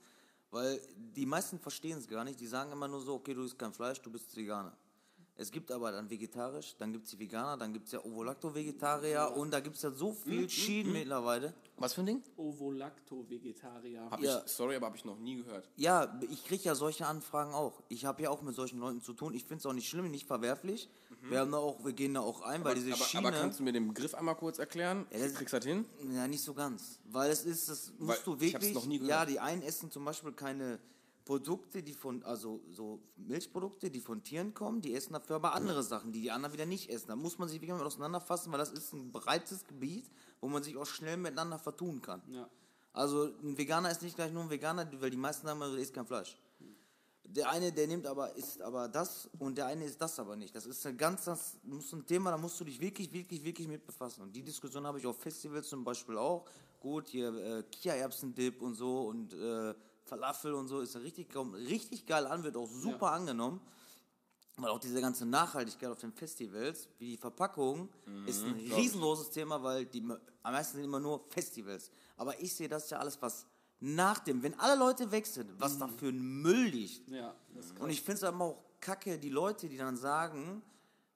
weil 0.52 0.80
die 0.96 1.26
meisten 1.26 1.60
verstehen 1.60 1.98
es 1.98 2.08
gar 2.08 2.24
nicht. 2.24 2.40
Die 2.40 2.48
sagen 2.48 2.72
immer 2.72 2.88
nur 2.88 3.02
so, 3.02 3.16
okay, 3.16 3.34
du 3.34 3.44
isst 3.44 3.60
kein 3.60 3.74
Fleisch, 3.74 4.02
du 4.02 4.12
bist 4.12 4.36
Veganer. 4.36 4.76
Es 5.38 5.52
gibt 5.52 5.70
aber 5.70 5.92
dann 5.92 6.10
vegetarisch, 6.10 6.76
dann 6.78 6.94
gibt 6.94 7.06
es 7.06 7.12
die 7.12 7.20
Veganer, 7.20 7.58
dann 7.58 7.74
gibt 7.74 7.88
es 7.88 7.92
ja 7.92 8.00
Ovo-Lacto-Vegetarier 8.00 9.34
und 9.36 9.52
da 9.52 9.60
gibt 9.60 9.76
es 9.76 9.82
ja 9.82 9.92
so 9.92 10.14
viel 10.14 10.50
Schienen 10.50 10.94
mittlerweile. 10.94 11.54
Was 11.78 11.94
für 11.94 12.02
ein 12.04 12.06
Ding? 12.06 12.24
Ovo-Lacto-Vegetarier. 12.38 14.10
Ja. 14.22 14.42
ich, 14.46 14.52
sorry, 14.52 14.76
aber 14.78 14.86
habe 14.88 14.96
ich 14.98 15.04
noch 15.04 15.18
nie 15.20 15.36
gehört. 15.36 15.70
Ja, 15.76 16.20
ich 16.32 16.46
kriege 16.46 16.64
ja 16.64 16.74
solche 16.76 17.06
Anfragen 17.06 17.54
auch. 17.54 17.82
Ich 17.90 18.06
habe 18.06 18.24
ja 18.24 18.30
auch 18.30 18.42
mit 18.44 18.56
solchen 18.56 18.80
Leuten 18.80 19.02
zu 19.02 19.14
tun. 19.14 19.34
Ich 19.34 19.44
finde 19.44 19.60
es 19.60 19.66
auch 19.66 19.74
nicht 19.74 19.90
schlimm, 19.90 20.10
nicht 20.10 20.26
verwerflich. 20.26 20.90
Wir, 21.22 21.40
haben 21.40 21.52
da 21.52 21.58
auch, 21.58 21.84
wir 21.84 21.94
gehen 21.94 22.14
da 22.14 22.22
auch 22.22 22.42
ein, 22.44 22.64
weil 22.64 22.76
diese 22.76 22.94
aber, 22.94 23.04
Schiene... 23.04 23.28
aber 23.28 23.38
kannst 23.38 23.60
du 23.60 23.64
mir 23.64 23.74
den 23.74 23.88
Begriff 23.88 24.14
einmal 24.14 24.36
kurz 24.36 24.60
erklären? 24.60 25.06
Ja, 25.12 25.20
das- 25.20 25.34
Kriegst 25.34 25.54
du 25.54 25.58
das 25.58 25.66
hin? 25.66 25.86
Ja, 26.14 26.28
nicht 26.28 26.44
so 26.44 26.54
ganz. 26.54 27.00
Weil 27.12 27.32
es 27.32 27.44
ist, 27.46 27.68
das 27.68 27.92
musst 28.00 28.26
du 28.26 28.38
ich 28.40 28.54
hab's 28.54 28.64
wirklich. 28.64 28.74
noch 28.74 28.86
nie 28.86 29.00
gehört. 29.00 29.10
Ja, 29.10 29.26
die 29.26 29.40
einen 29.40 29.64
essen 29.64 29.92
zum 29.92 30.06
Beispiel 30.06 30.32
keine 30.34 30.80
Produkte, 31.26 31.82
die 31.82 31.94
von, 31.94 32.24
also 32.24 32.62
so 32.70 33.02
Milchprodukte, 33.18 33.90
die 33.90 34.00
von 34.00 34.24
Tieren 34.24 34.54
kommen, 34.54 34.80
die 34.80 34.94
essen 34.94 35.14
dafür 35.14 35.38
aber 35.38 35.56
andere 35.56 35.82
Sachen, 35.82 36.12
die 36.12 36.22
die 36.22 36.32
anderen 36.32 36.54
wieder 36.54 36.68
nicht 36.68 36.90
essen. 36.92 37.08
Da 37.08 37.16
muss 37.16 37.40
man 37.40 37.50
sich 37.50 37.60
wirklich 37.60 37.76
mal 37.76 37.86
auseinanderfassen, 37.86 38.52
weil 38.52 38.60
das 38.60 38.72
ist 38.72 38.94
ein 38.94 39.12
breites 39.12 39.66
Gebiet, 39.66 40.06
wo 40.40 40.48
man 40.48 40.62
sich 40.62 40.78
auch 40.78 40.86
schnell 40.86 41.18
miteinander 41.18 41.58
vertun 41.58 42.00
kann. 42.00 42.22
Ja. 42.30 42.48
Also 42.94 43.34
ein 43.44 43.58
Veganer 43.58 43.90
ist 43.90 44.04
nicht 44.04 44.16
gleich 44.16 44.32
nur 44.32 44.44
ein 44.44 44.52
Veganer, 44.52 44.88
weil 45.02 45.10
die 45.10 45.18
meisten 45.18 45.48
sagen, 45.48 45.60
du 45.60 45.76
isst 45.76 45.96
kein 45.96 46.06
Fleisch. 46.06 46.38
Der 47.28 47.50
eine, 47.50 47.72
der 47.72 47.88
nimmt 47.88 48.06
aber, 48.06 48.36
isst 48.36 48.62
aber 48.62 48.88
das 48.88 49.28
und 49.40 49.58
der 49.58 49.66
eine 49.66 49.84
ist 49.84 50.00
das 50.00 50.20
aber 50.20 50.36
nicht. 50.36 50.56
Das 50.56 50.68
ist 50.68 50.86
ein 50.86 50.96
ganz, 50.96 51.26
das 51.26 51.58
muss 51.64 51.92
ein 51.92 52.06
Thema, 52.06 52.30
da 52.30 52.38
musst 52.38 52.60
du 52.60 52.64
dich 52.64 52.80
wirklich, 52.80 53.12
wirklich, 53.12 53.44
wirklich 53.44 53.68
mit 53.68 53.84
befassen. 53.84 54.22
Und 54.22 54.36
die 54.36 54.44
Diskussion 54.44 54.86
habe 54.86 55.00
ich 55.00 55.08
auf 55.08 55.20
Festivals 55.20 55.68
zum 55.68 55.84
Beispiel 55.84 56.20
auch. 56.20 56.46
Gut, 56.80 57.08
hier 57.08 57.34
äh, 57.34 57.64
Kia-Erbsendip 57.64 58.62
und 58.62 58.76
so 58.76 59.08
und 59.08 59.34
äh, 59.34 59.74
Falafel 60.06 60.54
und 60.54 60.68
so 60.68 60.80
ist 60.82 60.96
richtig, 60.98 61.28
richtig 61.36 62.06
geil 62.06 62.28
an, 62.28 62.44
wird 62.44 62.56
auch 62.56 62.70
super 62.70 63.12
angenommen. 63.12 63.60
Weil 64.58 64.70
auch 64.70 64.80
diese 64.80 65.02
ganze 65.02 65.26
Nachhaltigkeit 65.26 65.90
auf 65.90 66.00
den 66.00 66.14
Festivals, 66.14 66.88
wie 66.98 67.12
die 67.12 67.18
Verpackung, 67.18 67.90
ist 68.26 68.44
ein 68.44 68.54
riesengroßes 68.54 69.32
Thema, 69.32 69.62
weil 69.62 69.86
die 69.86 70.02
am 70.44 70.54
meisten 70.54 70.78
sind 70.78 70.86
immer 70.86 71.00
nur 71.00 71.26
Festivals. 71.28 71.92
Aber 72.16 72.40
ich 72.40 72.56
sehe 72.56 72.70
das 72.70 72.90
ja 72.90 73.00
alles, 73.00 73.22
was 73.22 73.46
nach 73.82 74.20
dem, 74.20 74.42
wenn 74.42 74.58
alle 74.58 74.80
Leute 74.80 75.12
weg 75.12 75.26
sind, 75.26 75.52
was 75.60 75.78
da 75.78 75.90
für 75.90 76.08
ein 76.08 76.42
Müll 76.42 76.68
liegt. 76.68 77.10
Ja, 77.10 77.36
Und 77.80 77.90
ich 77.90 78.02
finde 78.02 78.18
es 78.18 78.24
aber 78.24 78.46
auch 78.46 78.64
kacke, 78.80 79.20
die 79.20 79.30
Leute, 79.30 79.68
die 79.68 79.76
dann 79.76 79.98
sagen, 79.98 80.62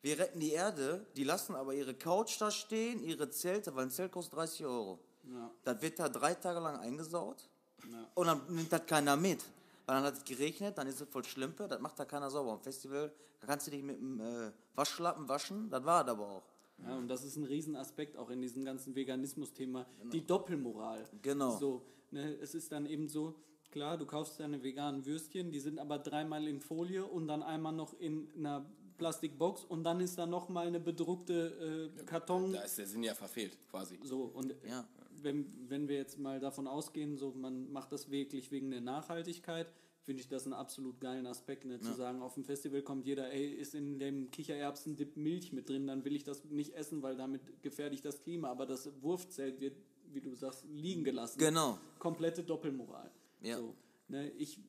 wir 0.01 0.19
retten 0.19 0.39
die 0.41 0.51
Erde, 0.51 1.05
die 1.15 1.23
lassen 1.23 1.55
aber 1.55 1.73
ihre 1.73 1.93
Couch 1.93 2.41
da 2.41 2.51
stehen, 2.51 3.01
ihre 3.03 3.29
Zelte, 3.29 3.73
weil 3.73 3.85
ein 3.85 3.91
Zelt 3.91 4.11
kostet 4.11 4.37
30 4.37 4.65
Euro. 4.65 4.99
Ja. 5.23 5.49
Das 5.63 5.81
wird 5.81 5.99
da 5.99 6.09
drei 6.09 6.33
Tage 6.33 6.59
lang 6.59 6.77
eingesaut 6.77 7.49
Ja. 7.91 8.07
und 8.15 8.27
dann 8.27 8.41
nimmt 8.49 8.71
das 8.71 8.85
keiner 8.85 9.15
mit. 9.15 9.43
Weil 9.85 9.95
dann 9.95 10.03
hat 10.05 10.13
es 10.17 10.23
geregnet, 10.23 10.77
dann 10.77 10.87
ist 10.87 11.01
es 11.01 11.09
voll 11.09 11.23
Schlimpe, 11.23 11.67
das 11.67 11.79
macht 11.79 11.99
da 11.99 12.05
keiner 12.05 12.29
sauber. 12.29 12.51
Am 12.53 12.59
Festival, 12.61 13.11
da 13.39 13.47
kannst 13.47 13.67
du 13.67 13.71
dich 13.71 13.81
mit 13.83 13.99
dem 13.99 14.19
äh, 14.19 14.51
Waschlappen 14.75 15.27
waschen, 15.27 15.69
das 15.69 15.83
war 15.83 16.03
es 16.03 16.09
aber 16.09 16.27
auch. 16.27 16.43
Ja, 16.85 16.95
und 16.95 17.07
das 17.07 17.23
ist 17.23 17.35
ein 17.35 17.43
Riesenaspekt 17.43 18.15
auch 18.15 18.29
in 18.29 18.41
diesem 18.41 18.63
ganzen 18.63 18.95
Veganismus-Thema, 18.95 19.85
die 20.13 20.25
Doppelmoral. 20.25 21.07
Genau. 21.21 21.57
So, 21.57 21.81
ne, 22.11 22.35
es 22.41 22.55
ist 22.55 22.71
dann 22.71 22.85
eben 22.85 23.09
so, 23.09 23.35
klar, 23.71 23.97
du 23.97 24.05
kaufst 24.05 24.39
deine 24.39 24.63
veganen 24.63 25.05
Würstchen, 25.05 25.51
die 25.51 25.59
sind 25.59 25.79
aber 25.79 25.99
dreimal 25.99 26.47
in 26.47 26.61
Folie 26.61 27.03
und 27.05 27.27
dann 27.27 27.43
einmal 27.43 27.73
noch 27.73 27.99
in 27.99 28.29
einer 28.37 28.65
Plastikbox 28.97 29.63
und 29.65 29.83
dann 29.83 29.99
ist 30.01 30.17
da 30.17 30.25
nochmal 30.25 30.67
eine 30.67 30.79
bedruckte 30.79 31.89
äh, 31.97 32.03
Karton. 32.03 32.53
Da 32.53 32.61
ist 32.61 32.77
der 32.77 32.85
Sinn 32.85 33.03
ja 33.03 33.15
verfehlt, 33.15 33.57
quasi. 33.69 33.99
So, 34.03 34.23
und 34.33 34.53
Ja. 34.67 34.85
Wenn, 35.23 35.69
wenn 35.69 35.87
wir 35.87 35.95
jetzt 35.95 36.19
mal 36.19 36.39
davon 36.39 36.67
ausgehen, 36.67 37.17
so 37.17 37.31
man 37.31 37.71
macht 37.71 37.91
das 37.91 38.09
wirklich 38.09 38.51
wegen 38.51 38.71
der 38.71 38.81
Nachhaltigkeit, 38.81 39.71
finde 40.01 40.21
ich 40.21 40.27
das 40.27 40.45
einen 40.45 40.53
absolut 40.53 40.99
geilen 40.99 41.27
Aspekt, 41.27 41.65
ne? 41.65 41.79
zu 41.79 41.93
sagen, 41.93 42.21
auf 42.21 42.33
dem 42.33 42.43
Festival 42.43 42.81
kommt 42.81 43.05
jeder, 43.05 43.31
ey, 43.31 43.53
ist 43.53 43.75
in 43.75 43.99
dem 43.99 44.31
Kichererbsen-Dip 44.31 45.17
Milch 45.17 45.53
mit 45.53 45.69
drin, 45.69 45.87
dann 45.87 46.03
will 46.03 46.15
ich 46.15 46.23
das 46.23 46.43
nicht 46.45 46.73
essen, 46.73 47.01
weil 47.03 47.15
damit 47.15 47.61
gefährde 47.61 47.95
ich 47.95 48.01
das 48.01 48.21
Klima, 48.21 48.49
aber 48.49 48.65
das 48.65 48.89
Wurfzelt 49.01 49.59
wird, 49.59 49.77
wie 50.11 50.21
du 50.21 50.33
sagst, 50.33 50.65
liegen 50.67 51.03
gelassen. 51.03 51.37
Genau. 51.37 51.77
Komplette 51.99 52.43
Doppelmoral. 52.43 53.11
Ja. 53.41 53.57
So, 53.57 53.75
ne? 54.07 54.31
Ich 54.31 54.59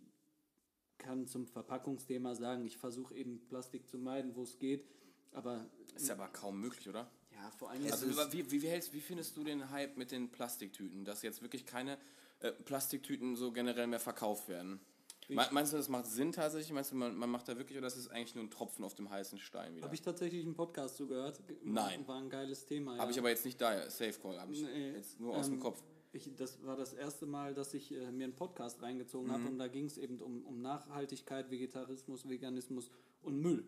kann 0.98 1.26
zum 1.26 1.46
Verpackungsthema 1.46 2.34
sagen, 2.34 2.66
ich 2.66 2.76
versuche 2.76 3.14
eben 3.14 3.40
Plastik 3.48 3.88
zu 3.88 3.98
meiden, 3.98 4.36
wo 4.36 4.42
es 4.42 4.58
geht, 4.58 4.84
aber 5.32 5.66
Ist 5.94 6.08
ja 6.08 6.14
aber 6.14 6.28
kaum 6.28 6.60
möglich, 6.60 6.88
oder? 6.88 7.10
Ja, 7.42 7.50
vor 7.50 7.70
allem 7.70 7.84
Also 7.90 8.06
wie, 8.32 8.50
wie, 8.50 8.62
wie, 8.62 8.68
hältst, 8.68 8.92
wie 8.92 9.00
findest 9.00 9.36
du 9.36 9.44
den 9.44 9.70
Hype 9.70 9.96
mit 9.96 10.10
den 10.10 10.30
Plastiktüten, 10.30 11.04
dass 11.04 11.22
jetzt 11.22 11.42
wirklich 11.42 11.66
keine 11.66 11.98
äh, 12.40 12.52
Plastiktüten 12.52 13.36
so 13.36 13.52
generell 13.52 13.86
mehr 13.86 14.00
verkauft 14.00 14.48
werden? 14.48 14.80
Me 15.28 15.46
meinst 15.52 15.72
du, 15.72 15.76
das 15.76 15.88
macht 15.88 16.06
Sinn 16.06 16.32
tatsächlich? 16.32 16.72
Meinst 16.72 16.90
du, 16.90 16.96
man, 16.96 17.14
man 17.14 17.30
macht 17.30 17.48
da 17.48 17.56
wirklich 17.56 17.78
oder 17.78 17.86
ist 17.86 17.96
es 17.96 18.08
eigentlich 18.08 18.34
nur 18.34 18.44
ein 18.44 18.50
Tropfen 18.50 18.84
auf 18.84 18.94
dem 18.94 19.10
heißen 19.10 19.38
Stein 19.38 19.76
wieder? 19.76 19.84
Habe 19.84 19.94
ich 19.94 20.02
tatsächlich 20.02 20.44
einen 20.44 20.54
Podcast 20.54 20.96
zugehört. 20.96 21.40
Nein. 21.62 22.06
War 22.08 22.18
ein 22.18 22.28
geiles 22.28 22.64
Thema. 22.64 22.92
Habe 22.92 23.04
ja. 23.04 23.10
ich 23.10 23.18
aber 23.18 23.30
jetzt 23.30 23.44
nicht 23.44 23.60
da, 23.60 23.88
Safe 23.88 24.14
Call, 24.20 24.40
habe 24.40 24.52
ich 24.52 24.62
Nee, 24.62 24.92
jetzt 24.92 25.20
nur 25.20 25.36
aus 25.36 25.46
dem 25.46 25.54
ähm, 25.54 25.60
Kopf. 25.60 25.82
Ich, 26.12 26.34
das 26.34 26.64
war 26.64 26.76
das 26.76 26.92
erste 26.92 27.26
Mal, 27.26 27.54
dass 27.54 27.72
ich 27.74 27.92
äh, 27.92 28.10
mir 28.10 28.24
einen 28.24 28.34
Podcast 28.34 28.82
reingezogen 28.82 29.30
habe 29.30 29.46
und 29.46 29.58
da 29.58 29.68
ging 29.68 29.84
es 29.84 29.96
eben 29.96 30.20
um, 30.20 30.44
um 30.44 30.60
Nachhaltigkeit, 30.60 31.50
Vegetarismus, 31.50 32.28
Veganismus 32.28 32.90
und 33.22 33.40
Müll. 33.40 33.64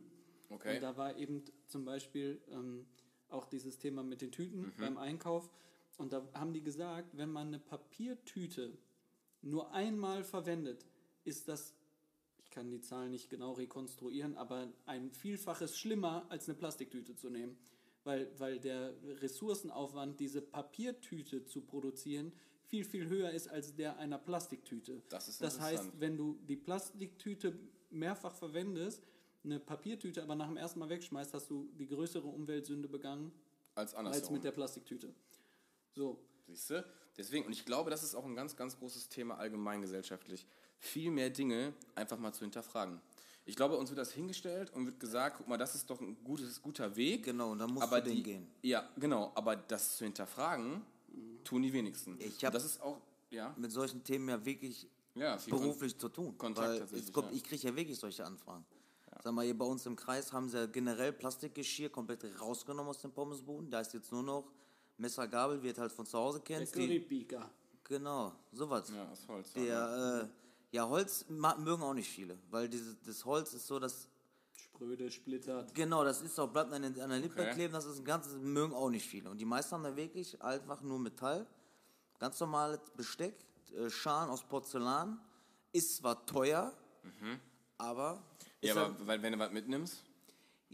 Okay. 0.51 0.77
Und 0.77 0.83
da 0.83 0.97
war 0.97 1.17
eben 1.17 1.45
zum 1.69 1.85
Beispiel 1.85 2.41
ähm, 2.51 2.85
auch 3.33 3.47
dieses 3.47 3.79
Thema 3.79 4.03
mit 4.03 4.21
den 4.21 4.31
Tüten 4.33 4.73
beim 4.79 4.97
Einkauf. 4.99 5.51
Und 5.99 6.13
da 6.13 6.27
haben 6.35 6.53
die 6.53 6.63
gesagt, 6.63 7.17
wenn 7.17 7.31
man 7.31 7.49
eine 7.49 7.59
Papiertüte 7.59 8.77
nur 9.43 9.73
einmal 9.73 10.25
verwendet, 10.25 10.87
ist 11.25 11.49
das, 11.49 11.75
ich 12.39 12.51
kann 12.51 12.71
die 12.71 12.81
Zahlen 12.81 13.11
nicht 13.11 13.31
genau 13.31 13.53
rekonstruieren, 13.53 14.37
aber 14.37 14.73
ein 14.87 15.11
Vielfaches 15.11 15.79
schlimmer 15.79 16.27
als 16.29 16.49
eine 16.49 16.57
Plastiktüte 16.57 17.15
zu 17.17 17.31
nehmen. 17.31 17.57
Weil, 18.05 18.33
weil 18.41 18.59
der 18.59 18.95
Ressourcenaufwand, 19.21 20.19
diese 20.19 20.43
Papiertüte 20.43 21.45
zu 21.45 21.61
produzieren, 21.61 22.33
viel, 22.65 22.85
viel 22.85 23.09
höher 23.09 23.31
ist 23.31 23.49
als 23.49 23.77
der 23.77 23.99
einer 23.99 24.19
Plastiktüte. 24.19 25.03
Das 25.09 25.29
ist 25.29 25.41
das 25.41 25.61
heißt, 25.61 26.01
wenn 26.01 26.17
du 26.17 26.39
die 26.49 26.57
Plastiktüte 26.57 27.57
mehrfach 27.91 28.35
verwendest, 28.35 29.07
eine 29.45 29.59
Papiertüte 29.61 30.23
aber 30.23 30.35
nach 30.35 30.47
dem 30.49 30.57
ersten 30.57 30.79
Mal 30.79 30.89
wegschmeißt, 30.89 31.35
hast 31.35 31.51
du 31.51 31.69
die 31.79 31.87
größere 31.89 32.27
Umweltsünde 32.27 32.89
begangen 32.89 33.33
Als 33.75 33.95
als 33.95 34.31
mit 34.31 34.45
der 34.45 34.53
Plastiktüte. 34.53 35.13
So, 35.95 36.19
Siehst 36.47 36.71
du? 36.71 36.85
Deswegen, 37.17 37.47
und 37.47 37.53
ich 37.53 37.65
glaube, 37.65 37.91
das 37.91 38.03
ist 38.03 38.15
auch 38.15 38.25
ein 38.25 38.35
ganz, 38.35 38.57
ganz 38.57 38.79
großes 38.79 39.09
Thema 39.09 39.37
allgemeingesellschaftlich. 39.39 40.47
Viel 40.79 41.11
mehr 41.11 41.31
Dinge 41.31 41.73
einfach 41.95 42.19
mal 42.19 42.33
zu 42.33 42.41
hinterfragen. 42.41 43.01
Ich 43.45 43.57
glaube, 43.57 43.77
uns 43.77 43.91
wird 43.91 43.99
das 43.99 44.13
hingestellt 44.13 44.73
und 44.73 44.87
wird 44.87 44.99
gesagt, 45.01 45.37
guck 45.39 45.49
mal, 45.49 45.59
das 45.59 45.75
ist 45.75 45.91
doch 45.91 46.01
ein 46.01 46.17
gutes, 46.25 46.61
guter 46.63 46.95
Weg. 46.97 47.25
Genau, 47.25 47.53
und 47.53 47.59
dann 47.59 47.71
musst 47.73 47.83
aber 47.87 48.01
du 48.01 48.09
den 48.09 48.17
die, 48.17 48.23
gehen. 48.23 48.47
Ja, 48.63 48.89
genau, 48.97 49.33
aber 49.35 49.57
das 49.57 49.97
zu 49.97 50.05
hinterfragen, 50.05 50.83
tun 51.45 51.63
die 51.63 51.73
wenigsten. 51.73 52.17
Ich 52.21 52.45
hab- 52.45 52.53
das 52.53 52.65
ist 52.65 52.81
auch, 52.81 53.01
ja, 53.31 53.55
Mit 53.59 53.73
solchen 53.73 54.03
Themen 54.05 54.29
ja 54.29 54.45
wirklich 54.45 54.87
ja 55.15 55.39
viel 55.39 55.53
Kon- 55.53 55.63
beruflich 55.63 55.97
zu 55.99 56.09
tun. 56.09 56.37
Kontakt 56.39 56.69
weil 56.69 56.79
tatsächlich, 56.81 57.09
es 57.09 57.13
kommt, 57.13 57.31
ja. 57.31 57.37
Ich 57.37 57.45
kriege 57.45 57.67
ja 57.69 57.77
wirklich 57.77 57.99
solche 57.99 58.25
Anfragen. 58.25 58.65
Sag 59.23 59.35
mal, 59.35 59.45
hier 59.45 59.57
bei 59.57 59.65
uns 59.65 59.87
im 59.87 59.95
Kreis 59.95 60.33
haben 60.33 60.49
sie 60.49 60.57
ja 60.59 60.67
generell 60.67 61.13
Plastikgeschirr 61.13 61.91
komplett 61.91 62.25
rausgenommen 62.41 62.91
aus 62.91 62.99
den 62.99 63.13
Pommesbuden. 63.13 63.71
Da 63.71 63.79
ist 63.79 63.95
jetzt 63.95 64.11
nur 64.11 64.25
noch 64.25 64.51
Messer, 64.97 65.29
Gabel, 65.29 65.63
wie 65.63 65.73
du 65.73 65.81
halt 65.81 65.93
von 65.93 66.05
zu 66.07 66.19
Hause 66.19 66.41
der 66.41 66.59
kennst. 66.59 66.75
Die, 66.75 66.81
Currypiker. 66.87 67.49
genau, 67.85 68.33
sowas. 68.53 68.91
Ja, 68.93 69.09
aus 69.09 69.29
Holz. 69.29 69.53
Der, 69.53 70.29
äh, 70.29 70.77
ja, 70.77 70.89
Holz 70.89 71.25
mögen 71.29 71.83
auch 71.85 71.95
nicht 71.95 72.09
viele, 72.11 72.37
weil 72.51 72.69
dieses, 72.69 72.97
das 73.07 73.25
Holz 73.25 73.53
ist 73.55 73.65
so, 73.69 73.79
dass, 73.79 74.09
Spröde, 74.57 75.09
splittert. 75.09 75.73
genau, 75.73 76.03
das 76.03 76.21
ist 76.21 76.39
auch, 76.41 76.49
bleibt 76.49 76.73
an, 76.73 76.83
der 76.83 77.07
Lippe 77.21 77.43
Okay. 77.43 77.53
kleben, 77.53 77.73
das 77.75 77.85
ist 77.85 77.99
ein 78.01 78.05
ganzes, 78.05 78.35
mögen 78.39 78.75
auch 78.75 78.91
nicht 78.91 79.07
viele. 79.07 79.31
Und 79.31 79.39
die 79.39 79.45
meisten 79.45 79.73
haben 79.73 79.85
da 79.85 79.95
wirklich 79.95 80.43
einfach 80.43 80.81
nur 80.83 80.99
Metall, 80.99 81.47
ganz 82.19 82.41
normales 82.41 82.81
Besteck, 82.97 83.37
äh, 83.77 83.89
Schalen 83.89 84.31
aus 84.31 84.43
Porzellan, 84.43 85.21
ist 85.73 85.97
zwar 85.99 86.27
teuer, 86.27 86.73
aber 87.83 88.23
Ja, 88.63 88.75
halt- 88.75 88.87
aber 88.97 89.07
weil, 89.07 89.23
wenn 89.23 89.33
du 89.33 89.39
was 89.39 89.51
mitnimmst, 89.53 90.05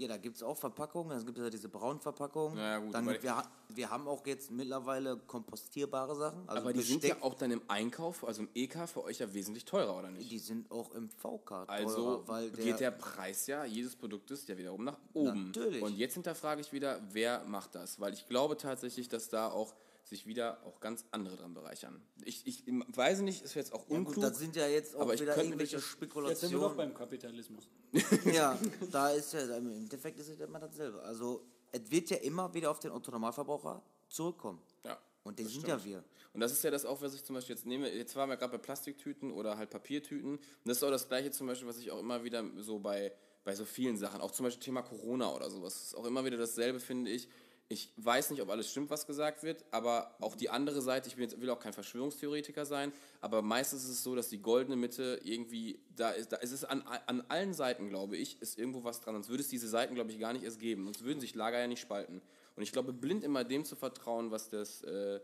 Ja, 0.00 0.06
da 0.06 0.16
gibt 0.16 0.36
es 0.36 0.44
auch 0.44 0.56
Verpackungen. 0.56 1.18
Es 1.18 1.26
gibt 1.26 1.38
ja 1.38 1.50
diese 1.50 1.68
braunen 1.68 2.00
Verpackungen. 2.00 2.56
Ja, 2.56 2.78
gut, 2.78 2.94
dann, 2.94 3.04
wir, 3.04 3.42
wir 3.68 3.90
haben 3.90 4.06
auch 4.06 4.24
jetzt 4.26 4.48
mittlerweile 4.52 5.16
kompostierbare 5.16 6.14
Sachen. 6.14 6.48
Also 6.48 6.62
aber 6.62 6.72
die 6.72 6.82
sind 6.82 7.00
Besteck, 7.00 7.18
ja 7.18 7.24
auch 7.24 7.34
dann 7.34 7.50
im 7.50 7.62
Einkauf, 7.66 8.24
also 8.24 8.42
im 8.42 8.48
EK, 8.54 8.86
für 8.86 9.02
euch 9.02 9.18
ja 9.18 9.34
wesentlich 9.34 9.64
teurer, 9.64 9.98
oder 9.98 10.12
nicht? 10.12 10.30
die 10.30 10.38
sind 10.38 10.70
auch 10.70 10.92
im 10.92 11.10
VK 11.10 11.48
teurer, 11.48 11.68
Also 11.68 12.22
weil 12.26 12.52
der, 12.52 12.64
geht 12.64 12.78
der 12.78 12.92
Preis 12.92 13.48
ja 13.48 13.64
jedes 13.64 13.96
Produktes 13.96 14.46
ja 14.46 14.56
wiederum 14.56 14.84
nach 14.84 15.00
oben. 15.14 15.46
Natürlich. 15.48 15.82
Und 15.82 15.96
jetzt 15.96 16.14
hinterfrage 16.14 16.60
ich 16.60 16.72
wieder, 16.72 17.00
wer 17.10 17.42
macht 17.46 17.74
das? 17.74 17.98
Weil 17.98 18.12
ich 18.14 18.28
glaube 18.28 18.56
tatsächlich, 18.56 19.08
dass 19.08 19.28
da 19.30 19.48
auch 19.50 19.74
sich 20.08 20.26
wieder 20.26 20.64
auch 20.64 20.80
ganz 20.80 21.04
andere 21.10 21.36
dran 21.36 21.54
bereichern. 21.54 22.02
Ich, 22.24 22.46
ich 22.46 22.64
weiß 22.66 23.20
nicht, 23.20 23.44
ist 23.44 23.54
jetzt 23.54 23.72
auch 23.72 23.88
ja, 23.88 23.96
unklug. 23.96 24.14
gut, 24.16 24.24
das 24.24 24.38
sind 24.38 24.56
ja 24.56 24.66
jetzt 24.66 24.96
auch 24.96 25.00
aber 25.02 25.14
ich 25.14 25.20
wieder 25.20 25.36
irgendwelche 25.36 25.76
das- 25.76 25.84
Jetzt 25.84 26.00
sind 26.00 26.00
wir 26.10 26.58
doch 26.60 26.70
Spekulationen. 26.70 26.76
beim 26.76 26.94
Kapitalismus. 26.94 27.68
ja, 28.32 28.58
da 28.90 29.10
ist 29.10 29.32
ja, 29.34 29.40
im 29.56 29.70
Endeffekt 29.72 30.18
ist 30.18 30.28
es 30.28 30.40
immer 30.40 30.58
dasselbe. 30.58 31.02
Also, 31.02 31.44
es 31.72 31.90
wird 31.90 32.10
ja 32.10 32.16
immer 32.18 32.52
wieder 32.54 32.70
auf 32.70 32.78
den 32.80 32.90
Autonormalverbraucher 32.90 33.82
zurückkommen. 34.08 34.60
ja. 34.84 34.98
Und 35.24 35.38
Das 35.38 35.48
sind 35.52 35.60
stimmt. 35.64 35.68
ja 35.68 35.84
wir. 35.84 36.04
Und 36.32 36.40
das 36.40 36.52
ist 36.52 36.62
ja 36.64 36.70
das 36.70 36.86
auch, 36.86 37.02
was 37.02 37.12
ich 37.12 37.22
zum 37.22 37.34
Beispiel 37.34 37.54
jetzt 37.54 37.66
nehme. 37.66 37.92
Jetzt 37.92 38.16
waren 38.16 38.30
wir 38.30 38.38
gerade 38.38 38.52
bei 38.52 38.58
Plastiktüten 38.62 39.30
oder 39.30 39.58
halt 39.58 39.68
Papiertüten. 39.68 40.36
Und 40.36 40.40
das 40.64 40.78
ist 40.78 40.82
auch 40.84 40.90
das 40.90 41.06
Gleiche 41.06 41.30
zum 41.30 41.46
Beispiel, 41.48 41.68
was 41.68 41.76
ich 41.76 41.90
auch 41.90 41.98
immer 42.00 42.24
wieder 42.24 42.42
so 42.56 42.78
bei, 42.78 43.12
bei 43.44 43.54
so 43.54 43.66
vielen 43.66 43.98
Sachen, 43.98 44.22
auch 44.22 44.30
zum 44.30 44.44
Beispiel 44.44 44.62
Thema 44.62 44.80
Corona 44.80 45.30
oder 45.34 45.50
sowas, 45.50 45.82
ist 45.82 45.94
auch 45.94 46.06
immer 46.06 46.24
wieder 46.24 46.38
dasselbe, 46.38 46.80
finde 46.80 47.10
ich. 47.10 47.28
Ich 47.70 47.92
weiß 47.96 48.30
nicht, 48.30 48.40
ob 48.40 48.48
alles 48.48 48.70
stimmt, 48.70 48.88
was 48.88 49.06
gesagt 49.06 49.42
wird, 49.42 49.62
aber 49.72 50.16
auch 50.20 50.34
die 50.34 50.48
andere 50.48 50.80
Seite, 50.80 51.08
ich 51.08 51.18
will, 51.18 51.24
jetzt, 51.24 51.38
will 51.38 51.50
auch 51.50 51.60
kein 51.60 51.74
Verschwörungstheoretiker 51.74 52.64
sein, 52.64 52.94
aber 53.20 53.42
meistens 53.42 53.84
ist 53.84 53.90
es 53.90 54.02
so, 54.02 54.14
dass 54.14 54.30
die 54.30 54.40
goldene 54.40 54.76
Mitte 54.76 55.20
irgendwie, 55.22 55.78
da 55.94 56.10
ist, 56.10 56.32
da 56.32 56.36
ist 56.38 56.52
es 56.52 56.64
an, 56.64 56.82
an 56.82 57.22
allen 57.28 57.52
Seiten, 57.52 57.90
glaube 57.90 58.16
ich, 58.16 58.40
ist 58.40 58.58
irgendwo 58.58 58.84
was 58.84 59.02
dran. 59.02 59.14
Sonst 59.16 59.28
würde 59.28 59.42
es 59.42 59.50
diese 59.50 59.68
Seiten, 59.68 59.94
glaube 59.94 60.10
ich, 60.10 60.18
gar 60.18 60.32
nicht 60.32 60.44
erst 60.44 60.60
geben. 60.60 60.84
Sonst 60.84 61.04
würden 61.04 61.20
sich 61.20 61.34
Lager 61.34 61.58
ja 61.58 61.66
nicht 61.66 61.80
spalten. 61.80 62.22
Und 62.56 62.62
ich 62.62 62.72
glaube, 62.72 62.94
blind 62.94 63.22
immer 63.22 63.44
dem 63.44 63.66
zu 63.66 63.76
vertrauen, 63.76 64.30
was 64.30 64.48
das, 64.48 64.82
äh, 64.84 65.20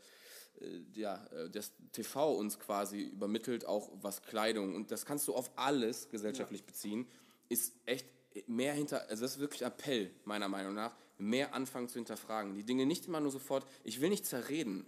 äh, 0.60 0.82
ja, 0.94 1.24
äh, 1.32 1.48
das 1.50 1.72
TV 1.92 2.34
uns 2.34 2.58
quasi 2.58 3.00
übermittelt, 3.00 3.64
auch 3.64 3.90
was 4.02 4.22
Kleidung, 4.22 4.74
und 4.74 4.90
das 4.90 5.06
kannst 5.06 5.26
du 5.28 5.34
auf 5.34 5.50
alles 5.56 6.10
gesellschaftlich 6.10 6.64
beziehen, 6.64 7.06
ist 7.48 7.74
echt 7.86 8.06
mehr 8.46 8.72
hinter, 8.72 9.08
also 9.08 9.22
das 9.22 9.32
ist 9.32 9.40
wirklich 9.40 9.62
Appell, 9.62 10.10
meiner 10.24 10.48
Meinung 10.48 10.74
nach, 10.74 10.94
mehr 11.18 11.54
anfangen 11.54 11.88
zu 11.88 11.94
hinterfragen. 11.94 12.54
Die 12.54 12.64
Dinge 12.64 12.86
nicht 12.86 13.06
immer 13.06 13.20
nur 13.20 13.30
sofort, 13.30 13.66
ich 13.84 14.00
will 14.00 14.10
nicht 14.10 14.26
zerreden, 14.26 14.84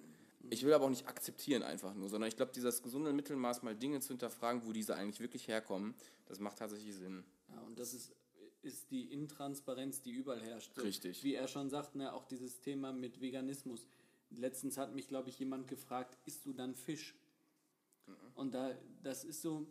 ich 0.50 0.64
will 0.64 0.72
aber 0.72 0.84
auch 0.84 0.90
nicht 0.90 1.08
akzeptieren 1.08 1.62
einfach 1.62 1.94
nur, 1.94 2.08
sondern 2.08 2.28
ich 2.28 2.36
glaube, 2.36 2.52
dieses 2.54 2.82
gesunde 2.82 3.12
Mittelmaß, 3.12 3.62
mal 3.62 3.74
Dinge 3.74 4.00
zu 4.00 4.08
hinterfragen, 4.08 4.62
wo 4.66 4.72
diese 4.72 4.94
eigentlich 4.94 5.20
wirklich 5.20 5.48
herkommen, 5.48 5.94
das 6.26 6.40
macht 6.40 6.58
tatsächlich 6.58 6.94
Sinn. 6.94 7.24
Ja, 7.48 7.60
und 7.62 7.78
das 7.78 7.94
ist, 7.94 8.12
ist 8.62 8.90
die 8.90 9.12
Intransparenz, 9.12 10.02
die 10.02 10.12
überall 10.12 10.42
herrscht. 10.42 10.76
Richtig. 10.78 11.22
Wie 11.24 11.34
er 11.34 11.48
schon 11.48 11.70
sagt, 11.70 11.94
ne, 11.94 12.12
auch 12.12 12.24
dieses 12.24 12.60
Thema 12.60 12.92
mit 12.92 13.20
Veganismus. 13.20 13.86
Letztens 14.30 14.76
hat 14.76 14.94
mich, 14.94 15.08
glaube 15.08 15.28
ich, 15.28 15.38
jemand 15.38 15.68
gefragt, 15.68 16.18
isst 16.26 16.44
du 16.46 16.52
dann 16.52 16.74
Fisch? 16.74 17.14
Und 18.34 18.54
da, 18.54 18.76
das 19.02 19.24
ist 19.24 19.42
so, 19.42 19.66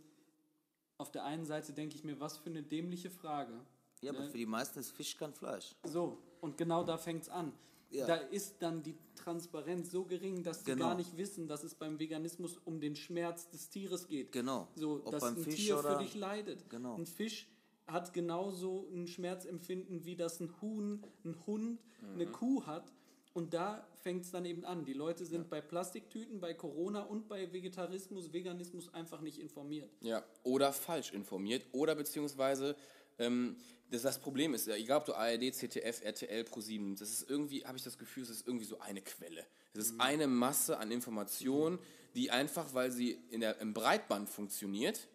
auf 0.98 1.12
der 1.12 1.26
einen 1.26 1.46
Seite 1.46 1.74
denke 1.74 1.96
ich 1.96 2.04
mir, 2.04 2.20
was 2.20 2.38
für 2.38 2.50
eine 2.50 2.64
dämliche 2.64 3.10
Frage. 3.10 3.66
Ja, 4.02 4.12
aber 4.12 4.22
ne? 4.22 4.30
für 4.30 4.38
die 4.38 4.46
meisten 4.46 4.80
ist 4.80 4.92
Fisch 4.92 5.18
kein 5.18 5.34
Fleisch. 5.34 5.76
So, 5.84 6.18
und 6.46 6.58
genau 6.58 6.84
da 6.84 6.98
fängt 6.98 7.24
es 7.24 7.30
an. 7.30 7.52
Ja. 7.90 8.06
Da 8.08 8.16
ist 8.16 8.56
dann 8.62 8.84
die 8.84 8.96
Transparenz 9.16 9.92
so 9.92 10.04
gering, 10.06 10.44
dass 10.44 10.60
sie 10.60 10.72
Genau. 10.72 10.90
gar 10.90 10.96
nicht 10.96 11.18
wissen, 11.18 11.48
dass 11.48 11.64
es 11.64 11.76
beim 11.76 12.00
Veganismus 12.00 12.58
um 12.66 12.80
den 12.80 12.96
Schmerz 12.96 13.50
des 13.50 13.70
Tieres 13.70 14.08
geht. 14.08 14.32
Genau. 14.32 14.68
So, 14.76 15.02
Ob 15.04 15.12
dass 15.12 15.24
ein 15.24 15.38
Fisch 15.38 15.56
Tier 15.56 15.78
für 15.78 15.98
dich 15.98 16.16
leidet. 16.16 16.70
Genau. 16.70 16.96
Ein 16.96 17.06
Fisch 17.06 17.48
hat 17.88 18.14
genauso 18.14 18.88
ein 18.94 19.08
Schmerzempfinden, 19.08 20.06
wie 20.06 20.16
das 20.16 20.40
ein 20.40 20.54
Huhn, 20.62 21.04
ein 21.24 21.36
Hund, 21.46 21.80
eine 22.14 22.26
Kuh 22.26 22.66
hat. 22.66 22.92
Und 23.34 23.54
da 23.54 23.86
fängt 24.02 24.24
es 24.24 24.32
dann 24.32 24.46
eben 24.46 24.64
an. 24.66 24.86
Die 24.86 24.94
Leute 24.94 25.26
sind 25.26 25.50
bei 25.50 25.60
Plastiktüten, 25.62 26.40
bei 26.40 26.54
Corona 26.54 27.02
und 27.04 27.28
bei 27.28 27.52
Vegetarismus, 27.52 28.32
Veganismus 28.32 28.94
einfach 28.94 29.22
nicht 29.22 29.40
informiert. 29.40 29.90
Ja, 30.02 30.24
oder 30.44 30.72
falsch 30.74 31.12
informiert 31.14 31.66
oder 31.74 31.96
beziehungsweise 31.96 32.76
ähm, 33.20 33.58
das, 33.92 34.02
das 34.02 34.20
Problem 34.20 34.54
ist, 34.54 34.68
ja, 34.68 34.76
egal 34.76 35.00
ob 35.00 35.06
du 35.06 35.14
ARD, 35.14 35.54
ZDF, 35.54 36.02
RTL, 36.04 36.44
Pro7, 36.44 36.98
das 36.98 37.10
ist 37.10 37.30
irgendwie, 37.30 37.66
habe 37.66 37.78
ich 37.78 37.84
das 37.84 37.98
Gefühl, 37.98 38.24
es 38.24 38.30
ist 38.30 38.48
irgendwie 38.48 38.66
so 38.66 38.80
eine 38.80 39.02
Quelle. 39.02 39.46
Es 39.74 39.90
ist 39.90 40.00
eine 40.00 40.28
Masse 40.28 40.78
an 40.78 40.92
Informationen, 40.92 41.80
die 42.16 42.32
einfach, 42.32 42.74
weil 42.74 42.92
sie 42.92 43.20
in 43.30 43.42
der, 43.42 43.60
im 43.60 43.74
Breitband 43.74 44.30
funktioniert, 44.30 45.08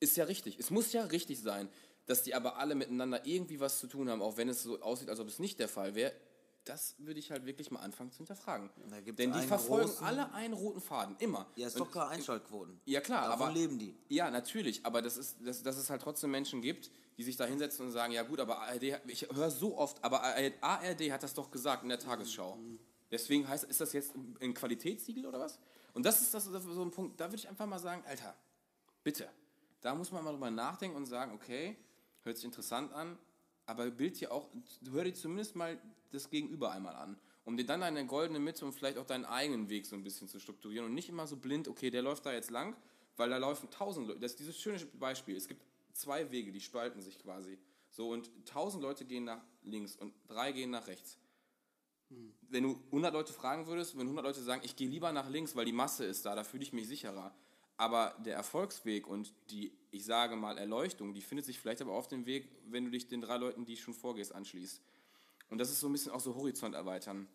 ist 0.00 0.16
ja 0.16 0.24
richtig. 0.24 0.58
Es 0.58 0.70
muss 0.70 0.92
ja 0.92 1.04
richtig 1.04 1.40
sein, 1.40 1.68
dass 2.06 2.22
die 2.22 2.34
aber 2.34 2.56
alle 2.56 2.74
miteinander 2.74 3.24
irgendwie 3.24 3.60
was 3.60 3.78
zu 3.78 3.86
tun 3.86 4.08
haben, 4.08 4.22
auch 4.22 4.36
wenn 4.36 4.48
es 4.48 4.62
so 4.62 4.80
aussieht, 4.80 5.08
als 5.08 5.20
ob 5.20 5.28
es 5.28 5.38
nicht 5.38 5.58
der 5.60 5.68
Fall 5.68 5.94
wäre. 5.94 6.12
Das 6.64 6.94
würde 6.98 7.18
ich 7.18 7.30
halt 7.30 7.46
wirklich 7.46 7.70
mal 7.70 7.80
anfangen 7.80 8.10
zu 8.12 8.18
hinterfragen. 8.18 8.70
Denn 9.16 9.32
die 9.32 9.40
verfolgen 9.40 9.88
großen- 9.90 10.04
alle 10.04 10.32
einen 10.34 10.52
roten 10.54 10.80
Faden, 10.80 11.16
immer. 11.18 11.46
Ja, 11.56 11.66
ist 11.66 11.74
Und- 11.80 11.86
doch 11.88 11.90
keine 11.92 12.08
Einschaltquoten. 12.08 12.80
ja 12.84 13.00
klar, 13.00 13.28
Davon 13.28 13.46
aber 13.48 13.52
leben 13.54 13.78
die. 13.78 13.96
Ja, 14.08 14.30
natürlich, 14.30 14.84
aber 14.84 15.00
das 15.00 15.16
ist, 15.16 15.36
dass, 15.44 15.62
dass 15.62 15.76
es 15.78 15.88
halt 15.88 16.02
trotzdem 16.02 16.30
Menschen 16.30 16.60
gibt, 16.60 16.90
die 17.16 17.22
sich 17.24 17.36
da 17.36 17.44
hinsetzen 17.46 17.86
und 17.86 17.92
sagen, 17.92 18.12
ja 18.12 18.22
gut, 18.22 18.40
aber 18.40 18.58
ARD, 18.60 18.94
hat- 18.94 19.02
ich 19.08 19.22
höre 19.32 19.50
so 19.50 19.76
oft, 19.78 20.02
aber 20.04 20.22
ARD 20.22 21.10
hat 21.12 21.22
das 21.22 21.32
doch 21.34 21.50
gesagt 21.50 21.82
in 21.82 21.88
der 21.88 21.98
Tagesschau. 21.98 22.58
Deswegen 23.10 23.48
heißt, 23.48 23.64
ist 23.64 23.80
das 23.80 23.92
jetzt 23.94 24.12
ein 24.40 24.54
Qualitätssiegel 24.54 25.26
oder 25.26 25.40
was? 25.40 25.58
Und 25.94 26.04
das 26.06 26.20
ist 26.20 26.32
das, 26.34 26.44
das 26.50 26.64
ist 26.64 26.74
so 26.74 26.82
ein 26.84 26.90
Punkt, 26.90 27.18
da 27.20 27.24
würde 27.26 27.36
ich 27.36 27.48
einfach 27.48 27.66
mal 27.66 27.78
sagen, 27.80 28.04
Alter, 28.06 28.36
bitte, 29.02 29.28
da 29.80 29.94
muss 29.94 30.12
man 30.12 30.22
mal 30.22 30.30
drüber 30.32 30.50
nachdenken 30.50 30.96
und 30.96 31.06
sagen, 31.06 31.32
okay, 31.32 31.76
hört 32.22 32.36
sich 32.36 32.44
interessant 32.44 32.92
an, 32.92 33.18
aber 33.70 33.88
bild 33.90 34.20
dir 34.20 34.32
auch, 34.32 34.48
hör 34.90 35.04
dir 35.04 35.14
zumindest 35.14 35.54
mal 35.54 35.80
das 36.10 36.28
Gegenüber 36.28 36.72
einmal 36.72 36.96
an, 36.96 37.16
um 37.44 37.56
dir 37.56 37.64
dann 37.64 37.82
eine 37.84 38.04
goldene 38.04 38.40
Mitte 38.40 38.64
und 38.66 38.72
vielleicht 38.72 38.98
auch 38.98 39.06
deinen 39.06 39.24
eigenen 39.24 39.70
Weg 39.70 39.86
so 39.86 39.94
ein 39.94 40.02
bisschen 40.02 40.26
zu 40.28 40.40
strukturieren 40.40 40.86
und 40.86 40.94
nicht 40.94 41.08
immer 41.08 41.26
so 41.28 41.36
blind, 41.36 41.68
okay, 41.68 41.90
der 41.90 42.02
läuft 42.02 42.26
da 42.26 42.32
jetzt 42.32 42.50
lang, 42.50 42.76
weil 43.16 43.30
da 43.30 43.36
laufen 43.36 43.70
tausend 43.70 44.08
Leute. 44.08 44.18
Das 44.18 44.32
ist 44.32 44.40
dieses 44.40 44.58
schöne 44.58 44.84
Beispiel. 44.98 45.36
Es 45.36 45.46
gibt 45.46 45.62
zwei 45.92 46.30
Wege, 46.32 46.50
die 46.50 46.60
spalten 46.60 47.00
sich 47.00 47.18
quasi. 47.20 47.58
So, 47.90 48.10
und 48.10 48.28
tausend 48.44 48.82
Leute 48.82 49.04
gehen 49.04 49.24
nach 49.24 49.42
links 49.62 49.96
und 49.96 50.14
drei 50.26 50.50
gehen 50.50 50.70
nach 50.70 50.88
rechts. 50.88 51.16
Wenn 52.48 52.64
du 52.64 52.80
100 52.86 53.12
Leute 53.12 53.32
fragen 53.32 53.68
würdest, 53.68 53.94
wenn 53.94 54.02
100 54.02 54.24
Leute 54.24 54.42
sagen, 54.42 54.62
ich 54.64 54.74
gehe 54.74 54.88
lieber 54.88 55.12
nach 55.12 55.28
links, 55.28 55.54
weil 55.54 55.64
die 55.64 55.72
Masse 55.72 56.04
ist 56.04 56.26
da, 56.26 56.34
da 56.34 56.42
fühle 56.42 56.64
ich 56.64 56.72
mich 56.72 56.88
sicherer. 56.88 57.32
Aber 57.80 58.14
der 58.18 58.36
Erfolgsweg 58.36 59.06
und 59.06 59.32
die, 59.48 59.72
ich 59.90 60.04
sage 60.04 60.36
mal, 60.36 60.58
Erleuchtung, 60.58 61.14
die 61.14 61.22
findet 61.22 61.46
sich 61.46 61.58
vielleicht 61.58 61.80
aber 61.80 61.92
auf 61.92 62.08
dem 62.08 62.26
Weg, 62.26 62.46
wenn 62.66 62.84
du 62.84 62.90
dich 62.90 63.08
den 63.08 63.22
drei 63.22 63.38
Leuten, 63.38 63.64
die 63.64 63.78
schon 63.78 63.94
vorgehst, 63.94 64.34
anschließt. 64.34 64.82
Und 65.48 65.56
das 65.56 65.70
ist 65.70 65.80
so 65.80 65.88
ein 65.88 65.92
bisschen 65.92 66.12
auch 66.12 66.20
so 66.20 66.34
Horizont 66.34 66.74
erweitern. 66.74 67.26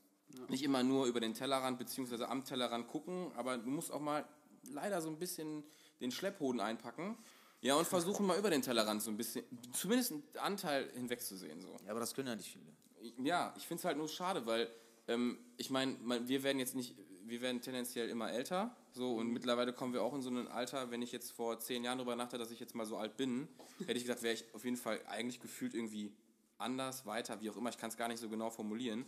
Nicht 0.47 0.61
immer 0.61 0.83
nur 0.83 1.07
über 1.07 1.19
den 1.19 1.33
Tellerrand 1.33 1.79
bzw. 1.79 2.25
am 2.25 2.43
Tellerrand 2.43 2.87
gucken, 2.87 3.31
aber 3.35 3.57
du 3.57 3.71
musst 3.71 3.91
auch 3.91 3.99
mal 3.99 4.23
leider 4.69 5.01
so 5.01 5.09
ein 5.09 5.17
bisschen 5.17 5.63
den 5.99 6.11
Schlepphoden 6.11 6.61
einpacken. 6.61 7.17
Ja, 7.61 7.73
und 7.73 7.87
versuchen 7.87 8.27
mal 8.27 8.37
über 8.37 8.51
den 8.51 8.61
Tellerrand 8.61 9.01
so 9.01 9.09
ein 9.09 9.17
bisschen, 9.17 9.43
zumindest 9.73 10.11
einen 10.11 10.23
Anteil 10.37 10.91
hinwegzusehen. 10.93 11.59
So. 11.59 11.75
Ja, 11.85 11.89
aber 11.89 12.01
das 12.01 12.13
können 12.13 12.27
ja 12.27 12.35
nicht 12.35 12.51
viele. 12.51 13.25
Ja, 13.27 13.51
ich 13.57 13.65
finde 13.65 13.79
es 13.79 13.85
halt 13.85 13.97
nur 13.97 14.09
schade, 14.09 14.45
weil 14.45 14.69
ähm, 15.07 15.39
ich 15.57 15.71
meine, 15.71 15.97
wir 16.27 16.43
werden 16.43 16.59
jetzt 16.59 16.75
nicht, 16.75 16.95
wir 17.27 17.41
werden 17.41 17.61
tendenziell 17.61 18.09
immer 18.09 18.31
älter, 18.31 18.75
so 18.91 19.15
und 19.15 19.31
mittlerweile 19.31 19.73
kommen 19.73 19.93
wir 19.93 20.03
auch 20.03 20.13
in 20.13 20.21
so 20.21 20.29
ein 20.29 20.47
Alter, 20.47 20.91
wenn 20.91 21.01
ich 21.01 21.11
jetzt 21.11 21.31
vor 21.31 21.59
zehn 21.59 21.83
Jahren 21.83 21.97
darüber 21.97 22.15
nachdachte, 22.15 22.37
dass 22.37 22.51
ich 22.51 22.59
jetzt 22.59 22.75
mal 22.75 22.85
so 22.85 22.97
alt 22.97 23.17
bin, 23.17 23.47
hätte 23.79 23.93
ich 23.93 24.03
gedacht, 24.03 24.21
wäre 24.21 24.33
ich 24.33 24.45
auf 24.53 24.63
jeden 24.63 24.77
Fall 24.77 25.01
eigentlich 25.07 25.39
gefühlt 25.39 25.73
irgendwie 25.73 26.13
anders, 26.57 27.05
weiter, 27.05 27.41
wie 27.41 27.49
auch 27.49 27.57
immer, 27.57 27.69
ich 27.69 27.77
kann 27.77 27.89
es 27.89 27.97
gar 27.97 28.07
nicht 28.07 28.19
so 28.19 28.29
genau 28.29 28.49
formulieren. 28.49 29.05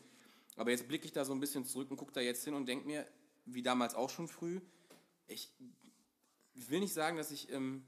Aber 0.55 0.71
jetzt 0.71 0.87
blicke 0.87 1.05
ich 1.05 1.13
da 1.13 1.23
so 1.23 1.33
ein 1.33 1.39
bisschen 1.39 1.65
zurück 1.65 1.91
und 1.91 1.97
gucke 1.97 2.11
da 2.11 2.19
jetzt 2.19 2.43
hin 2.43 2.55
und 2.55 2.67
denke 2.67 2.87
mir, 2.87 3.07
wie 3.45 3.61
damals 3.61 3.93
auch 3.93 4.09
schon 4.09 4.27
früh, 4.27 4.59
ich 5.27 5.51
will 6.55 6.79
nicht 6.79 6.93
sagen, 6.93 7.17
dass 7.17 7.31
ich 7.31 7.51
ähm, 7.51 7.85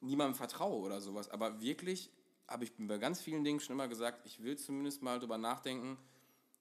niemandem 0.00 0.34
vertraue 0.34 0.80
oder 0.80 1.00
sowas, 1.00 1.28
aber 1.30 1.60
wirklich 1.60 2.10
habe 2.48 2.64
ich 2.64 2.72
bei 2.76 2.98
ganz 2.98 3.20
vielen 3.20 3.44
Dingen 3.44 3.60
schon 3.60 3.74
immer 3.74 3.86
gesagt, 3.86 4.26
ich 4.26 4.42
will 4.42 4.58
zumindest 4.58 5.02
mal 5.02 5.20
drüber 5.20 5.38
nachdenken, 5.38 5.96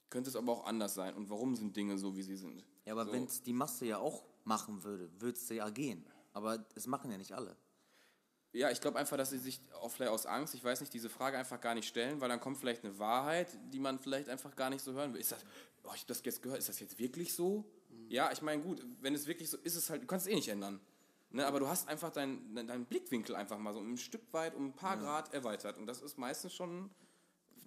könnte 0.09 0.29
es 0.29 0.35
aber 0.35 0.51
auch 0.51 0.65
anders 0.65 0.93
sein 0.93 1.13
und 1.15 1.29
warum 1.29 1.55
sind 1.55 1.75
Dinge 1.75 1.97
so, 1.97 2.15
wie 2.15 2.23
sie 2.23 2.37
sind. 2.37 2.63
Ja, 2.85 2.93
aber 2.93 3.05
so. 3.05 3.11
wenn 3.11 3.25
es 3.25 3.43
die 3.43 3.53
Masse 3.53 3.85
ja 3.85 3.97
auch 3.97 4.23
machen 4.43 4.83
würde, 4.83 5.09
würde 5.19 5.37
es 5.37 5.49
ja 5.49 5.69
gehen. 5.69 6.05
Aber 6.33 6.65
es 6.75 6.87
machen 6.87 7.11
ja 7.11 7.17
nicht 7.17 7.33
alle. 7.33 7.55
Ja, 8.51 8.71
ich 8.71 8.81
glaube 8.81 8.97
einfach, 8.97 9.15
dass 9.17 9.29
sie 9.29 9.37
sich 9.37 9.61
auch 9.79 9.91
vielleicht 9.91 10.11
aus 10.11 10.25
Angst, 10.25 10.55
ich 10.55 10.63
weiß 10.63 10.79
nicht, 10.81 10.91
diese 10.93 11.09
Frage 11.09 11.37
einfach 11.37 11.61
gar 11.61 11.75
nicht 11.75 11.87
stellen, 11.87 12.19
weil 12.19 12.29
dann 12.29 12.39
kommt 12.39 12.57
vielleicht 12.57 12.83
eine 12.83 12.97
Wahrheit, 12.97 13.47
die 13.71 13.79
man 13.79 13.99
vielleicht 13.99 14.27
einfach 14.27 14.55
gar 14.55 14.71
nicht 14.71 14.83
so 14.83 14.93
hören 14.93 15.13
will. 15.13 15.21
Ist 15.21 15.31
das, 15.31 15.45
oh, 15.83 15.91
ich 15.93 16.01
habe 16.01 16.07
das 16.07 16.23
jetzt 16.23 16.41
gehört, 16.41 16.59
ist 16.59 16.69
das 16.69 16.79
jetzt 16.79 16.97
wirklich 16.97 17.33
so? 17.33 17.63
Ja, 18.07 18.31
ich 18.31 18.41
meine, 18.41 18.63
gut, 18.63 18.83
wenn 19.01 19.13
es 19.13 19.27
wirklich 19.27 19.51
so 19.51 19.57
ist, 19.57 19.75
es 19.75 19.91
halt, 19.91 20.01
du 20.01 20.07
kannst 20.07 20.25
es 20.25 20.31
eh 20.31 20.35
nicht 20.35 20.49
ändern. 20.49 20.79
Ne, 21.31 21.45
aber 21.45 21.59
du 21.59 21.67
hast 21.67 21.87
einfach 21.87 22.09
deinen 22.09 22.55
dein, 22.55 22.65
deinen 22.65 22.85
Blickwinkel 22.85 23.35
einfach 23.35 23.59
mal 23.59 23.71
so 23.71 23.79
ein 23.79 23.97
Stück 23.97 24.33
weit 24.33 24.55
um 24.55 24.67
ein 24.67 24.73
paar 24.73 24.97
Grad 24.97 25.31
erweitert. 25.31 25.77
Und 25.77 25.85
das 25.85 26.01
ist 26.01 26.17
meistens 26.17 26.55
schon 26.55 26.89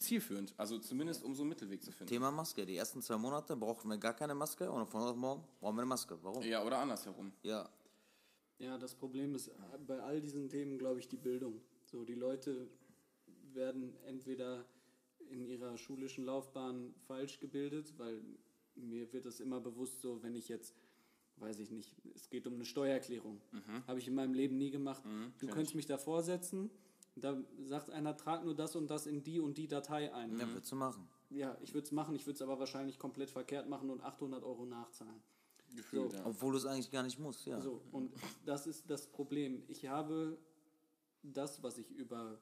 zielführend. 0.03 0.55
Also 0.57 0.79
zumindest 0.79 1.23
um 1.23 1.35
so 1.35 1.43
einen 1.43 1.51
Mittelweg 1.51 1.83
zu 1.83 1.93
finden. 1.93 2.13
Thema 2.13 2.31
Maske. 2.31 2.67
Die 2.67 2.77
ersten 2.77 3.01
zwei 3.03 3.17
Monate 3.17 3.57
brauchen 3.57 3.89
wir 3.91 3.99
gar 3.99 4.15
keine 4.15 4.35
Maske 4.35 4.71
und 4.71 4.87
von 4.87 5.01
heute 5.01 5.11
auf 5.13 5.17
morgen 5.17 5.45
brauchen 5.61 5.77
wir 5.77 5.83
eine 5.83 5.89
Maske. 5.89 6.19
Warum? 6.23 6.43
Ja, 6.43 6.65
oder 6.65 6.79
andersherum. 6.79 7.33
Ja. 7.43 7.69
Ja, 8.59 8.79
das 8.79 8.95
Problem 8.95 9.35
ist 9.35 9.51
bei 9.87 10.01
all 10.01 10.21
diesen 10.21 10.49
Themen, 10.49 10.79
glaube 10.79 11.01
ich, 11.01 11.09
die 11.09 11.17
Bildung. 11.17 11.61
So, 11.85 12.05
die 12.05 12.15
Leute 12.15 12.69
werden 13.55 13.95
entweder 14.07 14.65
in 15.31 15.45
ihrer 15.45 15.77
schulischen 15.79 16.25
Laufbahn 16.25 16.95
falsch 17.07 17.41
gebildet, 17.41 17.95
weil 17.99 18.23
mir 18.75 19.13
wird 19.13 19.27
das 19.27 19.41
immer 19.41 19.61
bewusst 19.61 20.01
so, 20.01 20.23
wenn 20.23 20.35
ich 20.35 20.49
jetzt, 20.49 20.75
weiß 21.37 21.59
ich 21.59 21.71
nicht, 21.71 21.95
es 22.15 22.31
geht 22.31 22.47
um 22.47 22.55
eine 22.55 22.65
Steuererklärung. 22.65 23.41
Habe 23.87 23.99
ich 23.99 24.09
in 24.09 24.15
meinem 24.15 24.35
Leben 24.35 24.57
nie 24.59 24.71
gemacht. 24.71 25.03
du 25.05 25.47
kenn 25.47 25.51
könntest 25.51 25.75
mich 25.75 25.87
da 25.87 25.99
vorsetzen, 25.99 26.71
da 27.15 27.37
sagt 27.63 27.91
einer, 27.91 28.17
trag 28.17 28.45
nur 28.45 28.55
das 28.55 28.75
und 28.77 28.89
das 28.91 29.07
in 29.07 29.23
die 29.23 29.41
und 29.41 29.59
die 29.59 29.69
Datei 29.69 30.13
ein. 30.15 30.39
Ja, 30.39 30.49
würdest 30.49 30.73
du 30.73 30.77
machen. 30.77 31.09
Ja, 31.31 31.57
ich 31.63 31.73
würde 31.75 31.85
es 31.87 31.93
machen, 31.93 32.15
ich 32.15 32.27
würde 32.27 32.37
es 32.37 32.43
aber 32.43 32.59
wahrscheinlich 32.59 32.99
komplett 32.99 33.31
verkehrt 33.31 33.69
machen 33.69 33.91
und 33.91 34.03
800 34.03 34.43
Euro 34.45 34.65
nachzahlen. 34.67 35.23
Gefühlt, 35.75 36.11
So. 36.13 36.17
ja. 36.19 36.27
Obwohl 36.27 36.53
du 36.53 36.59
es 36.59 36.67
eigentlich 36.67 36.91
gar 36.91 37.03
nicht 37.03 37.19
musst, 37.19 37.47
ja. 37.47 37.61
So, 37.61 37.83
und 37.93 38.13
das 38.45 38.67
ist 38.67 38.91
das 38.91 39.07
Problem. 39.07 39.63
Ich 39.69 39.87
habe 39.87 40.37
das, 41.23 41.63
was 41.63 41.79
ich 41.79 41.91
über 41.91 42.39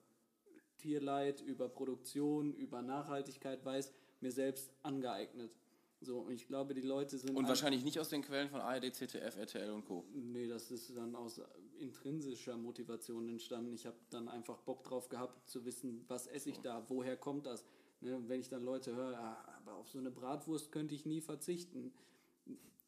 Tierleid, 0.78 1.40
über 1.42 1.68
Produktion, 1.68 2.52
über 2.54 2.82
Nachhaltigkeit 2.82 3.64
weiß, 3.64 3.92
mir 4.20 4.32
selbst 4.32 4.72
angeeignet. 4.82 5.56
So, 6.00 6.20
und 6.20 6.32
ich 6.32 6.46
glaube, 6.46 6.72
die 6.74 6.80
Leute 6.80 7.18
sind. 7.18 7.30
Und 7.36 7.44
ein- 7.44 7.48
wahrscheinlich 7.48 7.84
nicht 7.84 8.00
aus 8.00 8.08
den 8.08 8.22
Quellen 8.22 8.48
von 8.48 8.60
ARD, 8.60 8.90
ZDF, 8.92 9.36
RTL 9.36 9.70
und 9.70 9.84
Co. 9.84 10.04
Nee, 10.14 10.48
das 10.48 10.70
ist 10.70 10.96
dann 10.96 11.14
aus 11.14 11.40
intrinsischer 11.80 12.56
Motivation 12.56 13.28
entstanden. 13.28 13.72
Ich 13.72 13.86
habe 13.86 13.96
dann 14.10 14.28
einfach 14.28 14.58
Bock 14.58 14.84
drauf 14.84 15.08
gehabt, 15.08 15.48
zu 15.48 15.64
wissen, 15.64 16.04
was 16.08 16.26
esse 16.26 16.50
ich 16.50 16.60
da, 16.60 16.84
woher 16.88 17.16
kommt 17.16 17.46
das. 17.46 17.64
Ne, 18.00 18.18
wenn 18.28 18.40
ich 18.40 18.48
dann 18.48 18.64
Leute 18.64 18.94
höre, 18.94 19.18
ah, 19.18 19.36
aber 19.58 19.74
auf 19.74 19.88
so 19.88 19.98
eine 19.98 20.10
Bratwurst 20.10 20.72
könnte 20.72 20.94
ich 20.94 21.04
nie 21.04 21.20
verzichten. 21.20 21.92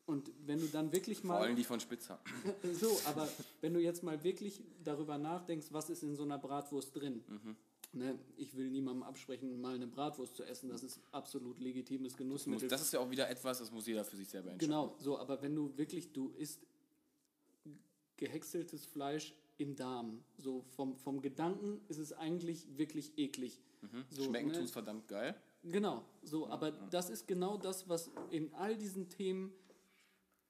Und 0.06 0.32
wenn 0.46 0.58
du 0.58 0.66
dann 0.66 0.92
wirklich 0.92 1.20
Vor 1.20 1.28
mal. 1.28 1.42
allem 1.42 1.56
die 1.56 1.64
von 1.64 1.80
Spitzer. 1.80 2.18
So, 2.72 2.98
aber 3.06 3.28
wenn 3.60 3.74
du 3.74 3.80
jetzt 3.80 4.02
mal 4.02 4.22
wirklich 4.24 4.62
darüber 4.82 5.18
nachdenkst, 5.18 5.68
was 5.70 5.90
ist 5.90 6.02
in 6.02 6.16
so 6.16 6.22
einer 6.22 6.38
Bratwurst 6.38 6.96
drin? 6.96 7.22
Mhm. 7.28 7.56
Ne, 7.94 8.18
ich 8.38 8.56
will 8.56 8.70
niemandem 8.70 9.02
absprechen, 9.02 9.60
mal 9.60 9.74
eine 9.74 9.86
Bratwurst 9.86 10.34
zu 10.34 10.44
essen. 10.44 10.70
Das 10.70 10.82
ist 10.82 10.98
absolut 11.12 11.60
legitimes 11.60 12.16
Genussmittel. 12.16 12.66
Das 12.68 12.80
ist 12.80 12.92
ja 12.92 13.00
auch 13.00 13.10
wieder 13.10 13.28
etwas, 13.28 13.58
das 13.58 13.70
muss 13.70 13.86
jeder 13.86 14.02
für 14.02 14.16
sich 14.16 14.30
selber 14.30 14.50
entscheiden. 14.50 14.72
Genau, 14.72 14.96
so, 14.98 15.18
aber 15.18 15.42
wenn 15.42 15.54
du 15.54 15.76
wirklich, 15.76 16.10
du 16.10 16.30
isst 16.38 16.66
gehäckseltes 18.26 18.86
Fleisch 18.86 19.34
in 19.58 19.74
Darm. 19.74 20.22
So 20.38 20.62
vom, 20.76 20.96
vom 20.96 21.20
Gedanken 21.20 21.80
ist 21.88 21.98
es 21.98 22.12
eigentlich 22.12 22.66
wirklich 22.78 23.12
eklig. 23.18 23.60
So, 24.10 24.22
Mhm. 24.22 24.24
Schmecken 24.26 24.48
ne? 24.52 24.58
tut's 24.58 24.70
verdammt 24.70 25.08
geil. 25.08 25.34
Genau, 25.64 26.04
so, 26.22 26.48
aber 26.48 26.70
das 26.70 27.10
ist 27.10 27.26
genau 27.26 27.56
das, 27.56 27.88
was 27.88 28.10
in 28.30 28.52
all 28.54 28.76
diesen 28.76 29.08
Themen 29.08 29.52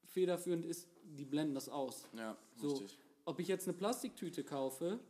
federführend 0.04 0.64
ist, 0.66 0.86
die 1.04 1.24
blenden 1.24 1.54
das 1.54 1.68
aus. 1.70 2.06
Ja, 2.16 2.36
So, 2.54 2.68
richtig. 2.68 2.98
ob 3.24 3.38
ich 3.40 3.48
jetzt 3.48 3.66
eine 3.68 3.76
Plastiktüte 3.76 4.44
kaufe 4.44 5.00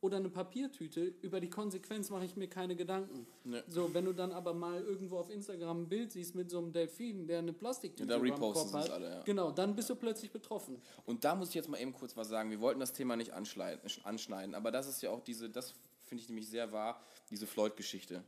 oder 0.00 0.18
eine 0.18 0.28
Papiertüte, 0.28 1.12
über 1.22 1.40
die 1.40 1.50
Konsequenz 1.50 2.10
mache 2.10 2.24
ich 2.24 2.36
mir 2.36 2.48
keine 2.48 2.76
Gedanken. 2.76 3.26
Ne. 3.44 3.64
So, 3.66 3.92
wenn 3.94 4.04
du 4.04 4.12
dann 4.12 4.32
aber 4.32 4.54
mal 4.54 4.80
irgendwo 4.80 5.18
auf 5.18 5.30
Instagram 5.30 5.82
ein 5.82 5.88
Bild 5.88 6.12
siehst 6.12 6.34
mit 6.34 6.50
so 6.50 6.58
einem 6.58 6.72
Delfin, 6.72 7.26
der 7.26 7.40
eine 7.40 7.52
Plastiktüte 7.52 8.12
Ja, 8.12 8.18
da 8.18 8.36
Kopf 8.36 8.72
hat, 8.72 8.90
alle, 8.90 9.10
ja. 9.10 9.22
genau, 9.22 9.50
dann 9.50 9.74
bist 9.74 9.90
du 9.90 9.96
plötzlich 9.96 10.30
betroffen. 10.30 10.80
Und 11.04 11.24
da 11.24 11.34
muss 11.34 11.48
ich 11.48 11.54
jetzt 11.54 11.68
mal 11.68 11.80
eben 11.80 11.92
kurz 11.92 12.16
was 12.16 12.28
sagen. 12.28 12.50
Wir 12.50 12.60
wollten 12.60 12.80
das 12.80 12.92
Thema 12.92 13.16
nicht 13.16 13.32
anschneiden, 13.32 14.54
aber 14.54 14.70
das 14.70 14.86
ist 14.88 15.02
ja 15.02 15.10
auch 15.10 15.20
diese, 15.20 15.50
das 15.50 15.74
finde 16.04 16.22
ich 16.22 16.28
nämlich 16.28 16.48
sehr 16.48 16.72
wahr, 16.72 17.02
diese 17.30 17.46
Floyd-Geschichte, 17.46 18.22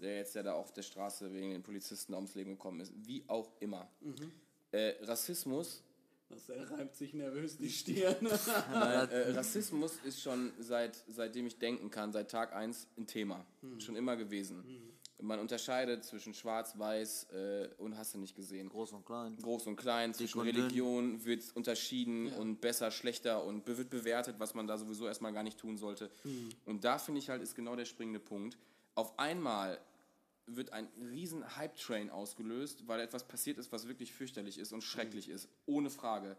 der 0.00 0.16
jetzt 0.16 0.34
ja 0.34 0.42
da 0.42 0.54
auf 0.54 0.72
der 0.72 0.82
Straße 0.82 1.32
wegen 1.32 1.50
den 1.50 1.62
Polizisten 1.62 2.14
ums 2.14 2.34
Leben 2.34 2.52
gekommen 2.52 2.80
ist. 2.80 2.92
Wie 2.96 3.24
auch 3.28 3.50
immer. 3.60 3.90
Äh, 4.72 4.94
Rassismus 5.02 5.82
Das 6.30 6.48
reibt 6.70 6.94
sich 6.94 7.12
nervös 7.12 7.56
die 7.56 7.70
Stirn. 7.70 8.16
Äh, 9.10 9.32
Rassismus 9.32 9.98
ist 10.04 10.20
schon 10.22 10.52
seit, 10.58 10.96
seitdem 11.08 11.46
ich 11.46 11.58
denken 11.58 11.90
kann, 11.90 12.12
seit 12.12 12.30
Tag 12.30 12.54
1 12.54 12.88
ein 12.96 13.06
Thema. 13.06 13.44
Schon 13.78 13.96
immer 13.96 14.16
gewesen. 14.16 14.64
Man 15.20 15.38
unterscheidet 15.38 16.04
zwischen 16.04 16.32
Schwarz, 16.32 16.78
Weiß 16.78 17.26
äh, 17.32 17.68
und 17.78 17.98
hast 17.98 18.14
du 18.14 18.18
nicht 18.18 18.34
gesehen. 18.34 18.68
Groß 18.68 18.92
und 18.92 19.04
klein. 19.04 19.36
Groß 19.42 19.66
und 19.66 19.76
klein, 19.76 20.14
zwischen 20.14 20.38
und 20.38 20.46
dünn. 20.46 20.56
Religion 20.56 21.24
wird 21.24 21.44
unterschieden 21.54 22.32
und 22.32 22.60
besser, 22.60 22.90
schlechter 22.90 23.44
und 23.44 23.66
wird 23.66 23.90
bewertet, 23.90 24.36
was 24.38 24.54
man 24.54 24.66
da 24.66 24.78
sowieso 24.78 25.06
erstmal 25.06 25.32
gar 25.32 25.42
nicht 25.42 25.58
tun 25.58 25.76
sollte. 25.76 26.10
Und 26.64 26.84
da 26.84 26.98
finde 26.98 27.20
ich 27.20 27.28
halt, 27.28 27.42
ist 27.42 27.54
genau 27.54 27.76
der 27.76 27.84
springende 27.84 28.20
Punkt. 28.20 28.56
Auf 28.94 29.18
einmal 29.18 29.78
wird 30.56 30.72
ein 30.72 30.88
riesen 31.10 31.56
Hype-Train 31.56 32.10
ausgelöst, 32.10 32.86
weil 32.86 33.00
etwas 33.00 33.24
passiert 33.26 33.58
ist, 33.58 33.72
was 33.72 33.88
wirklich 33.88 34.12
fürchterlich 34.12 34.58
ist 34.58 34.72
und 34.72 34.82
schrecklich 34.82 35.28
ist, 35.28 35.48
ohne 35.66 35.90
Frage. 35.90 36.36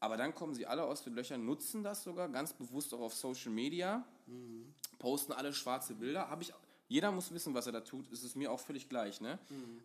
Aber 0.00 0.16
dann 0.16 0.34
kommen 0.34 0.54
sie 0.54 0.66
alle 0.66 0.84
aus 0.84 1.02
den 1.02 1.14
Löchern, 1.14 1.44
nutzen 1.44 1.82
das 1.82 2.04
sogar 2.04 2.28
ganz 2.28 2.52
bewusst 2.52 2.94
auch 2.94 3.00
auf 3.00 3.14
Social 3.14 3.50
Media, 3.50 4.04
posten 4.98 5.32
alle 5.32 5.52
schwarze 5.52 5.94
Bilder. 5.94 6.30
Hab 6.30 6.40
ich, 6.40 6.52
jeder 6.86 7.10
muss 7.10 7.32
wissen, 7.32 7.52
was 7.52 7.66
er 7.66 7.72
da 7.72 7.80
tut, 7.80 8.10
es 8.12 8.22
ist 8.22 8.36
mir 8.36 8.50
auch 8.52 8.60
völlig 8.60 8.88
gleich. 8.88 9.20
Ne? 9.20 9.38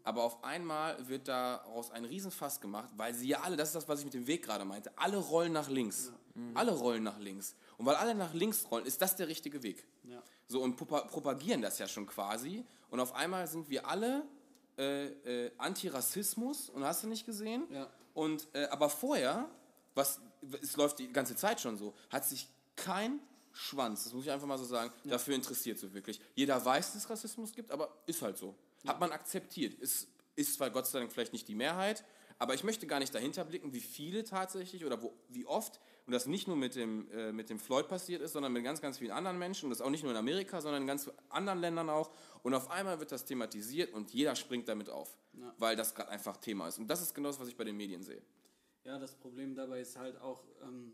Aber 0.03 0.23
auf 0.23 0.43
einmal 0.43 1.07
wird 1.07 1.27
daraus 1.27 1.89
ein 1.91 2.05
Riesenfass 2.05 2.61
gemacht, 2.61 2.89
weil 2.95 3.13
sie 3.13 3.27
ja 3.27 3.41
alle, 3.41 3.57
das 3.57 3.69
ist 3.69 3.75
das, 3.75 3.87
was 3.89 3.99
ich 3.99 4.05
mit 4.05 4.13
dem 4.13 4.27
Weg 4.27 4.43
gerade 4.43 4.65
meinte, 4.65 4.91
alle 4.97 5.17
rollen 5.17 5.51
nach 5.51 5.69
links. 5.69 6.11
Alle 6.55 6.71
rollen 6.71 7.03
nach 7.03 7.19
links. 7.19 7.55
Und 7.77 7.85
weil 7.85 7.95
alle 7.95 8.15
nach 8.15 8.33
links 8.33 8.65
rollen, 8.71 8.85
ist 8.85 9.01
das 9.01 9.15
der 9.15 9.27
richtige 9.27 9.61
Weg. 9.63 9.85
Ja. 10.03 10.21
So, 10.47 10.61
und 10.61 10.79
propa- 10.79 11.07
propagieren 11.07 11.61
das 11.61 11.79
ja 11.79 11.87
schon 11.87 12.05
quasi. 12.07 12.63
Und 12.93 12.99
auf 12.99 13.15
einmal 13.15 13.47
sind 13.47 13.71
wir 13.71 13.87
alle 13.87 14.21
äh, 14.77 15.05
äh, 15.45 15.51
Antirassismus 15.57 16.69
und 16.69 16.83
hast 16.83 17.01
du 17.01 17.07
nicht 17.07 17.25
gesehen? 17.25 17.63
Ja. 17.71 17.89
Und, 18.13 18.47
äh, 18.53 18.65
aber 18.65 18.87
vorher, 18.87 19.49
was, 19.95 20.21
es 20.61 20.77
läuft 20.77 20.99
die 20.99 21.11
ganze 21.11 21.35
Zeit 21.35 21.59
schon 21.59 21.75
so, 21.75 21.95
hat 22.11 22.23
sich 22.23 22.47
kein 22.75 23.19
Schwanz, 23.51 24.03
das 24.03 24.13
muss 24.13 24.25
ich 24.25 24.31
einfach 24.31 24.45
mal 24.45 24.59
so 24.59 24.65
sagen, 24.65 24.93
dafür 25.05 25.33
interessiert 25.33 25.79
so 25.79 25.91
wirklich. 25.91 26.21
Jeder 26.35 26.63
weiß, 26.63 26.93
dass 26.93 27.05
es 27.05 27.09
Rassismus 27.09 27.51
gibt, 27.51 27.71
aber 27.71 27.89
ist 28.05 28.21
halt 28.21 28.37
so. 28.37 28.53
Hat 28.85 28.99
man 28.99 29.11
akzeptiert. 29.11 29.73
Ist, 29.79 30.07
ist 30.35 30.53
zwar 30.53 30.69
Gott 30.69 30.85
sei 30.85 30.99
Dank 30.99 31.11
vielleicht 31.11 31.33
nicht 31.33 31.47
die 31.47 31.55
Mehrheit, 31.55 32.05
aber 32.37 32.53
ich 32.53 32.63
möchte 32.63 32.85
gar 32.85 32.99
nicht 32.99 33.15
dahinter 33.15 33.43
blicken, 33.43 33.73
wie 33.73 33.81
viele 33.81 34.23
tatsächlich 34.23 34.85
oder 34.85 35.01
wo, 35.01 35.15
wie 35.29 35.47
oft 35.47 35.79
und 36.05 36.11
das 36.11 36.25
nicht 36.25 36.47
nur 36.47 36.57
mit 36.57 36.75
dem, 36.75 37.09
äh, 37.11 37.31
mit 37.31 37.49
dem 37.49 37.59
Floyd 37.59 37.87
passiert 37.87 38.21
ist, 38.21 38.33
sondern 38.33 38.51
mit 38.51 38.63
ganz, 38.63 38.81
ganz 38.81 38.97
vielen 38.97 39.11
anderen 39.11 39.39
Menschen 39.39 39.65
und 39.65 39.69
das 39.69 39.81
auch 39.81 39.89
nicht 39.89 40.03
nur 40.03 40.11
in 40.11 40.17
Amerika, 40.17 40.59
sondern 40.59 40.81
in 40.81 40.87
ganz 40.87 41.09
anderen 41.29 41.59
Ländern 41.59 41.89
auch. 41.89 42.11
Und 42.43 42.53
auf 42.53 42.69
einmal 42.69 42.99
wird 42.99 43.11
das 43.11 43.23
thematisiert 43.23 43.93
und 43.93 44.11
jeder 44.11 44.35
springt 44.35 44.67
damit 44.67 44.89
auf, 44.89 45.17
weil 45.57 45.75
das 45.77 45.95
gerade 45.95 46.09
einfach 46.09 46.37
Thema 46.37 46.67
ist. 46.67 46.77
Und 46.77 46.87
das 46.87 47.01
ist 47.01 47.13
genau 47.13 47.29
das, 47.29 47.39
was 47.39 47.47
ich 47.47 47.55
bei 47.55 47.63
den 47.63 47.77
Medien 47.77 48.03
sehe. 48.03 48.21
Ja, 48.83 48.99
das 48.99 49.15
Problem 49.15 49.55
dabei 49.55 49.79
ist 49.79 49.97
halt 49.97 50.19
auch, 50.19 50.43
ähm, 50.61 50.93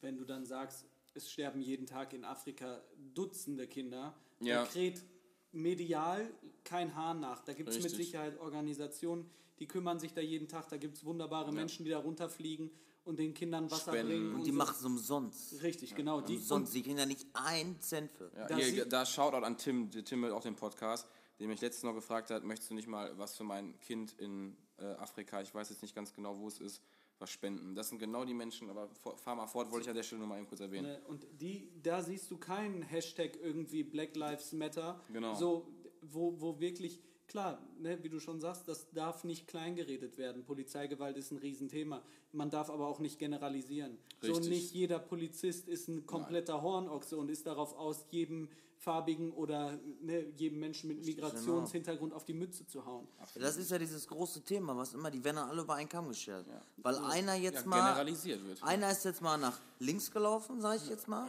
wenn 0.00 0.16
du 0.16 0.24
dann 0.24 0.46
sagst, 0.46 0.86
es 1.12 1.30
sterben 1.30 1.60
jeden 1.60 1.86
Tag 1.86 2.14
in 2.14 2.24
Afrika 2.24 2.80
Dutzende 3.14 3.66
Kinder, 3.66 4.14
Ja. 4.40 4.62
dann 4.62 4.68
kräht 4.72 5.04
medial 5.52 6.30
kein 6.64 6.94
Hahn 6.94 7.20
nach. 7.20 7.40
Da 7.44 7.52
gibt 7.52 7.68
es 7.68 7.82
mit. 7.82 7.90
Sicherheit 7.90 8.38
Organisationen, 8.38 9.28
die 9.58 9.66
kümmern 9.66 9.98
sich 9.98 10.14
da 10.14 10.20
jeden 10.20 10.48
Tag. 10.48 10.68
Da 10.68 10.76
gibt 10.78 10.96
es 10.96 11.04
wunderbare 11.04 11.52
Menschen, 11.52 11.84
die 11.84 11.90
da 11.90 11.98
runterfliegen 11.98 12.70
und 13.08 13.18
den 13.18 13.34
Kindern 13.34 13.70
Wasser 13.70 13.90
Spenden. 13.92 14.08
bringen. 14.08 14.28
Und 14.30 14.34
Und 14.36 14.44
die 14.46 14.50
so. 14.50 14.56
machen 14.56 14.76
es 14.78 14.84
umsonst. 14.84 15.62
Richtig, 15.62 15.94
genau. 15.94 16.20
Die, 16.20 16.36
Umsonst. 16.36 16.74
Die 16.74 16.82
kriegen 16.82 16.96
da 16.98 17.06
nicht 17.06 17.26
einen 17.34 17.80
Cent 17.80 18.10
für. 18.12 18.30
Ja, 18.36 18.46
Da 18.46 18.56
hier, 18.56 18.84
da 18.86 19.04
Shoutout 19.06 19.44
an 19.44 19.56
Tim, 19.56 19.90
der 19.90 20.04
Tim 20.04 20.22
hört 20.22 20.32
auch 20.32 20.42
den 20.42 20.54
Podcast, 20.56 21.08
der 21.40 21.48
mich 21.48 21.60
letztens 21.60 21.84
noch 21.84 21.94
gefragt 21.94 22.30
hat, 22.30 22.44
möchtest 22.44 22.70
du 22.70 22.74
nicht 22.74 22.88
mal 22.88 23.16
was 23.16 23.36
für 23.36 23.44
mein 23.44 23.78
Kind 23.80 24.12
in 24.18 24.56
äh, 24.78 24.84
Afrika, 24.84 25.40
ich 25.40 25.54
weiß 25.54 25.70
jetzt 25.70 25.82
nicht 25.82 25.94
ganz 25.94 26.12
genau, 26.12 26.38
wo 26.38 26.46
es 26.48 26.58
ist, 26.60 26.82
was 27.18 27.30
spenden. 27.30 27.74
Das 27.74 27.88
sind 27.88 27.98
genau 27.98 28.24
die 28.24 28.34
Menschen, 28.34 28.70
aber 28.70 28.88
fahr 29.16 29.34
mal 29.34 29.46
fort, 29.48 29.70
wollte 29.72 29.84
ich 29.84 29.88
an 29.88 29.96
der 29.96 30.02
Stelle 30.04 30.20
nur 30.20 30.28
mal 30.28 30.38
eben 30.38 30.46
kurz 30.46 30.60
erwähnen. 30.60 30.86
Ne, 30.86 31.00
Und 31.08 31.26
die, 31.40 31.68
da 31.82 32.00
siehst 32.02 32.30
du 32.30 32.36
keinen 32.36 32.82
Hashtag 32.82 33.36
irgendwie 33.42 33.82
Black 33.82 34.14
Lives 34.14 34.52
Matter. 34.52 35.00
Genau. 35.12 35.34
So, 35.34 35.66
wo, 36.02 36.40
wo 36.40 36.60
wirklich, 36.60 37.00
klar, 37.28 37.58
ne, 37.78 38.02
wie 38.02 38.08
du 38.08 38.18
schon 38.18 38.40
sagst, 38.40 38.66
das 38.68 38.90
darf 38.90 39.24
nicht 39.24 39.46
kleingeredet 39.46 40.18
werden. 40.18 40.44
Polizeigewalt 40.44 41.16
ist 41.16 41.30
ein 41.30 41.38
Riesenthema. 41.38 42.02
Man 42.32 42.50
darf 42.50 42.70
aber 42.70 42.86
auch 42.88 42.98
nicht 42.98 43.18
generalisieren. 43.18 43.98
So 44.20 44.32
Richtig. 44.32 44.48
nicht 44.50 44.74
jeder 44.74 44.98
Polizist 44.98 45.68
ist 45.68 45.88
ein 45.88 46.06
kompletter 46.06 46.62
Hornochse 46.62 47.16
und 47.16 47.30
ist 47.30 47.46
darauf 47.46 47.76
aus, 47.76 48.04
jedem 48.10 48.48
farbigen 48.78 49.32
oder 49.32 49.78
ne, 50.00 50.26
jedem 50.36 50.60
Menschen 50.60 50.88
mit 50.88 51.04
Migrationshintergrund 51.04 52.12
auf 52.14 52.24
die 52.24 52.32
Mütze 52.32 52.64
zu 52.66 52.84
hauen. 52.86 53.08
Das 53.34 53.56
ist 53.56 53.70
ja 53.70 53.78
dieses 53.78 54.06
große 54.06 54.42
Thema, 54.42 54.76
was 54.76 54.94
immer, 54.94 55.10
die 55.10 55.22
werden 55.22 55.38
alle 55.38 55.62
über 55.62 55.74
einen 55.74 55.88
Kamm 55.88 56.08
geschert. 56.08 56.46
Weil 56.76 56.96
einer 56.98 57.34
jetzt 57.34 57.62
Ja, 57.62 57.66
mal. 57.66 57.76
generalisiert 57.80 58.44
wird. 58.46 58.62
Einer 58.62 58.90
ist 58.90 59.04
jetzt 59.04 59.20
mal 59.20 59.36
nach 59.36 59.58
links 59.80 60.10
gelaufen, 60.10 60.60
sage 60.60 60.80
ich 60.82 60.88
jetzt 60.88 61.08
mal. 61.08 61.28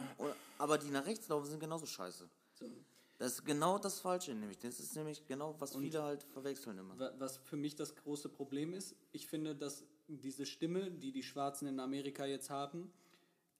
Aber 0.58 0.78
die 0.78 0.90
nach 0.90 1.04
rechts 1.06 1.28
laufen, 1.28 1.46
sind 1.46 1.60
genauso 1.60 1.86
scheiße. 1.86 2.28
Das 3.20 3.32
ist 3.34 3.44
genau 3.44 3.78
das 3.78 4.00
Falsche, 4.00 4.34
nämlich. 4.34 4.58
Das 4.58 4.80
ist 4.80 4.96
nämlich 4.96 5.26
genau, 5.26 5.54
was 5.58 5.76
viele 5.76 6.02
halt 6.02 6.22
verwechseln 6.24 6.78
immer. 6.78 6.98
Wa- 6.98 7.12
Was 7.18 7.36
für 7.36 7.56
mich 7.56 7.74
das 7.76 7.94
große 7.94 8.30
Problem 8.30 8.72
ist, 8.72 8.96
ich 9.12 9.26
finde, 9.26 9.54
dass 9.54 9.84
diese 10.08 10.46
Stimme, 10.46 10.90
die 10.90 11.12
die 11.12 11.22
Schwarzen 11.22 11.68
in 11.68 11.78
Amerika 11.80 12.24
jetzt 12.24 12.48
haben, 12.48 12.90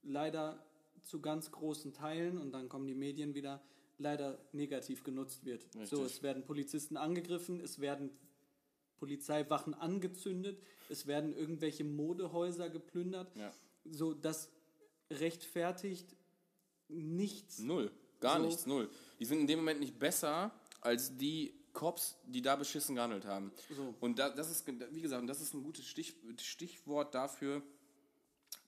leider 0.03 0.65
zu 1.03 1.21
ganz 1.21 1.51
großen 1.53 1.93
Teilen, 1.93 2.39
und 2.39 2.53
dann 2.53 2.71
kommen 2.71 2.87
die 2.87 2.95
Medien 2.95 3.35
wieder, 3.35 3.63
leider 3.99 4.39
negativ 4.53 5.05
genutzt 5.05 5.45
wird. 5.45 5.67
So, 5.85 6.05
es 6.05 6.23
werden 6.23 6.43
Polizisten 6.47 6.97
angegriffen, 6.97 7.61
es 7.61 7.81
werden 7.81 8.11
Polizeiwachen 8.97 9.75
angezündet, 9.75 10.59
es 10.89 11.07
werden 11.07 11.35
irgendwelche 11.35 11.85
Modehäuser 11.85 12.71
geplündert. 12.71 13.35
Ja. 13.37 13.53
So, 13.85 14.15
das 14.15 14.49
rechtfertigt 15.11 16.17
nichts. 16.89 17.59
Null, 17.59 17.91
gar 18.21 18.39
So. 18.39 18.47
nichts, 18.47 18.67
null. 18.67 18.91
Die 19.19 19.25
sind 19.25 19.41
in 19.41 19.47
dem 19.47 19.59
Moment 19.61 19.81
nicht 19.81 19.99
besser 19.99 20.51
als 20.81 21.17
die 21.17 21.55
Cops, 21.73 22.17
die 22.27 22.43
da 22.43 22.57
beschissen 22.57 22.97
gehandelt 22.97 23.25
haben. 23.25 23.53
So. 23.75 23.95
Und 24.01 24.19
da, 24.19 24.31
das 24.31 24.51
ist, 24.51 24.67
wie 24.67 25.01
gesagt, 25.01 25.29
das 25.29 25.41
ist 25.41 25.55
ein 25.55 25.63
gutes 25.63 25.87
Stich, 25.87 26.17
Stichwort 26.41 27.15
dafür, 27.15 27.63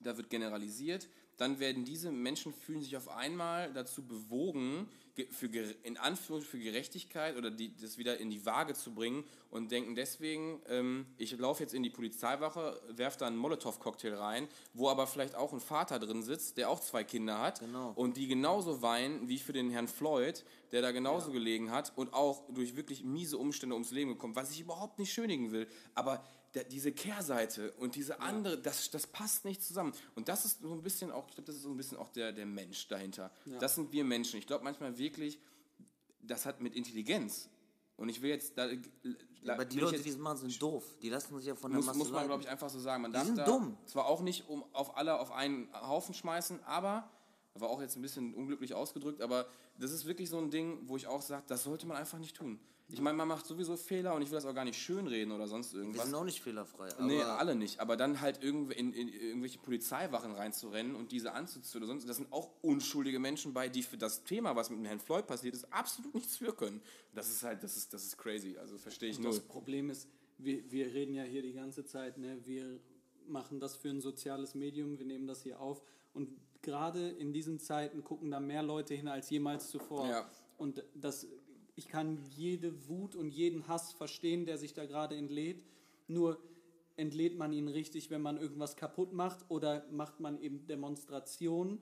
da 0.02 0.16
wird 0.16 0.30
generalisiert, 0.30 1.08
dann 1.38 1.58
werden 1.58 1.84
diese 1.84 2.12
Menschen 2.12 2.52
fühlen 2.52 2.82
sich 2.82 2.96
auf 2.96 3.08
einmal 3.08 3.72
dazu 3.72 4.06
bewogen, 4.06 4.88
ge- 5.16 5.26
für, 5.30 5.46
in 5.82 5.96
Anführungszeichen 5.96 6.60
für 6.60 6.64
Gerechtigkeit 6.64 7.36
oder 7.36 7.50
die, 7.50 7.74
das 7.76 7.96
wieder 7.98 8.18
in 8.18 8.30
die 8.30 8.44
Waage 8.44 8.74
zu 8.74 8.94
bringen 8.94 9.24
und 9.50 9.72
denken 9.72 9.94
deswegen, 9.94 10.60
ähm, 10.68 11.06
ich 11.16 11.36
laufe 11.38 11.62
jetzt 11.62 11.74
in 11.74 11.82
die 11.82 11.90
Polizeiwache, 11.90 12.80
werfe 12.90 13.18
da 13.20 13.26
einen 13.26 13.38
Molotow-Cocktail 13.38 14.14
rein, 14.14 14.46
wo 14.74 14.88
aber 14.88 15.06
vielleicht 15.06 15.34
auch 15.34 15.52
ein 15.52 15.60
Vater 15.60 15.98
drin 15.98 16.22
sitzt, 16.22 16.58
der 16.58 16.68
auch 16.68 16.80
zwei 16.80 17.02
Kinder 17.02 17.40
hat 17.40 17.60
Genau. 17.60 17.92
und 17.96 18.16
die 18.18 18.28
genauso 18.28 18.82
weinen 18.82 19.28
wie 19.28 19.38
für 19.38 19.52
den 19.54 19.70
Herrn 19.70 19.88
Floyd, 19.88 20.44
der 20.70 20.82
da 20.82 20.92
genauso 20.92 21.32
gelegen 21.32 21.70
hat 21.70 21.92
und 21.96 22.12
auch 22.12 22.44
durch 22.52 22.76
wirklich 22.76 23.02
miese 23.04 23.38
Umstände 23.38 23.74
ums 23.74 23.90
Leben 23.90 24.10
gekommen, 24.12 24.36
was 24.36 24.50
ich 24.52 24.60
überhaupt 24.60 24.98
nicht 24.98 25.12
schönigen 25.12 25.50
will, 25.50 25.66
aber 25.94 26.22
der, 26.54 26.64
diese 26.64 26.92
Kehrseite 26.92 27.72
und 27.72 27.94
diese 27.94 28.20
andere, 28.20 28.58
das, 28.58 28.90
das 28.90 29.06
passt 29.06 29.44
nicht 29.44 29.62
zusammen. 29.62 29.92
Und 30.14 30.28
das 30.28 30.44
ist 30.44 30.60
so 30.60 30.72
ein 30.72 30.82
bisschen 30.82 31.10
auch, 31.10 31.26
ich 31.28 31.34
glaube, 31.34 31.46
das 31.46 31.56
ist 31.56 31.62
so 31.62 31.70
ein 31.70 31.76
bisschen 31.76 31.96
auch 31.96 32.08
der, 32.10 32.32
der 32.32 32.46
Mensch 32.46 32.86
dahinter. 32.88 33.30
Das 33.58 33.74
sind 33.74 33.92
wir 33.92 34.04
Menschen. 34.04 34.38
Ich 34.38 34.46
glaube 34.46 34.64
manchmal 34.64 34.98
wirklich, 34.98 35.38
das 36.22 36.44
hat 36.46 36.60
mit 36.60 36.74
Intelligenz. 36.74 37.48
Und 37.96 38.08
ich 38.08 38.20
will 38.22 38.30
jetzt 38.30 38.56
da. 38.58 38.68
Aber 39.46 39.64
die 39.64 39.78
Leute, 39.78 39.96
jetzt- 39.96 40.04
die 40.06 40.10
das 40.10 40.18
machen, 40.18 40.38
sind 40.38 40.60
doof. 40.60 40.84
Die 41.02 41.08
lassen 41.08 41.36
sich 41.36 41.46
ja 41.46 41.54
von 41.54 41.70
der 41.70 41.78
muss, 41.78 41.86
Masse 41.86 41.98
muss 41.98 42.10
man, 42.10 42.26
glaube 42.26 42.42
ich, 42.42 42.48
einfach 42.48 42.68
so 42.70 42.78
sagen. 42.78 43.02
Man 43.02 43.12
darf 43.12 43.26
sind 43.26 43.36
da 43.38 43.44
dumm. 43.44 43.76
zwar 43.86 44.06
auch 44.06 44.20
nicht 44.22 44.48
um 44.48 44.64
auf 44.72 44.96
alle 44.96 45.18
auf 45.18 45.30
einen 45.32 45.68
Haufen 45.72 46.14
schmeißen, 46.14 46.62
aber 46.64 47.08
war 47.54 47.68
auch 47.68 47.80
jetzt 47.80 47.96
ein 47.96 48.02
bisschen 48.02 48.34
unglücklich 48.34 48.72
ausgedrückt, 48.74 49.20
aber 49.20 49.46
das 49.78 49.90
ist 49.92 50.06
wirklich 50.06 50.30
so 50.30 50.38
ein 50.38 50.50
Ding, 50.50 50.78
wo 50.88 50.96
ich 50.96 51.06
auch 51.06 51.20
sage, 51.20 51.44
das 51.48 51.64
sollte 51.64 51.86
man 51.86 51.96
einfach 51.98 52.18
nicht 52.18 52.34
tun. 52.36 52.58
Ich 52.92 53.00
meine, 53.00 53.16
man 53.16 53.28
macht 53.28 53.46
sowieso 53.46 53.76
Fehler 53.76 54.14
und 54.14 54.22
ich 54.22 54.30
will 54.30 54.36
das 54.36 54.44
auch 54.44 54.54
gar 54.54 54.64
nicht 54.64 54.78
schönreden 54.78 55.32
oder 55.32 55.46
sonst 55.46 55.72
Wir 55.72 55.80
irgendwas. 55.80 56.04
sind 56.04 56.14
auch 56.14 56.24
nicht 56.24 56.42
fehlerfrei. 56.42 56.88
Aber 56.92 57.02
Nee, 57.04 57.22
alle 57.22 57.54
nicht. 57.54 57.80
Aber 57.80 57.96
dann 57.96 58.20
halt 58.20 58.42
irgendw 58.42 58.74
in, 58.74 58.92
in 58.92 59.08
irgendwelche 59.08 59.58
Polizeiwachen 59.58 60.32
reinzurennen 60.32 60.94
und 60.94 61.10
diese 61.12 61.32
anzuzünden 61.32 61.88
oder 61.88 61.98
sonst, 61.98 62.08
das 62.08 62.18
sind 62.18 62.32
auch 62.32 62.50
unschuldige 62.60 63.18
Menschen 63.18 63.54
bei, 63.54 63.68
die 63.68 63.82
für 63.82 63.96
das 63.96 64.24
Thema, 64.24 64.54
was 64.56 64.70
mit 64.70 64.78
dem 64.78 64.84
Herrn 64.84 65.00
Floyd 65.00 65.26
passiert 65.26 65.54
ist, 65.54 65.72
absolut 65.72 66.14
nichts 66.14 66.36
für 66.36 66.52
können. 66.52 66.82
Das 67.14 67.30
ist 67.30 67.42
halt, 67.42 67.62
das 67.62 67.76
ist, 67.76 67.92
das 67.94 68.04
ist 68.04 68.18
crazy. 68.18 68.56
Also 68.58 68.76
verstehe 68.78 69.10
ich 69.10 69.18
null. 69.18 69.32
Das 69.32 69.40
Problem 69.40 69.90
ist, 69.90 70.08
wir, 70.38 70.70
wir 70.70 70.92
reden 70.92 71.14
ja 71.14 71.24
hier 71.24 71.42
die 71.42 71.52
ganze 71.52 71.84
Zeit, 71.84 72.18
ne? 72.18 72.38
wir 72.44 72.78
machen 73.26 73.60
das 73.60 73.76
für 73.76 73.88
ein 73.88 74.00
soziales 74.00 74.54
Medium, 74.54 74.98
wir 74.98 75.06
nehmen 75.06 75.26
das 75.26 75.42
hier 75.42 75.60
auf 75.60 75.82
und 76.12 76.28
gerade 76.62 77.08
in 77.08 77.32
diesen 77.32 77.58
Zeiten 77.58 78.04
gucken 78.04 78.30
da 78.30 78.40
mehr 78.40 78.62
Leute 78.62 78.94
hin 78.94 79.08
als 79.08 79.30
jemals 79.30 79.68
zuvor. 79.68 80.08
Ja. 80.08 80.30
Und 80.56 80.84
das, 80.94 81.26
ich 81.74 81.88
kann 81.88 82.18
jede 82.36 82.88
Wut 82.88 83.14
und 83.14 83.30
jeden 83.30 83.66
Hass 83.68 83.92
verstehen, 83.92 84.46
der 84.46 84.58
sich 84.58 84.74
da 84.74 84.86
gerade 84.86 85.16
entlädt, 85.16 85.62
nur 86.06 86.38
entlädt 86.96 87.38
man 87.38 87.52
ihn 87.52 87.68
richtig, 87.68 88.10
wenn 88.10 88.20
man 88.20 88.36
irgendwas 88.36 88.76
kaputt 88.76 89.12
macht 89.12 89.50
oder 89.50 89.86
macht 89.90 90.20
man 90.20 90.40
eben 90.40 90.66
Demonstrationen, 90.66 91.78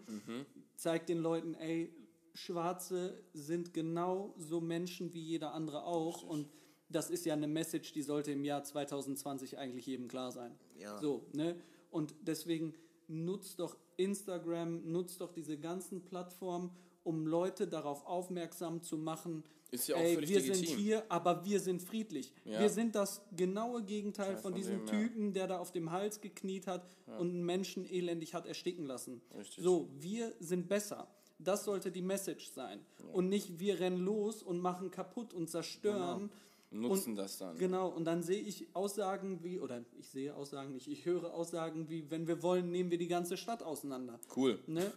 zeigt 0.77 1.09
den 1.09 1.19
Leuten, 1.19 1.55
ey, 1.55 1.93
Schwarze 2.35 3.21
sind 3.33 3.75
genau 3.75 4.35
so 4.39 4.61
Menschen 4.61 5.13
wie 5.13 5.21
jeder 5.21 5.53
andere 5.53 5.85
auch 5.85 6.23
und 6.23 6.49
das 6.89 7.11
ist 7.11 7.25
ja 7.25 7.35
eine 7.35 7.47
Message, 7.47 7.93
die 7.93 8.03
sollte 8.03 8.33
im 8.33 8.45
Jahr 8.45 8.65
2020 8.65 9.59
eigentlich 9.59 9.87
jedem 9.87 10.09
klar 10.09 10.33
sein. 10.33 10.53
Ja. 10.79 10.99
So, 10.99 11.25
ne? 11.33 11.57
Und 11.91 12.15
deswegen 12.23 12.75
nutzt 13.07 13.61
doch 13.61 13.77
Instagram, 13.97 14.91
nutzt 14.91 15.21
doch 15.21 15.33
diese 15.33 15.59
ganzen 15.59 16.05
Plattformen, 16.05 16.71
um 17.05 17.27
Leute 17.27 17.67
darauf 17.67 18.07
aufmerksam 18.07 18.83
zu 18.83 18.97
machen. 18.97 19.45
Ist 19.71 19.89
ja 19.89 19.97
auch 19.97 20.01
ey, 20.01 20.19
wir 20.21 20.41
sind 20.41 20.57
legitim. 20.57 20.79
hier, 20.79 21.05
aber 21.09 21.45
wir 21.45 21.61
sind 21.61 21.81
friedlich. 21.81 22.33
Ja. 22.45 22.61
Wir 22.61 22.69
sind 22.69 22.95
das 22.95 23.23
genaue 23.37 23.83
Gegenteil 23.85 24.35
von, 24.35 24.53
von 24.53 24.55
diesem 24.55 24.85
dem, 24.85 24.87
ja. 24.87 24.93
Typen, 24.93 25.33
der 25.33 25.47
da 25.47 25.59
auf 25.59 25.71
dem 25.71 25.93
Hals 25.93 26.21
gekniet 26.21 26.67
hat 26.67 26.85
und 27.19 27.31
einen 27.31 27.45
Menschen 27.45 27.89
elendig 27.89 28.35
hat 28.35 28.47
ersticken 28.47 28.87
lassen. 28.87 29.21
Richtig. 29.39 29.63
So, 29.63 29.89
wir 29.99 30.33
sind 30.41 30.69
besser. 30.69 31.07
Das 31.39 31.65
sollte 31.65 31.91
die 31.91 32.03
Message 32.03 32.51
sein. 32.51 32.81
Und 33.13 33.29
nicht, 33.29 33.59
wir 33.59 33.81
rennen 33.81 34.05
los 34.05 34.43
und 34.43 34.61
machen 34.61 34.91
kaputt 34.91 35.33
und 35.33 35.49
zerstören. 35.49 36.31
Nutzen 36.73 37.11
und, 37.11 37.17
das 37.17 37.39
dann. 37.39 37.59
Genau, 37.59 37.89
und 37.89 38.05
dann 38.05 38.23
sehe 38.23 38.41
ich 38.41 38.69
Aussagen 38.75 39.43
wie, 39.43 39.59
oder 39.59 39.85
ich 39.99 40.09
sehe 40.09 40.35
Aussagen 40.35 40.73
nicht, 40.73 40.87
ich 40.87 41.05
höre 41.05 41.35
Aussagen 41.35 41.89
wie, 41.89 42.09
wenn 42.11 42.29
wir 42.29 42.45
wollen, 42.45 42.71
nehmen 42.71 42.93
wir 42.93 42.99
die 42.99 43.09
ganze 43.09 43.37
Stadt 43.37 43.63
auseinander. 43.63 44.21
Cool. 44.37 44.59
Ne? 44.69 44.93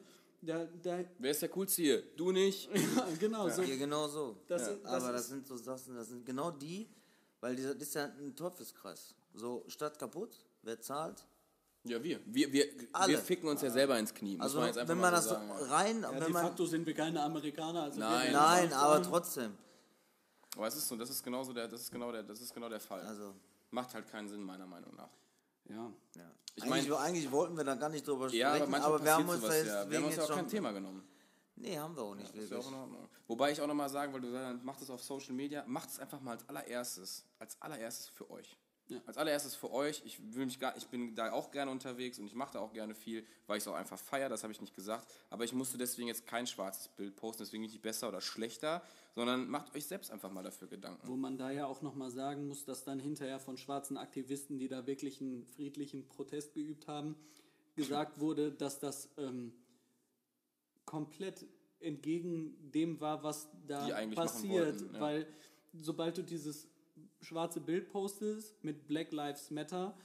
Da, 0.45 0.65
da, 0.65 0.99
Wer 1.19 1.31
ist 1.31 1.41
der 1.41 1.49
Coolste 1.49 1.81
hier? 1.81 2.01
Du 2.17 2.31
nicht? 2.31 2.69
ja, 2.73 3.07
genau, 3.17 3.47
so. 3.49 3.61
Hier 3.63 3.77
genau 3.77 4.07
so. 4.09 4.35
Das 4.47 4.65
sind- 4.65 4.83
das 4.83 4.91
Aber 4.91 5.13
das 5.13 5.27
sind 5.29 5.47
so 5.47 5.55
Sachen, 5.55 5.95
das 5.95 6.09
sind 6.09 6.25
genau 6.25 6.51
die, 6.51 6.89
weil 7.39 7.55
dieser, 7.55 7.73
das 7.73 7.87
ist 7.87 7.93
ja 7.95 8.05
ein 8.05 8.35
Teufelskreis. 8.35 9.15
So, 9.33 9.63
Stadt 9.67 9.97
kaputt, 9.97 10.35
wer 10.61 10.79
zahlt? 10.81 11.25
Ja, 11.85 12.01
wir. 12.03 12.19
Wir, 12.25 12.51
wir, 12.51 12.65
Alle. 12.91 13.13
wir 13.13 13.19
ficken 13.19 13.47
uns 13.49 13.61
ja 13.61 13.69
selber 13.69 13.97
ins 13.97 14.13
Knie. 14.13 14.35
Muss 14.37 14.43
Also, 14.55 14.59
man 14.59 14.75
wenn 14.87 14.97
mal 14.99 15.11
man 15.11 15.21
so 15.21 15.29
das 15.29 15.39
sagen. 15.39 15.59
so 15.59 15.65
rein, 15.73 16.01
Ja, 16.01 16.11
wenn 16.11 16.19
de 16.19 16.29
man, 16.29 16.43
facto 16.45 16.65
sind 16.65 16.85
wir 16.85 16.93
keine 16.93 17.21
Amerikaner. 17.23 17.83
Also 17.83 17.99
Nein. 17.99 18.31
nein, 18.33 18.73
aber 18.73 18.93
sagen. 18.95 19.05
trotzdem. 19.09 19.57
Aber 20.55 20.67
es 20.67 20.75
ist 20.75 20.87
so, 20.87 20.95
das 20.97 21.09
ist 21.09 21.23
genauso 21.23 21.51
der, 21.53 21.67
das 21.67 21.81
ist 21.81 21.91
genau 21.91 22.11
der, 22.11 22.23
das 22.23 22.39
ist 22.41 22.53
genau 22.53 22.69
der 22.69 22.79
Fall. 22.79 23.01
Also, 23.01 23.33
Macht 23.71 23.93
halt 23.95 24.07
keinen 24.07 24.27
Sinn, 24.29 24.43
meiner 24.43 24.67
Meinung 24.67 24.93
nach. 24.95 25.09
Ja. 25.69 25.91
ja. 26.15 26.31
Ich 26.55 26.63
eigentlich, 26.63 26.89
mein- 26.89 26.97
eigentlich 26.99 27.31
wollten 27.31 27.57
wir 27.57 27.63
da 27.63 27.75
gar 27.75 27.89
nicht 27.89 28.07
drüber 28.07 28.29
Ja, 28.29 28.49
aber 28.49 28.55
sprechen, 28.57 28.71
manchmal 28.71 28.93
aber 28.93 29.03
wir 29.03 29.13
haben 29.13 29.29
uns 29.29 29.41
da 29.41 29.47
sowas 29.47 29.55
jetzt 29.57 29.67
ja. 29.67 29.89
Wir 29.89 29.97
haben 29.97 30.05
uns 30.05 30.19
auch 30.19 30.35
kein 30.35 30.47
Thema 30.47 30.71
genommen. 30.71 31.07
Nee, 31.55 31.77
haben 31.77 31.95
wir 31.95 32.03
auch 32.03 32.15
nicht 32.15 32.33
ja 32.33 32.41
wirklich. 32.41 32.59
auch. 32.65 32.87
Wobei 33.27 33.51
ich 33.51 33.61
auch 33.61 33.67
nochmal 33.67 33.89
sagen 33.89 34.11
wollte, 34.13 34.27
du 34.27 34.33
sagst, 34.33 34.63
macht 34.63 34.81
es 34.81 34.89
auf 34.89 35.01
Social 35.03 35.33
Media, 35.33 35.63
macht 35.67 35.89
es 35.89 35.99
einfach 35.99 36.19
mal 36.19 36.31
als 36.31 36.47
allererstes, 36.49 37.25
als 37.39 37.61
allererstes 37.61 38.07
für 38.09 38.29
euch. 38.29 38.57
Ja. 38.93 39.01
Als 39.05 39.17
allererstes 39.17 39.55
für 39.55 39.71
euch. 39.71 40.01
Ich, 40.05 40.19
will 40.35 40.45
mich 40.45 40.59
gar, 40.59 40.75
ich 40.77 40.87
bin 40.87 41.15
da 41.15 41.31
auch 41.31 41.51
gerne 41.51 41.71
unterwegs 41.71 42.19
und 42.19 42.25
ich 42.27 42.35
mache 42.35 42.53
da 42.53 42.59
auch 42.59 42.73
gerne 42.73 42.95
viel, 42.95 43.25
weil 43.47 43.57
ich 43.57 43.63
es 43.63 43.67
auch 43.67 43.75
einfach 43.75 43.97
feiere, 43.97 44.29
das 44.29 44.43
habe 44.43 44.53
ich 44.53 44.61
nicht 44.61 44.75
gesagt. 44.75 45.07
Aber 45.29 45.43
ich 45.43 45.53
musste 45.53 45.77
deswegen 45.77 46.07
jetzt 46.07 46.25
kein 46.27 46.47
schwarzes 46.47 46.87
Bild 46.89 47.15
posten, 47.15 47.43
deswegen 47.43 47.63
nicht 47.63 47.81
besser 47.81 48.09
oder 48.09 48.21
schlechter, 48.21 48.81
sondern 49.15 49.49
macht 49.49 49.75
euch 49.75 49.85
selbst 49.85 50.11
einfach 50.11 50.31
mal 50.31 50.43
dafür 50.43 50.67
Gedanken. 50.67 51.07
Wo 51.07 51.15
man 51.15 51.37
da 51.37 51.51
ja 51.51 51.65
auch 51.65 51.81
nochmal 51.81 52.11
sagen 52.11 52.47
muss, 52.47 52.65
dass 52.65 52.83
dann 52.83 52.99
hinterher 52.99 53.39
von 53.39 53.57
schwarzen 53.57 53.97
Aktivisten, 53.97 54.57
die 54.57 54.67
da 54.67 54.87
wirklich 54.87 55.21
einen 55.21 55.45
friedlichen 55.45 56.07
Protest 56.07 56.53
geübt 56.53 56.87
haben, 56.87 57.15
gesagt 57.75 58.19
wurde, 58.19 58.51
dass 58.51 58.79
das 58.79 59.09
ähm, 59.17 59.53
komplett 60.85 61.45
entgegen 61.79 62.71
dem 62.71 62.99
war, 62.99 63.23
was 63.23 63.49
da 63.67 63.87
passiert. 64.13 64.79
wollten, 64.79 64.95
ja. 64.95 65.01
Weil 65.01 65.27
sobald 65.73 66.17
du 66.17 66.23
dieses 66.23 66.67
schwarze 67.23 67.59
Bild 67.59 67.89
postest 67.89 68.63
mit 68.63 68.87
Black 68.87 69.11
Lives 69.11 69.51
Matter, 69.51 69.95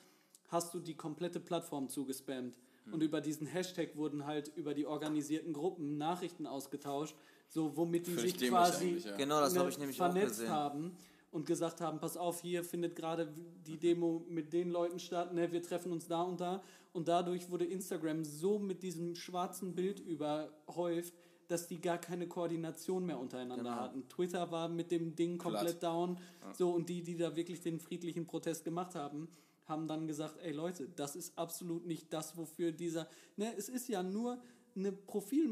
hast 0.48 0.74
du 0.74 0.80
die 0.80 0.94
komplette 0.94 1.40
Plattform 1.40 1.88
zugespammt. 1.88 2.58
Hm. 2.84 2.94
Und 2.94 3.02
über 3.02 3.20
diesen 3.20 3.46
Hashtag 3.46 3.96
wurden 3.96 4.26
halt 4.26 4.52
über 4.56 4.74
die 4.74 4.86
organisierten 4.86 5.52
Gruppen 5.52 5.98
Nachrichten 5.98 6.46
ausgetauscht, 6.46 7.14
so 7.48 7.76
womit 7.76 8.06
die 8.06 8.14
Völlig 8.14 8.38
sich 8.38 8.50
quasi 8.50 9.02
ja. 9.04 9.16
Genau, 9.16 9.40
das 9.40 9.54
ne, 9.54 9.60
habe 9.60 9.70
ich 9.70 9.78
nämlich 9.78 10.00
auch 10.00 10.12
vernetzt 10.12 10.40
gesehen. 10.40 10.50
haben 10.50 10.96
und 11.30 11.46
gesagt 11.46 11.80
haben, 11.80 12.00
pass 12.00 12.16
auf, 12.16 12.40
hier 12.40 12.64
findet 12.64 12.96
gerade 12.96 13.32
die 13.66 13.78
Demo 13.78 14.24
mit 14.28 14.52
den 14.52 14.70
Leuten 14.70 14.98
statt, 14.98 15.34
ne, 15.34 15.52
wir 15.52 15.62
treffen 15.62 15.92
uns 15.92 16.06
da 16.06 16.22
und 16.22 16.40
da. 16.40 16.62
Und 16.92 17.08
dadurch 17.08 17.50
wurde 17.50 17.66
Instagram 17.66 18.24
so 18.24 18.58
mit 18.58 18.82
diesem 18.82 19.14
schwarzen 19.14 19.74
Bild 19.74 20.00
überhäuft, 20.00 21.12
dass 21.48 21.66
die 21.66 21.80
gar 21.80 21.98
keine 21.98 22.28
Koordination 22.28 23.04
mehr 23.06 23.18
untereinander 23.18 23.64
Genau. 23.64 23.76
hatten. 23.76 24.08
Twitter 24.08 24.50
war 24.50 24.68
mit 24.68 24.90
dem 24.90 25.14
Ding 25.16 25.38
komplett 25.38 25.82
down. 25.82 26.18
So, 26.56 26.70
und 26.70 26.88
die, 26.88 27.02
die 27.02 27.16
da 27.16 27.34
wirklich 27.34 27.60
den 27.60 27.80
friedlichen 27.80 28.26
Protest 28.26 28.64
gemacht 28.64 28.94
haben, 28.94 29.28
haben 29.66 29.86
dann 29.88 30.06
gesagt, 30.06 30.36
ey 30.42 30.52
Leute, 30.52 30.88
das 30.96 31.16
ist 31.16 31.36
absolut 31.36 31.84
nicht 31.86 32.12
das, 32.12 32.36
wofür 32.36 32.72
dieser. 32.72 33.08
Ne, 33.36 33.52
es 33.56 33.68
ist 33.68 33.88
ja 33.88 34.02
nur 34.02 34.38
eine 34.76 34.92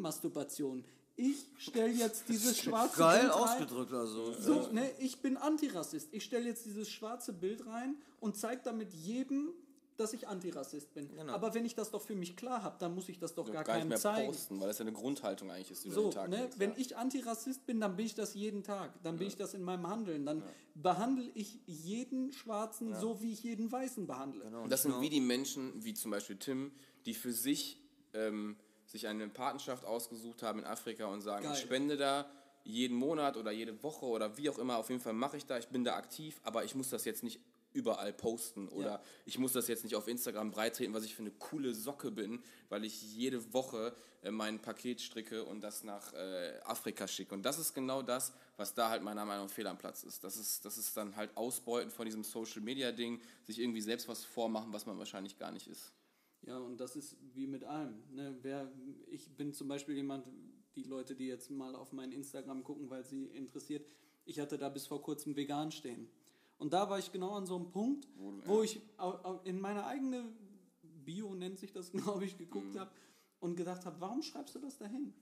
Profilmasturbation. 0.00 0.84
Ich 1.16 1.46
stelle 1.58 1.92
jetzt 1.92 2.24
dieses 2.28 2.58
schwarze 2.58 2.98
Geil 2.98 3.20
Bild 3.20 3.32
rein. 3.34 3.40
ausgedrückt, 3.42 3.92
also. 3.92 4.32
So, 4.34 4.68
ne, 4.72 4.90
ich 4.98 5.20
bin 5.22 5.36
Antirassist. 5.36 6.08
Ich 6.12 6.24
stelle 6.24 6.46
jetzt 6.46 6.66
dieses 6.66 6.90
schwarze 6.90 7.32
Bild 7.32 7.66
rein 7.66 7.96
und 8.20 8.36
zeige 8.36 8.60
damit 8.64 8.92
jedem, 8.92 9.50
dass 9.96 10.12
ich 10.12 10.28
Antirassist 10.28 10.92
bin. 10.94 11.14
Genau. 11.14 11.32
Aber 11.32 11.54
wenn 11.54 11.64
ich 11.64 11.74
das 11.74 11.90
doch 11.90 12.02
für 12.02 12.14
mich 12.14 12.36
klar 12.36 12.62
habe, 12.62 12.76
dann 12.78 12.94
muss 12.94 13.08
ich 13.08 13.18
das 13.18 13.34
doch 13.34 13.44
gar, 13.46 13.64
gar 13.64 13.74
nicht 13.74 13.80
keinem 13.80 13.88
mehr 13.88 13.98
zeigen. 13.98 14.28
posten, 14.28 14.60
weil 14.60 14.68
das 14.68 14.78
ja 14.78 14.84
eine 14.84 14.92
Grundhaltung 14.92 15.50
eigentlich 15.50 15.70
ist, 15.70 15.84
die 15.84 15.88
du 15.88 15.94
So, 15.94 16.02
den 16.02 16.10
Tag 16.12 16.28
ne, 16.28 16.48
wenn 16.56 16.70
ja. 16.70 16.76
ich 16.78 16.96
Antirassist 16.96 17.66
bin, 17.66 17.80
dann 17.80 17.96
bin 17.96 18.06
ich 18.06 18.14
das 18.14 18.34
jeden 18.34 18.62
Tag. 18.62 18.92
Dann 19.02 19.16
bin 19.16 19.26
ich 19.28 19.36
das 19.36 19.54
in 19.54 19.62
meinem 19.62 19.86
Handeln. 19.86 20.26
Dann 20.26 20.42
behandle 20.74 21.30
ich 21.34 21.58
jeden 21.66 22.32
Schwarzen 22.32 22.94
so, 22.94 23.22
wie 23.22 23.32
ich 23.32 23.42
jeden 23.42 23.70
Weißen 23.70 24.06
behandle. 24.06 24.44
Genau. 24.44 24.62
Und 24.62 24.70
das 24.70 24.82
sind 24.82 25.00
wie 25.00 25.10
die 25.10 25.20
Menschen, 25.20 25.72
wie 25.84 25.94
zum 25.94 26.10
Beispiel 26.10 26.36
Tim, 26.36 26.72
die 27.04 27.14
für 27.14 27.32
sich 27.32 27.80
ähm, 28.14 28.56
sich 28.86 29.06
eine 29.08 29.28
Patenschaft 29.28 29.84
ausgesucht 29.84 30.42
haben 30.42 30.60
in 30.60 30.64
Afrika 30.64 31.06
und 31.06 31.20
sagen, 31.20 31.44
Geil. 31.44 31.54
ich 31.54 31.60
spende 31.60 31.96
da 31.96 32.30
jeden 32.64 32.96
Monat 32.96 33.36
oder 33.36 33.52
jede 33.52 33.82
Woche 33.82 34.06
oder 34.06 34.36
wie 34.36 34.50
auch 34.50 34.58
immer, 34.58 34.76
auf 34.76 34.90
jeden 34.90 35.00
Fall 35.00 35.12
mache 35.12 35.36
ich 35.36 35.46
da, 35.46 35.58
ich 35.58 35.68
bin 35.68 35.84
da 35.84 35.94
aktiv, 35.94 36.40
aber 36.42 36.64
ich 36.64 36.74
muss 36.74 36.90
das 36.90 37.04
jetzt 37.04 37.22
nicht 37.22 37.40
überall 37.76 38.12
posten 38.12 38.68
oder 38.68 38.86
Ja. 38.86 39.02
ich 39.26 39.38
muss 39.38 39.52
das 39.52 39.68
jetzt 39.68 39.84
nicht 39.84 39.94
auf 39.94 40.08
Instagram 40.08 40.50
breitreten, 40.50 40.94
was 40.94 41.04
ich 41.04 41.14
für 41.14 41.22
eine 41.22 41.30
coole 41.30 41.74
Socke 41.74 42.10
bin, 42.10 42.42
weil 42.70 42.84
ich 42.84 43.02
jede 43.14 43.52
Woche 43.52 43.94
äh, 44.22 44.30
mein 44.30 44.60
Paket 44.60 45.00
stricke 45.00 45.44
und 45.44 45.60
das 45.60 45.84
nach 45.84 46.12
äh, 46.14 46.58
Afrika 46.64 47.06
schicke. 47.06 47.34
Und 47.34 47.42
das 47.44 47.58
ist 47.58 47.74
genau 47.74 48.02
das, 48.02 48.32
was 48.56 48.74
da 48.74 48.88
halt 48.90 49.02
meiner 49.02 49.24
Meinung 49.24 49.46
nach 49.46 49.52
fehl 49.52 49.66
am 49.66 49.78
Platz 49.78 50.02
ist. 50.02 50.24
Das 50.24 50.36
ist, 50.36 50.64
das 50.64 50.78
ist 50.78 50.96
dann 50.96 51.14
halt 51.14 51.36
Ausbeuten 51.36 51.90
von 51.90 52.06
diesem 52.06 52.24
Social 52.24 52.62
Media 52.62 52.90
Ding, 52.92 53.20
sich 53.44 53.58
irgendwie 53.58 53.82
selbst 53.82 54.08
was 54.08 54.24
vormachen, 54.24 54.72
was 54.72 54.86
man 54.86 54.98
wahrscheinlich 54.98 55.38
gar 55.38 55.52
nicht 55.52 55.68
ist. 55.68 55.92
Ja, 56.42 56.58
und 56.58 56.78
das 56.78 56.96
ist 56.96 57.16
wie 57.34 57.46
mit 57.46 57.64
allem. 57.64 58.02
Ne? 58.12 58.36
Wer, 58.42 58.72
ich 59.08 59.28
bin 59.36 59.52
zum 59.52 59.68
Beispiel 59.68 59.96
jemand, 59.96 60.26
die 60.76 60.84
Leute, 60.84 61.14
die 61.16 61.26
jetzt 61.26 61.50
mal 61.50 61.74
auf 61.74 61.92
mein 61.92 62.12
Instagram 62.12 62.62
gucken, 62.62 62.88
weil 62.90 63.04
sie 63.04 63.24
interessiert, 63.24 63.86
ich 64.26 64.40
hatte 64.40 64.58
da 64.58 64.68
bis 64.68 64.86
vor 64.86 65.02
kurzem 65.02 65.34
vegan 65.36 65.70
stehen. 65.72 66.08
Und 66.58 66.72
da 66.72 66.88
war 66.88 66.98
ich 66.98 67.12
genau 67.12 67.32
an 67.34 67.46
so 67.46 67.56
einem 67.56 67.70
Punkt, 67.70 68.08
wo 68.46 68.62
ich 68.62 68.80
au- 68.96 69.18
au- 69.22 69.40
in 69.44 69.60
meine 69.60 69.84
eigene 69.86 70.24
Bio, 71.04 71.34
nennt 71.34 71.58
sich 71.58 71.72
das, 71.72 71.90
glaube 72.20 72.24
ich, 72.24 72.36
geguckt 72.38 72.74
Mhm. 72.74 72.78
habe 72.80 72.90
und 73.40 73.56
gedacht 73.56 73.84
habe, 73.84 74.00
warum 74.00 74.22
schreibst 74.22 74.54
du 74.54 74.58
das 74.58 74.78
dahin? 74.78 75.12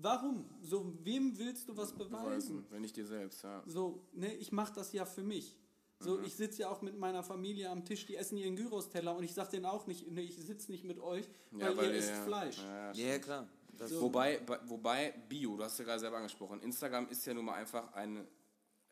Warum? 0.00 0.44
So, 0.62 0.92
wem 1.02 1.38
willst 1.38 1.68
du 1.68 1.76
was 1.76 1.92
beweisen? 1.92 2.22
Beweisen, 2.24 2.66
wenn 2.70 2.82
nicht 2.82 2.96
dir 2.96 3.06
selbst, 3.06 3.42
ja. 3.42 3.62
So, 3.66 4.02
ne, 4.12 4.34
ich 4.34 4.52
mache 4.52 4.74
das 4.74 4.92
ja 4.92 5.04
für 5.06 5.22
mich. 5.22 5.56
So, 5.98 6.20
ich 6.20 6.34
sitze 6.34 6.60
ja 6.62 6.68
auch 6.68 6.82
mit 6.82 6.98
meiner 6.98 7.22
Familie 7.22 7.70
am 7.70 7.82
Tisch, 7.86 8.04
die 8.04 8.16
essen 8.16 8.36
ihren 8.36 8.54
Gyros-Teller 8.54 9.16
und 9.16 9.24
ich 9.24 9.32
sage 9.32 9.52
denen 9.52 9.64
auch 9.64 9.86
nicht, 9.86 10.06
ne, 10.10 10.20
ich 10.20 10.36
sitze 10.36 10.70
nicht 10.70 10.84
mit 10.84 10.98
euch, 11.00 11.26
weil, 11.52 11.74
ihr 11.74 11.94
esst 11.94 12.10
ja, 12.10 12.24
Fleisch. 12.24 12.58
Ja, 12.58 12.64
ja, 12.66 12.92
Ja, 12.92 13.06
ja, 13.12 13.18
klar. 13.18 13.48
Das 13.78 13.90
So. 13.90 14.02
Wobei, 14.02 14.38
bei- 14.40 14.60
wobei 14.66 15.12
Bio, 15.28 15.56
du 15.56 15.64
hast 15.64 15.78
ja 15.78 15.84
gerade 15.86 16.00
selber 16.00 16.18
angesprochen, 16.18 16.60
Instagram 16.60 17.08
ist 17.08 17.24
ja 17.24 17.32
nun 17.32 17.46
mal 17.46 17.54
einfach 17.54 17.92
ein 17.94 18.26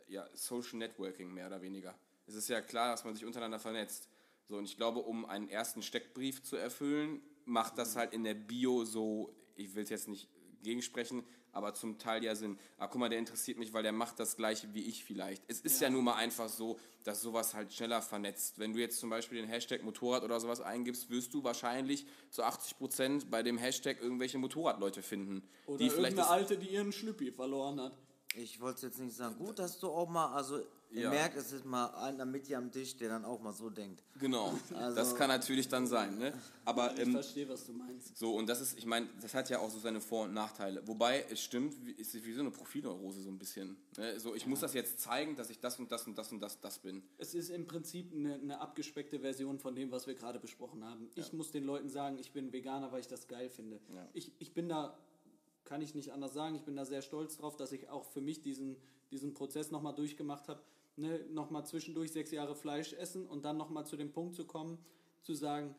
ja, 0.08 0.28
Social 0.34 0.78
Networking 0.78 1.32
mehr 1.32 1.46
oder 1.46 1.62
weniger. 1.62 1.94
Es 2.26 2.34
ist 2.34 2.48
ja 2.48 2.60
klar, 2.60 2.90
dass 2.90 3.04
man 3.04 3.14
sich 3.14 3.24
untereinander 3.24 3.58
vernetzt. 3.58 4.08
So, 4.48 4.56
und 4.56 4.64
ich 4.64 4.76
glaube, 4.76 5.00
um 5.00 5.24
einen 5.24 5.48
ersten 5.48 5.82
Steckbrief 5.82 6.42
zu 6.42 6.56
erfüllen, 6.56 7.22
macht 7.44 7.78
das 7.78 7.96
halt 7.96 8.12
in 8.12 8.24
der 8.24 8.34
Bio 8.34 8.84
so, 8.84 9.34
ich 9.56 9.74
will 9.74 9.84
es 9.84 9.90
jetzt 9.90 10.08
nicht 10.08 10.28
gegensprechen, 10.62 11.24
aber 11.52 11.74
zum 11.74 11.98
Teil 11.98 12.24
ja 12.24 12.34
Sinn. 12.34 12.58
Ah, 12.78 12.88
guck 12.88 13.00
mal, 13.00 13.08
der 13.08 13.18
interessiert 13.18 13.58
mich, 13.58 13.72
weil 13.72 13.82
der 13.82 13.92
macht 13.92 14.18
das 14.18 14.36
gleiche 14.36 14.74
wie 14.74 14.82
ich 14.82 15.04
vielleicht. 15.04 15.42
Es 15.46 15.60
ist 15.60 15.80
ja, 15.80 15.88
nun 15.88 16.04
mal 16.04 16.16
einfach 16.16 16.48
so, 16.48 16.78
dass 17.04 17.22
sowas 17.22 17.54
halt 17.54 17.72
schneller 17.72 18.02
vernetzt. 18.02 18.58
Wenn 18.58 18.72
du 18.72 18.80
jetzt 18.80 18.98
zum 18.98 19.08
Beispiel 19.08 19.40
den 19.40 19.48
Hashtag 19.48 19.84
Motorrad 19.84 20.24
oder 20.24 20.40
sowas 20.40 20.60
eingibst, 20.60 21.10
wirst 21.10 21.32
du 21.32 21.44
wahrscheinlich 21.44 22.06
zu 22.30 22.42
80 22.42 22.76
Prozent 22.76 23.30
bei 23.30 23.42
dem 23.42 23.56
Hashtag 23.56 24.00
irgendwelche 24.00 24.38
Motorradleute 24.38 25.02
finden. 25.02 25.48
Oder 25.66 25.78
die 25.78 25.90
vielleicht 25.90 26.18
Alte, 26.18 26.58
die 26.58 26.70
ihren 26.70 26.92
Schlüppi 26.92 27.30
verloren 27.30 27.80
hat. 27.80 27.96
Ich 28.36 28.60
wollte 28.60 28.76
es 28.76 28.82
jetzt 28.82 29.00
nicht 29.00 29.16
sagen. 29.16 29.36
Gut, 29.38 29.58
dass 29.58 29.78
du 29.78 29.88
auch 29.88 30.08
mal, 30.08 30.34
also 30.34 30.58
ihr 30.90 31.02
Ja. 31.02 31.10
merkt, 31.10 31.36
es 31.36 31.52
ist 31.52 31.64
mal 31.64 31.86
einer 31.94 32.24
mit 32.24 32.46
dir 32.48 32.58
am 32.58 32.70
Tisch, 32.70 32.96
der 32.96 33.08
dann 33.08 33.24
auch 33.24 33.40
mal 33.40 33.52
so 33.52 33.70
denkt. 33.70 34.02
Genau, 34.18 34.52
Also- 34.74 34.96
das 34.96 35.14
kann 35.16 35.28
natürlich 35.28 35.68
dann 35.68 35.86
sein. 35.86 36.18
Ne? 36.18 36.32
Aber 36.64 36.92
Ich 36.94 37.00
ähm, 37.00 37.12
verstehe, 37.12 37.48
was 37.48 37.66
du 37.66 37.72
meinst. 37.72 38.16
so, 38.16 38.34
und 38.36 38.48
das 38.48 38.60
ist, 38.60 38.76
ich 38.78 38.86
meine, 38.86 39.08
das 39.20 39.34
hat 39.34 39.50
ja 39.50 39.58
auch 39.60 39.70
so 39.70 39.78
seine 39.78 40.00
Vor- 40.00 40.24
und 40.24 40.34
Nachteile. 40.34 40.86
Wobei, 40.86 41.24
es 41.30 41.40
stimmt, 41.40 41.74
es 41.98 42.14
ist 42.14 42.24
wie 42.24 42.32
so 42.32 42.40
eine 42.40 42.50
Profilneurose 42.50 43.22
so 43.22 43.28
ein 43.30 43.38
bisschen. 43.38 43.76
Ne? 43.96 44.18
So, 44.18 44.34
ich 44.34 44.46
muss 44.46 44.60
das 44.60 44.74
jetzt 44.74 45.00
zeigen, 45.00 45.36
dass 45.36 45.50
ich 45.50 45.60
das 45.60 45.78
und 45.78 45.90
das 45.92 46.06
und 46.06 46.16
das 46.18 46.32
und 46.32 46.40
das, 46.40 46.60
das 46.60 46.78
bin. 46.78 47.02
Es 47.18 47.34
ist 47.34 47.50
im 47.50 47.66
Prinzip 47.66 48.12
eine, 48.12 48.34
eine 48.34 48.60
abgespeckte 48.60 49.20
Version 49.20 49.58
von 49.58 49.74
dem, 49.74 49.90
was 49.92 50.06
wir 50.06 50.14
gerade 50.14 50.38
besprochen 50.40 50.84
haben. 50.84 51.08
Ich 51.14 51.32
muss 51.32 51.50
den 51.52 51.64
Leuten 51.64 51.88
sagen, 51.88 52.18
ich 52.18 52.32
bin 52.32 52.52
Veganer, 52.52 52.90
weil 52.92 53.00
ich 53.00 53.08
das 53.08 53.28
geil 53.28 53.48
finde. 53.48 53.80
Ja. 53.94 54.08
Ich, 54.12 54.32
ich 54.38 54.52
bin 54.54 54.68
da, 54.68 54.96
kann 55.64 55.80
ich 55.82 55.94
nicht 55.94 56.12
anders 56.12 56.34
sagen, 56.34 56.54
ich 56.54 56.62
bin 56.62 56.76
da 56.76 56.84
sehr 56.84 57.02
stolz 57.02 57.36
drauf, 57.36 57.56
dass 57.56 57.72
ich 57.72 57.88
auch 57.88 58.04
für 58.04 58.20
mich 58.20 58.42
diesen, 58.42 58.76
diesen 59.10 59.34
Prozess 59.34 59.70
nochmal 59.70 59.94
durchgemacht 59.94 60.48
habe. 60.48 60.60
Ne, 60.96 61.26
nochmal 61.30 61.66
zwischendurch 61.66 62.12
sechs 62.12 62.30
Jahre 62.30 62.54
Fleisch 62.54 62.92
essen 62.92 63.26
und 63.26 63.44
dann 63.44 63.56
nochmal 63.56 63.84
zu 63.84 63.96
dem 63.96 64.12
Punkt 64.12 64.36
zu 64.36 64.44
kommen, 64.44 64.78
zu 65.22 65.34
sagen, 65.34 65.74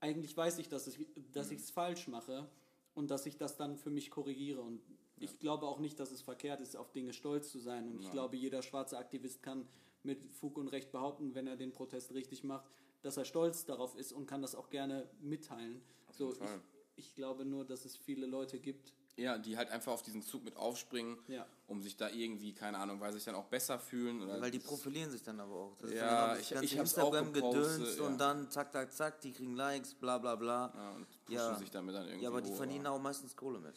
eigentlich 0.00 0.36
weiß 0.36 0.58
ich, 0.58 0.68
dass 0.68 0.86
ich 0.86 1.06
dass 1.32 1.50
es 1.50 1.70
falsch 1.70 2.08
mache 2.08 2.46
und 2.94 3.10
dass 3.10 3.24
ich 3.24 3.38
das 3.38 3.56
dann 3.56 3.76
für 3.76 3.90
mich 3.90 4.10
korrigiere. 4.10 4.60
Und 4.60 4.82
ich 5.18 5.38
glaube 5.38 5.66
auch 5.66 5.78
nicht, 5.78 5.98
dass 5.98 6.10
es 6.10 6.20
verkehrt 6.20 6.60
ist, 6.60 6.76
auf 6.76 6.92
Dinge 6.92 7.12
stolz 7.12 7.50
zu 7.50 7.58
sein. 7.58 7.88
Und 7.88 8.02
ich 8.02 8.10
glaube, 8.10 8.36
jeder 8.36 8.62
schwarze 8.62 8.98
Aktivist 8.98 9.42
kann 9.42 9.66
mit 10.02 10.30
Fug 10.32 10.58
und 10.58 10.68
Recht 10.68 10.92
behaupten, 10.92 11.34
wenn 11.34 11.46
er 11.46 11.56
den 11.56 11.72
Protest 11.72 12.12
richtig 12.12 12.44
macht, 12.44 12.66
dass 13.02 13.16
er 13.16 13.24
stolz 13.24 13.64
darauf 13.64 13.96
ist 13.96 14.12
und 14.12 14.26
kann 14.26 14.42
das 14.42 14.54
auch 14.54 14.70
gerne 14.70 15.08
mitteilen. 15.20 15.80
So, 16.10 16.32
jeden 16.32 16.38
Fall. 16.38 16.60
ich, 16.96 17.06
ich 17.06 17.14
glaube 17.14 17.44
nur, 17.44 17.64
dass 17.64 17.84
es 17.84 17.96
viele 17.96 18.26
Leute 18.26 18.58
gibt. 18.58 18.92
Ja, 19.16 19.36
die 19.36 19.56
halt 19.56 19.70
einfach 19.70 19.92
auf 19.92 20.02
diesen 20.02 20.22
Zug 20.22 20.44
mit 20.44 20.56
aufspringen, 20.56 21.18
Ja. 21.28 21.44
um 21.66 21.82
sich 21.82 21.96
da 21.96 22.08
irgendwie, 22.08 22.54
keine 22.54 22.78
Ahnung, 22.78 23.00
weil 23.00 23.12
sie 23.12 23.18
sich 23.18 23.26
dann 23.26 23.34
auch 23.34 23.44
besser 23.46 23.78
fühlen. 23.78 24.22
Oder 24.22 24.40
Weil 24.40 24.50
die 24.50 24.58
profilieren 24.60 25.10
sich 25.10 25.22
dann 25.22 25.38
aber 25.40 25.54
auch. 25.54 25.76
Das 25.80 25.92
Ja, 25.92 26.36
ich- 26.36 26.50
ich 26.52 26.56
hab's 26.78 26.96
auch 26.98 27.12
Instagram-Gedöns 27.12 27.76
gepostet, 27.78 27.98
ja. 27.98 28.04
und 28.06 28.18
dann 28.18 28.50
zack, 28.50 28.72
zack, 28.72 28.92
zack, 28.94 29.20
die 29.20 29.32
kriegen 29.32 29.56
Likes, 29.56 29.92
bla 29.94 30.16
bla 30.18 30.36
bla. 30.36 30.72
ja, 30.74 30.90
und 30.92 31.06
pushen 31.26 31.56
sich 31.58 31.70
damit 31.70 31.94
dann 31.94 32.06
irgendwie 32.06 32.24
Ja, 32.24 32.30
aber 32.30 32.40
die 32.40 32.50
hoch, 32.50 32.56
verdienen 32.56 32.86
auch 32.86 32.98
meistens 33.00 33.36
Kohle 33.36 33.58
mit. 33.58 33.74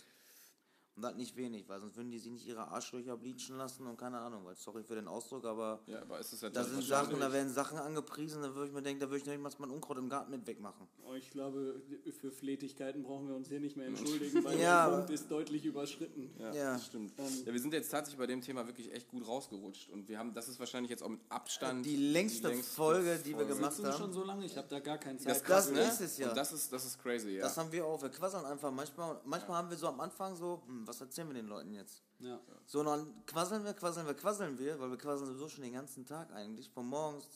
Und 0.95 1.01
das 1.01 1.15
nicht 1.15 1.35
wenig, 1.35 1.67
weil 1.67 1.79
sonst 1.79 1.95
würden 1.97 2.11
die 2.11 2.19
sich 2.19 2.31
nicht 2.31 2.45
ihre 2.45 2.67
Arschlöcher 2.67 3.17
bleachen 3.17 3.57
lassen 3.57 3.87
und 3.87 3.97
keine 3.97 4.19
Ahnung, 4.19 4.45
weil 4.45 4.55
sorry 4.55 4.83
für 4.83 4.93
den 4.93 5.07
Ausdruck, 5.07 5.43
aber 5.45 5.79
Ja, 5.87 6.01
aber 6.03 6.19
ist 6.19 6.33
es 6.33 6.41
ja 6.41 6.51
da 6.51 6.63
sind 6.63 6.83
Sachen, 6.83 7.19
da 7.19 7.31
werden 7.33 7.51
Sachen 7.51 7.79
angepriesen, 7.79 8.43
da 8.43 8.53
würde 8.53 8.67
ich 8.67 8.73
mir 8.73 8.83
denken, 8.83 8.99
da 8.99 9.07
würde 9.07 9.17
ich 9.17 9.25
noch 9.25 9.33
nicht 9.33 9.41
mal 9.41 9.51
mein 9.57 9.71
Unkraut 9.71 9.97
im 9.97 10.07
Garten 10.07 10.29
mit 10.29 10.45
wegmachen. 10.45 10.87
Oh, 11.03 11.15
Ich 11.15 11.31
glaube, 11.31 11.81
für 12.21 12.31
Flätigkeiten 12.31 13.01
brauchen 13.01 13.27
wir 13.27 13.35
uns 13.35 13.47
hier 13.49 13.59
nicht 13.59 13.75
mehr 13.75 13.87
entschuldigen, 13.87 14.43
weil 14.43 14.59
Ja, 14.59 14.87
der 14.87 14.97
Punkt 14.97 15.09
ist 15.09 15.31
deutlich 15.31 15.65
überschritten. 15.65 16.29
Ja, 16.37 16.53
Ja. 16.53 16.73
das 16.73 16.85
stimmt. 16.85 17.13
Ähm, 17.17 17.43
ja, 17.45 17.51
wir 17.53 17.59
sind 17.59 17.73
jetzt 17.73 17.89
tatsächlich 17.89 18.19
bei 18.19 18.27
dem 18.27 18.41
Thema 18.41 18.67
wirklich 18.67 18.91
echt 18.93 19.07
gut 19.09 19.27
rausgerutscht. 19.27 19.89
Und 19.89 20.07
wir 20.07 20.19
haben, 20.19 20.33
das 20.35 20.47
ist 20.47 20.59
wahrscheinlich 20.59 20.91
jetzt 20.91 21.01
auch 21.01 21.09
mit 21.09 21.21
Abstand 21.29 21.85
Die 21.87 21.95
längste 21.95 22.53
Folge, 22.53 23.17
die 23.25 23.35
wir 23.35 23.45
gemacht 23.45 23.83
haben. 23.83 23.97
schon 23.97 24.13
so 24.13 24.23
lange? 24.23 24.45
Ich 24.45 24.55
habe 24.57 24.67
da 24.67 24.79
gar 24.79 24.99
keinen 24.99 25.15
Das 25.17 25.23
Zeit. 25.25 25.35
ist 25.37 25.43
krass, 25.45 25.65
Das 25.69 25.73
ne? 25.73 25.81
ist 25.81 26.01
es 26.01 26.17
ja. 26.19 26.29
Und 26.29 26.37
das 26.37 26.53
ist, 26.53 26.71
das 26.71 26.85
ist 26.85 27.01
crazy, 27.01 27.31
ja. 27.37 27.41
Das 27.41 27.57
haben 27.57 27.71
wir 27.71 27.83
auch, 27.83 27.99
wir 28.01 28.09
quasseln 28.09 28.45
einfach 28.45 28.71
manchmal. 28.71 29.19
Manchmal 29.25 29.57
haben 29.57 29.69
wir 29.71 29.77
so 29.77 29.87
am 29.87 29.99
Anfang 29.99 30.35
so, 30.35 30.61
hm, 30.67 30.82
was 30.87 31.01
erzählen 31.01 31.27
wir 31.27 31.33
den 31.35 31.47
Leuten 31.47 31.73
jetzt? 31.73 32.03
Ja. 32.19 32.39
So, 32.65 32.79
und 32.79 32.85
dann 32.85 33.25
quasseln 33.25 33.63
wir, 33.63 33.73
quasseln 33.73 34.05
wir, 34.07 34.13
quasseln 34.13 34.57
wir, 34.59 34.79
weil 34.79 34.89
wir 34.91 34.97
quasseln 34.97 35.27
sowieso 35.27 35.49
schon 35.49 35.63
den 35.63 35.73
ganzen 35.73 36.05
Tag 36.05 36.31
eigentlich, 36.31 36.69
von 36.69 36.85
morgens 36.87 37.27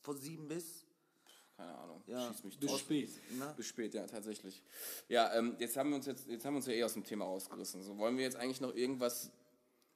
von 0.00 0.16
sieben 0.16 0.48
bis, 0.48 0.86
Keine 1.56 1.76
Ahnung, 1.76 2.02
Ja. 2.06 2.26
schieß 2.32 2.44
mich 2.44 2.58
Bis 2.58 2.78
spät. 2.78 3.10
ne? 3.38 3.52
Bis 3.56 3.66
spät, 3.66 3.92
ja, 3.92 4.06
tatsächlich. 4.06 4.62
Ja, 5.08 5.34
ähm, 5.34 5.56
jetzt 5.58 5.76
haben 5.76 5.90
wir 5.90 5.96
uns 5.96 6.06
jetzt, 6.06 6.26
jetzt 6.26 6.44
haben 6.46 6.54
wir 6.54 6.58
uns 6.58 6.66
ja 6.66 6.72
eh 6.72 6.84
aus 6.84 6.94
dem 6.94 7.04
Thema 7.04 7.26
rausgerissen. 7.26 7.82
So, 7.82 7.98
wollen 7.98 8.16
wir 8.16 8.24
jetzt 8.24 8.36
eigentlich 8.36 8.62
noch 8.62 8.74
irgendwas 8.74 9.30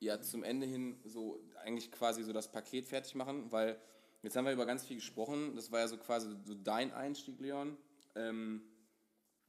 ja 0.00 0.20
zum 0.20 0.42
Ende 0.42 0.66
hin 0.66 1.00
so 1.04 1.40
eigentlich 1.62 1.90
quasi 1.90 2.22
so 2.22 2.34
das 2.34 2.52
Paket 2.52 2.84
fertig 2.86 3.14
machen? 3.14 3.50
Weil 3.50 3.80
jetzt 4.22 4.36
haben 4.36 4.44
wir 4.44 4.52
über 4.52 4.66
ganz 4.66 4.84
viel 4.84 4.96
gesprochen. 4.96 5.56
Das 5.56 5.72
war 5.72 5.80
ja 5.80 5.88
so 5.88 5.96
quasi 5.96 6.36
so 6.44 6.54
dein 6.54 6.92
Einstieg, 6.92 7.40
Leon. 7.40 7.78
Ähm, 8.14 8.60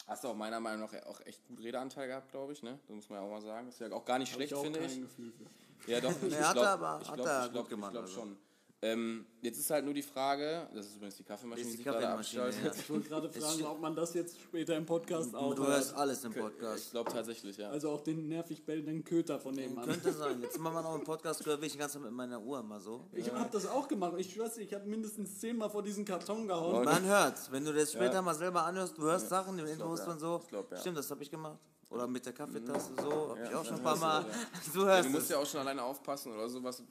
hast 0.08 0.24
du 0.24 0.28
auch 0.30 0.36
meiner 0.36 0.60
Meinung 0.60 0.82
nach 0.89 1.06
auch 1.08 1.20
echt 1.26 1.45
gut 1.47 1.60
Redeanteil 1.60 2.08
gehabt, 2.08 2.32
glaube 2.32 2.53
ich, 2.53 2.64
ne? 2.64 2.80
Das 2.88 2.95
muss 2.95 3.10
man 3.10 3.20
ja 3.20 3.26
auch 3.26 3.32
mal 3.32 3.41
sagen. 3.41 3.68
Ist 3.68 3.80
ja 3.80 3.91
auch 3.91 4.06
gar 4.06 4.20
nicht 4.20 4.30
Hab 4.32 4.36
schlecht, 4.38 4.51
ich 4.51 4.58
auch 4.58 4.64
finde 4.64 4.80
kein 4.80 4.89
ich. 4.89 5.01
Gefühl 5.01 5.32
für. 5.32 5.91
Ja, 5.91 6.01
doch. 6.01 6.12
Ich, 6.12 6.22
Nee, 6.22 6.36
hat 6.38 6.53
glaub, 6.53 6.66
er 6.66 6.72
aber- 6.72 6.99
ich 7.01 7.08
hat 7.10 7.16
glaub, 7.16 7.28
er 7.28 7.45
ich 7.45 7.51
glaub, 7.51 7.70
gemacht, 7.70 7.89
Ich 7.89 7.93
glaube 7.99 8.08
also. 8.08 8.20
schon. 8.22 8.38
Ähm, 8.86 9.25
jetzt 9.41 9.57
ist 9.57 9.71
halt 9.71 9.83
nur 9.83 9.95
die 9.95 10.03
Frage, 10.03 10.69
das 10.75 10.86
ist 10.86 10.97
übrigens 10.97 11.15
die 11.15 11.23
Kaffeemaschine, 11.23 11.65
Das 11.65 11.73
ist 11.73 11.79
die 11.79 11.83
gerade 11.83 12.01
Kaffeemaschine, 12.01 12.43
abschaltet. 12.43 12.79
Ich 12.79 12.89
wollte 12.91 13.09
gerade 13.09 13.29
fragen, 13.31 13.65
ob 13.65 13.81
man 13.81 13.95
das 13.95 14.13
jetzt 14.13 14.39
später 14.39 14.75
im 14.75 14.86
Podcast 14.86 15.33
auch 15.33 15.55
Du 15.55 15.65
hörst 15.65 15.95
alles 15.95 16.23
im 16.23 16.31
Ich 16.31 16.38
Podcast. 16.38 16.91
glaube 16.91 17.11
tatsächlich, 17.11 17.57
ja. 17.57 17.69
Also 17.71 17.89
auch 17.89 18.01
den 18.01 18.27
nervig 18.27 18.63
bellenden 18.63 19.03
Köter 19.03 19.39
von 19.39 19.55
nebenan. 19.55 19.86
Könnte 19.86 20.13
sein. 20.13 20.39
Jetzt 20.39 20.59
machen 20.59 20.75
wir 20.75 20.81
noch 20.83 20.93
einen 20.93 21.03
Podcast, 21.03 21.43
gehört 21.43 21.63
ich 21.63 21.71
die 21.71 21.79
ganze 21.79 21.95
Zeit 21.95 22.03
mit 22.03 22.11
meiner 22.11 22.39
Uhr 22.39 22.59
immer 22.59 22.79
so. 22.79 23.07
Ich 23.11 23.31
habe 23.33 23.49
das 23.51 23.65
auch 23.65 23.88
gemacht. 23.88 24.13
Ich 24.17 24.31
schwör's 24.31 24.53
dir, 24.53 24.61
ich 24.61 24.73
habe 24.75 24.86
mindestens 24.86 25.39
zehnmal 25.39 25.71
vor 25.71 25.81
diesen 25.81 26.05
Karton 26.05 26.47
gehauen. 26.47 26.86
Man 26.86 27.05
hört's. 27.05 27.51
Wenn 27.51 27.65
du 27.65 27.73
das 27.73 27.91
später 27.91 28.21
mal 28.21 28.36
selber 28.36 28.65
anhörst, 28.65 28.95
du 28.99 29.01
hörst 29.01 29.29
Sachen, 29.29 29.57
die 29.57 29.63
Infos 29.63 30.01
ja. 30.01 30.11
und 30.11 30.19
so. 30.19 30.41
Ich 30.43 30.49
glaub, 30.49 30.71
ja. 30.71 30.77
Stimmt, 30.77 30.97
das 30.97 31.09
habe 31.09 31.23
ich 31.23 31.31
gemacht. 31.31 31.57
Oder 31.95 32.07
mit 32.07 32.25
der 32.25 32.33
Kaffeetasse 32.33 32.91
so. 33.01 33.29
Hab 33.29 33.43
ich 33.43 33.49
Ja, 33.51 33.59
auch 33.59 33.65
schon 33.65 33.75
ein 33.75 33.83
paar 33.83 33.95
Mal. 33.97 34.25
du, 34.73 34.79
Ja, 34.81 34.85
hörst 34.87 35.05
du 35.07 35.11
musst 35.11 35.23
es. 35.23 35.29
ja 35.29 35.37
auch 35.37 35.45
schon 35.45 35.61
alleine 35.61 35.81
aufpassen 35.83 36.33
oder 36.33 36.47
so, 36.49 36.61
was, 36.63 36.81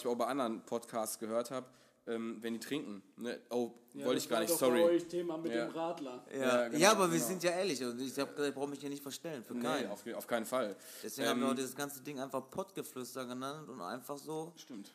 ich 0.00 0.06
auch 0.06 0.14
bei 0.14 0.26
anderen 0.26 0.62
Podcasts 0.64 1.18
gehört 1.18 1.50
habe, 1.50 1.66
ähm, 2.06 2.38
wenn 2.40 2.54
die 2.54 2.60
trinken. 2.60 3.02
Ne? 3.16 3.40
Oh, 3.50 3.72
Ja, 3.94 4.06
wollte 4.06 4.18
ich 4.18 4.28
gar 4.28 4.38
nicht, 4.40 4.50
doch 4.52 4.60
Bei 4.60 4.66
sorry. 4.66 4.82
euch 4.84 5.06
Thema 5.08 5.36
mit 5.36 5.52
Ja. 5.52 5.66
dem 5.66 5.74
Radler. 5.74 6.24
Ja, 6.32 6.38
Ja, 6.38 6.68
genau, 6.68 6.78
ja, 6.80 6.90
aber 6.92 7.10
wir 7.10 7.18
genau. 7.18 7.28
sind 7.28 7.42
ja 7.42 7.50
ehrlich 7.50 7.82
und 7.84 8.00
ich 8.00 8.16
habe 8.18 8.46
ich 8.46 8.54
brauche 8.54 8.68
mich 8.68 8.78
hier 8.80 8.90
nicht 8.90 9.02
verstellen. 9.02 9.42
Für 9.42 9.54
Nee, 9.54 9.62
keinen. 9.62 9.90
auf, 9.90 10.06
auf 10.14 10.26
keinen 10.28 10.46
Fall. 10.46 10.76
Deswegen 11.02 11.28
haben 11.28 11.40
wir 11.40 11.46
Ähm, 11.46 11.52
auch 11.52 11.56
dieses 11.56 11.74
ganze 11.74 12.00
Ding 12.02 12.20
einfach 12.20 12.48
Pottgeflüster 12.48 13.24
genannt 13.26 13.68
und 13.68 13.80
einfach 13.80 14.16
so. 14.18 14.52
Stimmt. 14.56 14.92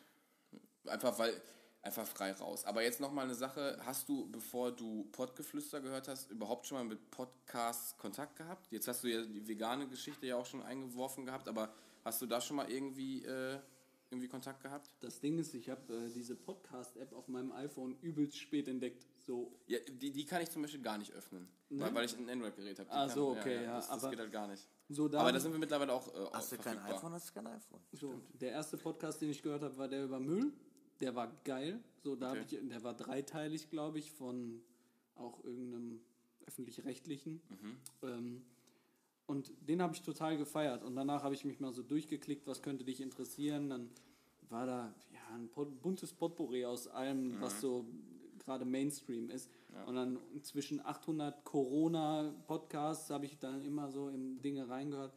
Einfach 0.87 1.17
weil, 1.19 1.33
einfach 1.83 2.05
frei 2.05 2.31
raus. 2.33 2.63
Aber 2.65 2.83
jetzt 2.83 2.99
nochmal 2.99 3.25
eine 3.25 3.35
Sache, 3.35 3.77
hast 3.85 4.07
du, 4.07 4.27
bevor 4.31 4.71
du 4.71 5.05
Pottgeflüster 5.11 5.81
gehört 5.81 6.07
hast, 6.07 6.29
überhaupt 6.31 6.65
schon 6.67 6.77
mal 6.77 6.83
mit 6.85 7.09
Podcasts 7.11 7.97
Kontakt 7.97 8.35
gehabt? 8.35 8.67
Jetzt 8.71 8.87
hast 8.87 9.03
du 9.03 9.07
ja 9.07 9.21
die 9.23 9.47
vegane 9.47 9.87
Geschichte 9.87 10.27
ja 10.27 10.35
auch 10.35 10.45
schon 10.45 10.61
eingeworfen 10.61 11.25
gehabt, 11.25 11.47
aber 11.47 11.73
hast 12.05 12.21
du 12.21 12.25
da 12.27 12.39
schon 12.39 12.57
mal 12.57 12.69
irgendwie, 12.69 13.23
äh, 13.25 13.57
irgendwie 14.11 14.27
Kontakt 14.27 14.61
gehabt? 14.61 14.91
Das 14.99 15.19
Ding 15.19 15.39
ist, 15.39 15.53
ich 15.55 15.69
habe 15.69 15.81
äh, 15.93 16.09
diese 16.09 16.35
Podcast-App 16.35 17.13
auf 17.13 17.27
meinem 17.27 17.51
iPhone 17.53 17.97
übelst 18.01 18.37
spät 18.37 18.67
entdeckt. 18.67 19.07
So, 19.25 19.51
Ja, 19.67 19.79
die, 19.87 20.11
die 20.11 20.25
kann 20.25 20.41
ich 20.41 20.49
zum 20.51 20.61
Beispiel 20.63 20.81
gar 20.81 20.97
nicht 20.97 21.11
öffnen, 21.13 21.47
weil, 21.69 21.93
weil 21.95 22.05
ich 22.05 22.17
ein 22.17 22.29
Android-Gerät 22.29 22.79
habe. 22.79 22.91
Ah, 22.91 23.05
kann- 23.07 23.15
so, 23.15 23.29
okay, 23.31 23.63
ja, 23.63 23.75
das, 23.77 23.87
das 23.87 23.99
aber- 24.03 24.09
geht 24.11 24.19
halt 24.19 24.31
gar 24.31 24.47
nicht. 24.47 24.67
so 24.89 25.07
da, 25.07 25.21
Aber 25.21 25.31
da 25.31 25.39
sind 25.39 25.51
wir 25.51 25.59
mittlerweile 25.59 25.93
auch 25.93 26.07
äh, 26.13 26.27
Hast 26.33 26.51
du 26.51 26.57
kein 26.57 26.77
iPhone, 26.79 27.13
hast 27.13 27.29
du 27.29 27.33
kein 27.33 27.47
iPhone. 27.47 27.79
so, 27.93 28.13
der 28.33 28.51
erste 28.51 28.77
Podcast, 28.77 29.21
den 29.21 29.29
ich 29.29 29.41
gehört 29.41 29.61
habe, 29.63 29.75
war 29.77 29.87
der 29.87 30.03
über 30.05 30.19
Müll. 30.19 30.51
Der 31.01 31.15
war 31.15 31.31
geil. 31.43 31.79
So, 32.03 32.15
da 32.15 32.31
Okay. 32.31 32.43
ich, 32.61 32.69
der 32.69 32.83
war 32.83 32.93
dreiteilig, 32.95 33.69
glaube 33.69 33.99
ich, 33.99 34.11
von 34.11 34.61
auch 35.15 35.43
irgendeinem 35.43 35.99
öffentlich-rechtlichen. 36.47 37.41
Ähm, 38.03 38.43
und 39.27 39.51
den 39.61 39.81
habe 39.81 39.93
ich 39.93 40.01
total 40.01 40.37
gefeiert. 40.37 40.83
Und 40.83 40.95
danach 40.95 41.23
habe 41.23 41.33
ich 41.35 41.45
mich 41.45 41.59
mal 41.59 41.71
so 41.71 41.83
durchgeklickt, 41.83 42.47
was 42.47 42.61
könnte 42.61 42.83
dich 42.83 42.99
interessieren. 43.01 43.69
Dann 43.69 43.89
war 44.49 44.65
da 44.65 44.93
ja, 45.13 45.35
ein 45.35 45.49
buntes 45.81 46.13
Potpourri 46.13 46.65
aus 46.65 46.87
allem, 46.87 47.39
was 47.41 47.61
so 47.61 47.85
gerade 48.39 48.65
Mainstream 48.65 49.29
ist. 49.29 49.49
Und 49.85 49.95
dann 49.95 50.19
zwischen 50.41 50.83
800 50.83 51.45
Corona-Podcasts 51.45 53.09
habe 53.09 53.25
ich 53.25 53.37
dann 53.37 53.63
immer 53.63 53.89
so 53.91 54.09
in 54.09 54.41
Dinge 54.41 54.67
reingehört. 54.67 55.13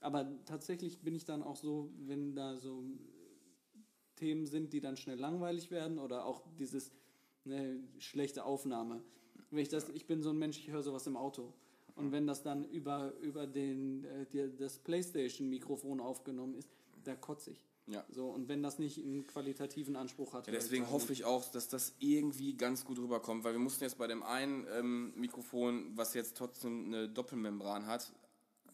Aber 0.00 0.26
tatsächlich 0.46 0.98
bin 1.00 1.14
ich 1.14 1.24
dann 1.24 1.42
auch 1.42 1.54
so, 1.56 1.90
wenn 1.98 2.34
da 2.34 2.56
so 2.56 2.82
Themen 4.22 4.46
sind, 4.46 4.72
die 4.72 4.80
dann 4.80 4.96
schnell 4.96 5.18
langweilig 5.18 5.72
werden 5.72 5.98
oder 5.98 6.24
auch 6.26 6.42
dieses 6.60 6.92
ne, 7.44 7.80
schlechte 7.98 8.44
Aufnahme. 8.44 9.02
Wenn 9.50 9.58
ich, 9.58 9.68
das, 9.68 9.88
ich 9.88 10.06
bin 10.06 10.22
so 10.22 10.30
ein 10.30 10.38
Mensch, 10.38 10.58
ich 10.58 10.70
höre 10.70 10.84
sowas 10.84 11.08
im 11.08 11.16
Auto. 11.16 11.52
Und 11.96 12.12
wenn 12.12 12.26
das 12.26 12.42
dann 12.42 12.64
über, 12.64 13.12
über 13.20 13.48
den, 13.48 14.04
äh, 14.04 14.48
das 14.56 14.78
Playstation-Mikrofon 14.78 16.00
aufgenommen 16.00 16.54
ist, 16.54 16.68
da 17.02 17.16
kotze 17.16 17.50
ich. 17.50 17.66
Ja. 17.88 18.04
So, 18.10 18.28
und 18.28 18.48
wenn 18.48 18.62
das 18.62 18.78
nicht 18.78 18.98
einen 18.98 19.26
qualitativen 19.26 19.96
Anspruch 19.96 20.34
hat. 20.34 20.46
Ja, 20.46 20.52
deswegen 20.52 20.88
hoffe 20.90 21.12
ich 21.12 21.24
auch, 21.24 21.50
dass 21.50 21.68
das 21.68 21.94
irgendwie 21.98 22.56
ganz 22.56 22.84
gut 22.84 22.98
rüberkommt, 23.00 23.42
weil 23.42 23.54
wir 23.54 23.58
mussten 23.58 23.82
jetzt 23.82 23.98
bei 23.98 24.06
dem 24.06 24.22
einen 24.22 24.66
ähm, 24.72 25.12
Mikrofon, 25.16 25.90
was 25.96 26.14
jetzt 26.14 26.36
trotzdem 26.36 26.86
eine 26.86 27.08
Doppelmembran 27.08 27.86
hat, 27.86 28.12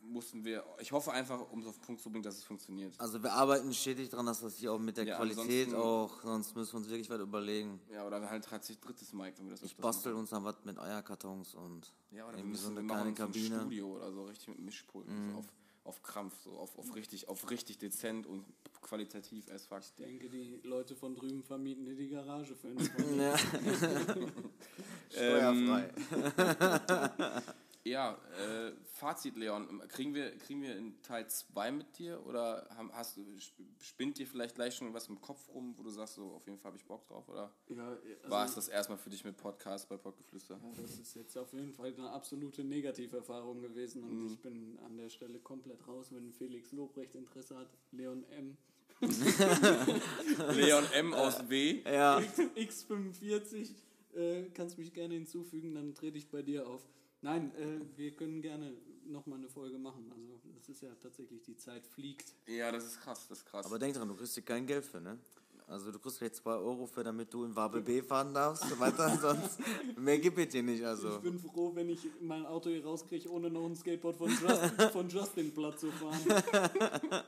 mussten 0.09 0.44
wir, 0.44 0.64
ich 0.80 0.92
hoffe 0.92 1.12
einfach, 1.12 1.50
um 1.50 1.61
es 1.61 1.66
auf 1.66 1.76
den 1.78 1.82
Punkt 1.82 2.00
zu 2.02 2.11
bringen, 2.11 2.22
dass 2.22 2.36
es 2.36 2.44
funktioniert. 2.44 2.94
Also 2.98 3.22
wir 3.22 3.32
arbeiten 3.32 3.72
stetig 3.72 4.09
daran, 4.09 4.26
dass 4.26 4.40
das 4.40 4.56
hier 4.56 4.72
auch 4.72 4.78
mit 4.78 4.96
der 4.96 5.04
Ja, 5.04 5.16
Qualität 5.16 5.74
auch, 5.74 6.22
sonst 6.22 6.54
müssen 6.56 6.72
wir 6.72 6.78
uns 6.78 6.88
wirklich 6.88 7.11
was 7.11 7.20
überlegen. 7.20 7.80
Ja, 7.92 8.06
oder 8.06 8.28
halt 8.28 8.44
tatsächlich 8.44 8.80
drittes 8.80 9.12
Mic, 9.12 9.34
wenn 9.38 9.46
wir 9.46 9.52
das 9.52 9.62
Ich 9.62 9.76
bastel 9.76 10.14
uns 10.14 10.30
dann 10.30 10.44
was 10.44 10.56
mit 10.64 10.78
Eierkartons 10.78 11.54
und 11.54 11.80
machen. 11.80 11.92
Ja, 12.11 12.24
oder 12.24 12.32
wir 12.32 12.38
irgendwie 12.38 12.50
müssen 12.52 12.62
so 12.62 12.70
eine 12.70 12.80
wir 12.80 12.86
kleine 12.86 13.00
machen 13.00 13.09
ein 13.09 13.14
Kabine. 13.14 13.54
Mhm. 13.56 13.61
Studio 13.61 13.96
oder 13.96 14.12
so, 14.12 14.24
richtig 14.24 14.48
mit 14.48 14.59
Mischpulten, 14.61 15.30
so 15.32 15.38
auf, 15.38 15.46
auf 15.84 16.02
Krampf, 16.02 16.34
so 16.42 16.50
auf, 16.59 16.78
auf, 16.78 16.94
richtig, 16.94 17.28
auf 17.28 17.50
richtig 17.50 17.78
dezent 17.78 18.26
und 18.26 18.44
qualitativ 18.80 19.50
as 19.50 19.66
fuck. 19.66 19.80
Ich 19.80 19.92
denke, 19.94 20.28
die 20.28 20.61
Leute 20.62 20.96
von 20.96 21.14
drüben 21.14 21.42
vermieten 21.42 21.84
dir 21.84 21.96
die 21.96 22.09
Garage 22.09 22.54
für 22.54 22.68
einen 22.68 22.80
Freund. 22.80 23.16
Ja. 23.18 23.36
Ähm, 25.16 25.90
Steuerfrei. 26.11 27.42
Ja, 27.89 28.18
äh, 28.39 28.72
Fazit, 28.84 29.36
Leon. 29.36 29.82
Kriegen 29.89 30.14
wir, 30.14 30.36
kriegen 30.39 30.62
wir 30.62 30.76
in 30.76 31.01
Teil 31.03 31.26
2 31.28 31.72
mit 31.72 31.99
dir 31.99 32.24
oder 32.26 32.68
haben, 32.76 32.93
hast 32.93 33.18
spinnt 33.80 34.18
dir 34.18 34.26
vielleicht 34.26 34.55
gleich 34.57 34.74
schon 34.74 34.93
was 34.93 35.09
im 35.09 35.20
Kopf 35.20 35.49
rum, 35.55 35.74
wo 35.76 35.82
du 35.82 35.91
sagst, 35.91 36.14
so 36.16 36.32
auf 36.32 36.47
jeden 36.47 36.59
Fall 36.59 36.70
habe 36.72 36.76
ich 36.78 36.84
Bock 36.84 37.07
drauf? 37.07 37.28
Oder 37.28 37.53
Ja, 37.68 37.89
also, 37.89 38.30
war 38.30 38.45
es 38.45 38.55
das 38.55 38.68
erstmal 38.68 38.99
für 38.99 39.11
dich 39.11 39.24
mit 39.24 39.36
Podcast 39.36 39.89
bei 39.89 39.97
Podcaflüster? 39.97 40.61
Ja, 40.62 40.82
das 40.82 40.99
ist 40.99 41.14
jetzt 41.14 41.36
auf 41.39 41.53
jeden 41.53 41.72
Fall 41.72 41.95
eine 41.95 42.11
absolute 42.11 42.62
Negativerfahrung 42.64 43.61
gewesen 43.61 44.03
und 44.05 44.20
Mhm. 44.20 44.26
ich 44.26 44.39
bin 44.41 44.78
an 44.84 44.97
der 44.97 45.09
Stelle 45.09 45.39
komplett 45.39 45.86
raus, 45.89 46.09
wenn 46.12 46.32
Felix 46.32 46.72
Lobrecht 46.72 47.14
Interesse 47.14 47.57
hat. 47.57 47.68
Leon 47.93 48.24
M. 48.30 48.57
Leon 50.55 50.84
M 50.93 51.14
aus 51.14 51.49
W. 51.49 51.82
Ja. 51.84 52.20
X, 52.55 52.86
X45, 52.89 53.70
äh, 54.16 54.43
kannst 54.55 54.76
mich 54.78 54.93
gerne 54.93 55.14
hinzufügen, 55.14 55.74
dann 55.74 55.95
trete 55.95 56.18
ich 56.18 56.28
bei 56.28 56.43
dir 56.43 56.66
auf. 56.66 56.82
Nein, 57.21 57.53
äh, 57.57 57.81
wir 57.97 58.12
können 58.12 58.41
gerne 58.41 58.73
nochmal 59.07 59.39
eine 59.39 59.49
Folge 59.49 59.79
machen. 59.79 60.11
Also 60.12 60.39
das 60.55 60.69
ist 60.69 60.83
ja 60.83 60.95
tatsächlich, 61.03 61.43
die 61.43 61.57
Zeit 61.57 61.87
fliegt. 61.87 62.35
Ja, 62.47 62.71
das 62.71 62.85
ist 62.85 63.01
krass, 63.01 63.27
das 63.29 63.39
ist 63.39 63.47
krass. 63.47 63.66
Aber 63.66 63.79
denk 63.79 63.95
dran, 63.95 64.09
du 64.09 64.14
kriegst 64.14 64.35
hier 64.35 64.45
kein 64.45 64.66
Geld 64.66 64.85
für, 64.85 65.01
ne? 65.01 65.19
Also 65.66 65.93
du 65.93 65.99
kriegst 65.99 66.21
jetzt 66.23 66.39
2 66.39 66.51
Euro 66.51 66.87
für, 66.87 67.05
damit 67.05 67.33
du 67.35 67.45
in 67.45 67.55
Wabel 67.55 67.83
B 67.83 68.01
fahren 68.01 68.33
darfst, 68.33 68.81
weiter, 68.81 69.14
sonst 69.21 69.61
mehr 69.99 70.19
gibt 70.19 70.39
es 70.39 70.53
hier 70.53 70.62
nicht, 70.62 70.81
Ich 70.81 70.87
also. 70.87 71.21
bin 71.21 71.39
froh, 71.39 71.75
wenn 71.75 71.91
ich 71.91 72.07
mein 72.23 72.47
Auto 72.47 72.71
hier 72.71 72.83
rauskriege, 72.83 73.31
ohne 73.31 73.51
noch 73.51 73.66
ein 73.66 73.77
Skateboard 73.77 74.16
von 74.16 74.31
Justin, 74.31 74.91
von 74.91 75.09
Justin 75.11 75.53
platt 75.53 75.79
zu 75.79 75.91
fahren. 75.91 76.21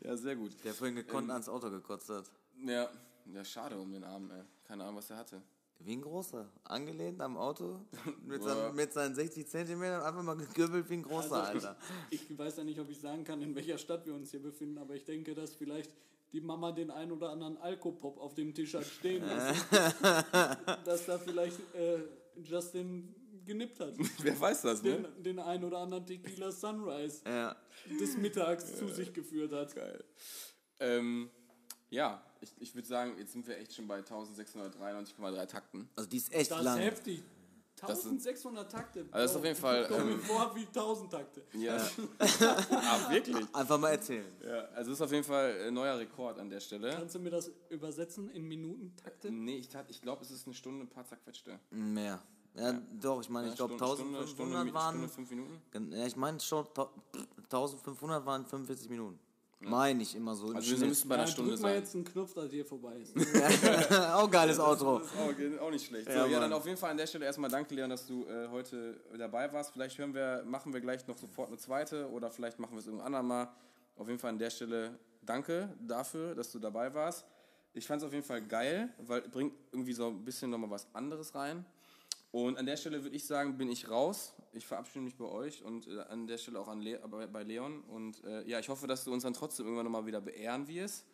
ja, 0.00 0.16
sehr 0.16 0.34
gut. 0.34 0.52
Der 0.64 0.74
vorhin 0.74 0.96
gekonnt 0.96 1.30
ans 1.30 1.48
Auto 1.48 1.70
gekotzt 1.70 2.08
hat. 2.08 2.28
Ja, 2.66 2.90
ja, 3.32 3.44
schade 3.44 3.78
um 3.78 3.92
den 3.92 4.02
Arm, 4.02 4.28
ey. 4.32 4.42
Keine 4.64 4.82
Ahnung, 4.82 4.96
was 4.96 5.10
er 5.10 5.18
hatte. 5.18 5.40
Wie 5.84 5.92
ein 5.96 6.02
großer. 6.02 6.48
Angelehnt 6.64 7.20
am 7.20 7.36
Auto, 7.36 7.80
mit, 8.26 8.42
seinen, 8.42 8.74
mit 8.74 8.92
seinen 8.92 9.14
60 9.14 9.46
Zentimetern, 9.48 10.02
einfach 10.02 10.22
mal 10.22 10.36
gegübbelt 10.36 10.88
wie 10.90 10.94
ein 10.94 11.02
großer, 11.02 11.44
Also, 11.44 11.68
Alter. 11.68 11.76
Ich 12.10 12.36
weiß 12.38 12.58
ja 12.58 12.64
nicht, 12.64 12.78
ob 12.78 12.88
ich 12.90 13.00
sagen 13.00 13.24
kann, 13.24 13.42
in 13.42 13.54
welcher 13.54 13.78
Stadt 13.78 14.06
wir 14.06 14.14
uns 14.14 14.30
hier 14.30 14.42
befinden, 14.42 14.78
aber 14.78 14.94
ich 14.94 15.04
denke, 15.04 15.34
dass 15.34 15.54
vielleicht 15.54 15.92
die 16.32 16.40
Mama 16.40 16.72
den 16.72 16.90
ein 16.90 17.12
oder 17.12 17.30
anderen 17.30 17.56
Alkopop 17.58 18.18
auf 18.18 18.34
dem 18.34 18.54
Tisch 18.54 18.74
hat 18.74 18.84
stehen 18.86 19.22
lassen. 19.24 19.60
dass 20.84 21.06
da 21.06 21.18
vielleicht 21.18 21.58
äh, 21.74 21.98
Justin 22.42 23.14
genippt 23.44 23.80
hat. 23.80 23.94
Wer 24.22 24.40
weiß 24.40 24.62
das, 24.62 24.82
Den, 24.82 25.02
ne? 25.02 25.08
den 25.18 25.38
ein 25.40 25.62
oder 25.64 25.78
anderen 25.78 26.06
Tequila 26.06 26.50
Sunrise 26.52 27.22
Ja. 27.26 27.56
des 28.00 28.16
Mittags 28.16 28.76
zu 28.78 28.88
sich 28.88 29.12
geführt 29.12 29.52
hat. 29.52 29.74
Geil. 29.74 30.04
Ähm, 30.80 31.28
ja, 31.90 32.22
ich, 32.42 32.54
ich 32.58 32.74
würde 32.74 32.86
sagen, 32.88 33.14
jetzt 33.18 33.32
sind 33.32 33.46
wir 33.46 33.56
echt 33.58 33.74
schon 33.74 33.86
bei 33.88 34.00
1693,3 34.00 35.46
Takten. 35.46 35.88
Also 35.96 36.08
die 36.10 36.16
ist 36.18 36.32
echt 36.32 36.50
Das 36.50 36.58
ist 36.58 36.64
lang. 36.64 36.78
heftig. 36.78 37.22
Das 37.80 38.02
sind- 38.02 38.12
1600 38.24 38.70
Takte. 38.70 39.00
Also 39.00 39.12
das 39.12 39.30
ist 39.32 39.36
auf 39.38 39.44
jeden 39.44 39.56
Fall, 39.58 39.88
Kommt 39.88 40.04
mir 40.06 40.12
ähm, 40.12 40.20
vor 40.20 40.54
wie 40.54 40.66
1000 40.66 41.10
Takte. 41.10 41.42
Ja. 41.54 41.76
ah, 42.18 43.10
wirklich? 43.10 43.36
Einfach 43.52 43.78
mal 43.78 43.88
erzählen. 43.90 44.26
Ja, 44.44 44.66
also 44.74 44.92
ist 44.92 45.00
auf 45.00 45.10
jeden 45.10 45.24
Fall 45.24 45.56
ein 45.66 45.74
neuer 45.74 45.98
Rekord 45.98 46.38
an 46.38 46.48
der 46.48 46.60
Stelle. 46.60 46.90
Kannst 46.94 47.14
du 47.16 47.18
mir 47.18 47.30
das 47.30 47.50
übersetzen 47.70 48.30
in 48.30 48.44
Minutentakte? 48.46 49.32
Nee, 49.32 49.56
ich, 49.56 49.68
tat- 49.68 49.90
ich 49.90 50.00
glaube, 50.00 50.22
es 50.22 50.30
ist 50.30 50.46
eine 50.46 50.54
Stunde, 50.54 50.84
ein 50.84 50.88
paar 50.90 51.06
zerquetschte. 51.06 51.58
Mehr. 51.70 52.22
Ja, 52.54 52.72
doch, 53.00 53.20
ich 53.22 53.30
meine, 53.30 53.48
ich 53.48 53.56
glaube 53.56 53.74
Stunde- 53.74 53.84
1500 53.92 54.28
Stunde, 54.28 54.52
Stunde, 54.54 54.74
waren. 54.74 54.94
Stunde, 54.94 55.08
fünf 55.08 55.30
Minuten. 55.30 55.92
Ja, 55.96 56.06
ich 56.06 56.16
meine 56.16 56.38
schon, 56.38 56.66
tau- 56.74 56.90
1500 57.44 58.24
waren 58.26 58.44
45 58.46 58.90
Minuten. 58.90 59.18
Meine 59.70 60.02
ich 60.02 60.14
immer 60.16 60.34
so. 60.34 60.46
Also 60.48 60.70
wir 60.70 60.76
Schnitt. 60.76 60.88
müssen 60.88 61.08
bei 61.08 61.14
einer 61.14 61.24
Ja, 61.24 61.30
Stunde 61.30 61.50
drück 61.52 61.60
mal 61.62 61.68
sein. 61.68 61.78
jetzt 61.78 61.94
einen 61.94 62.04
Knopf, 62.04 62.34
dass 62.34 62.50
hier 62.50 62.64
vorbei 62.64 62.94
ist. 62.96 63.14
auch 64.14 64.30
geiles 64.30 64.58
Outro. 64.58 64.98
Das 64.98 65.08
ist 65.08 65.58
auch, 65.60 65.66
auch 65.66 65.70
nicht 65.70 65.86
schlecht. 65.86 66.08
Ja, 66.08 66.24
so, 66.24 66.30
ja, 66.30 66.40
dann 66.40 66.52
auf 66.52 66.64
jeden 66.66 66.76
Fall 66.78 66.90
an 66.90 66.96
der 66.96 67.06
Stelle 67.06 67.24
erstmal 67.26 67.50
danke, 67.50 67.74
Leon, 67.74 67.90
dass 67.90 68.06
du 68.06 68.24
äh, 68.26 68.48
heute 68.50 69.00
dabei 69.16 69.52
warst. 69.52 69.72
Vielleicht 69.72 69.96
hören 69.98 70.14
wir, 70.14 70.42
machen 70.46 70.72
wir 70.72 70.80
gleich 70.80 71.06
noch 71.06 71.16
sofort 71.18 71.48
eine 71.48 71.58
zweite 71.58 72.08
oder 72.10 72.30
vielleicht 72.30 72.58
machen 72.58 72.72
wir 72.72 72.78
es 72.80 72.86
irgendwann 72.86 73.06
andermal. 73.14 73.48
Auf 73.96 74.08
jeden 74.08 74.18
Fall 74.18 74.30
an 74.30 74.38
der 74.38 74.50
Stelle 74.50 74.98
danke 75.24 75.68
dafür, 75.80 76.34
dass 76.34 76.50
du 76.50 76.58
dabei 76.58 76.92
warst. 76.94 77.24
Ich 77.74 77.86
fand 77.86 78.02
es 78.02 78.06
auf 78.06 78.12
jeden 78.12 78.24
Fall 78.26 78.42
geil, 78.42 78.90
weil 78.98 79.22
bringt 79.22 79.54
irgendwie 79.70 79.92
so 79.94 80.08
ein 80.08 80.24
bisschen 80.24 80.50
nochmal 80.50 80.70
was 80.70 80.86
anderes 80.92 81.34
rein. 81.34 81.64
Und 82.32 82.58
an 82.58 82.66
der 82.66 82.78
Stelle 82.78 83.02
würde 83.02 83.14
ich 83.14 83.26
sagen, 83.26 83.58
bin 83.58 83.70
ich 83.70 83.88
raus. 83.88 84.34
Ich 84.52 84.66
verabschiede 84.66 85.04
mich 85.04 85.16
bei 85.16 85.26
euch 85.26 85.62
und 85.62 85.86
äh, 85.86 86.00
an 86.00 86.26
der 86.26 86.38
Stelle 86.38 86.58
auch 86.58 86.68
an 86.68 86.80
Le 86.80 86.98
bei, 87.30 87.42
Leon. 87.42 87.82
Und 87.82 88.24
äh, 88.24 88.48
ja, 88.48 88.58
ich 88.58 88.68
hoffe, 88.68 88.86
dass 88.86 89.04
du 89.04 89.12
uns 89.12 89.22
dann 89.22 89.34
trotzdem 89.34 89.66
irgendwann 89.66 89.84
nochmal 89.84 90.06
wieder 90.06 90.20
beehren 90.20 90.66
wirst 90.66 91.06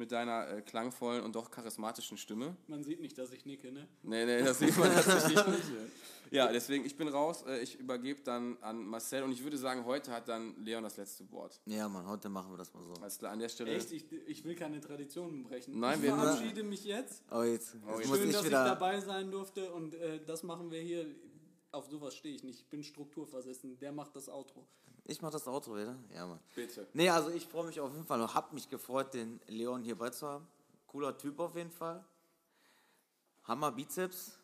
mit 0.00 0.10
deiner 0.10 0.48
äh, 0.48 0.62
klangvollen 0.62 1.22
und 1.22 1.36
doch 1.36 1.50
charismatischen 1.50 2.16
Stimme. 2.16 2.56
Man 2.66 2.82
sieht 2.82 3.00
nicht, 3.00 3.16
dass 3.18 3.30
ich 3.32 3.46
nicke, 3.46 3.70
ne? 3.70 3.86
Nee, 4.02 4.24
nee, 4.26 4.42
das 4.42 4.58
sieht 4.58 4.76
man 4.76 4.92
tatsächlich 4.92 5.46
nicht. 5.46 5.62
Ja, 6.32 6.46
deswegen, 6.52 6.84
ich 6.84 6.96
bin 6.96 7.08
raus. 7.08 7.42
Äh, 7.44 7.60
Ich 7.60 7.74
übergebe 7.80 8.20
dann 8.22 8.56
an 8.60 8.84
Marcel 8.86 9.24
und 9.24 9.32
ich 9.32 9.42
würde 9.42 9.58
sagen, 9.58 9.84
heute 9.84 10.12
hat 10.12 10.28
dann 10.28 10.54
Leon 10.64 10.84
das 10.84 10.96
letzte 10.96 11.28
Wort. 11.32 11.60
Ja, 11.66 11.88
Mann, 11.88 12.06
heute 12.06 12.28
machen 12.28 12.52
wir 12.52 12.56
das 12.56 12.72
mal 12.72 12.84
so. 12.84 12.92
Alles 13.02 13.18
klar, 13.18 13.32
an 13.32 13.40
der 13.40 13.48
Stelle. 13.48 13.72
Echt? 13.74 13.90
Ich, 13.90 14.04
ich 14.28 14.44
will 14.44 14.54
keine 14.54 14.80
Traditionen 14.80 15.42
brechen. 15.42 15.80
Nein, 15.80 15.96
ich 15.98 16.02
wir- 16.04 16.14
verabschiede 16.14 16.62
mich 16.62 16.84
jetzt. 16.84 17.24
Oh, 17.32 17.42
jetzt, 17.42 17.74
jetzt 17.74 17.84
jetzt- 17.84 18.08
muss 18.08 18.16
Schön, 18.18 18.28
ich 18.28 18.32
dass 18.32 18.42
ich 18.42 18.48
wieder. 18.48 18.64
dabei 18.64 19.00
sein 19.00 19.28
durfte 19.32 19.72
und 19.72 19.94
äh, 19.94 20.20
das 20.24 20.44
machen 20.44 20.70
wir 20.70 20.80
hier. 20.80 21.04
Auf 21.72 21.86
sowas 21.88 22.14
stehe 22.14 22.34
ich 22.36 22.44
nicht. 22.44 22.60
Ich 22.60 22.68
bin 22.68 22.84
strukturversessen. 22.84 23.78
Der 23.80 23.90
macht 23.90 24.14
das 24.14 24.28
Outro. 24.28 24.64
Ich 25.04 25.22
mach 25.22 25.30
das 25.30 25.46
Outro 25.46 25.76
wieder. 25.76 25.96
Ja, 26.14 26.26
Mann. 26.26 26.40
Bitte. 26.54 26.86
Nee, 26.92 27.08
also 27.08 27.30
ich 27.30 27.46
freue 27.46 27.66
mich 27.66 27.80
auf 27.80 27.92
jeden 27.92 28.06
Fall. 28.06 28.34
Hab 28.34 28.52
mich 28.52 28.68
gefreut, 28.68 29.14
den 29.14 29.40
Leon 29.46 29.82
hier 29.82 29.96
bei 29.96 30.10
zu 30.10 30.26
haben. 30.26 30.46
Cooler 30.86 31.16
Typ 31.16 31.38
auf 31.40 31.56
jeden 31.56 31.70
Fall. 31.70 32.04
Hammer 33.44 33.72
Bizeps. 33.72 34.38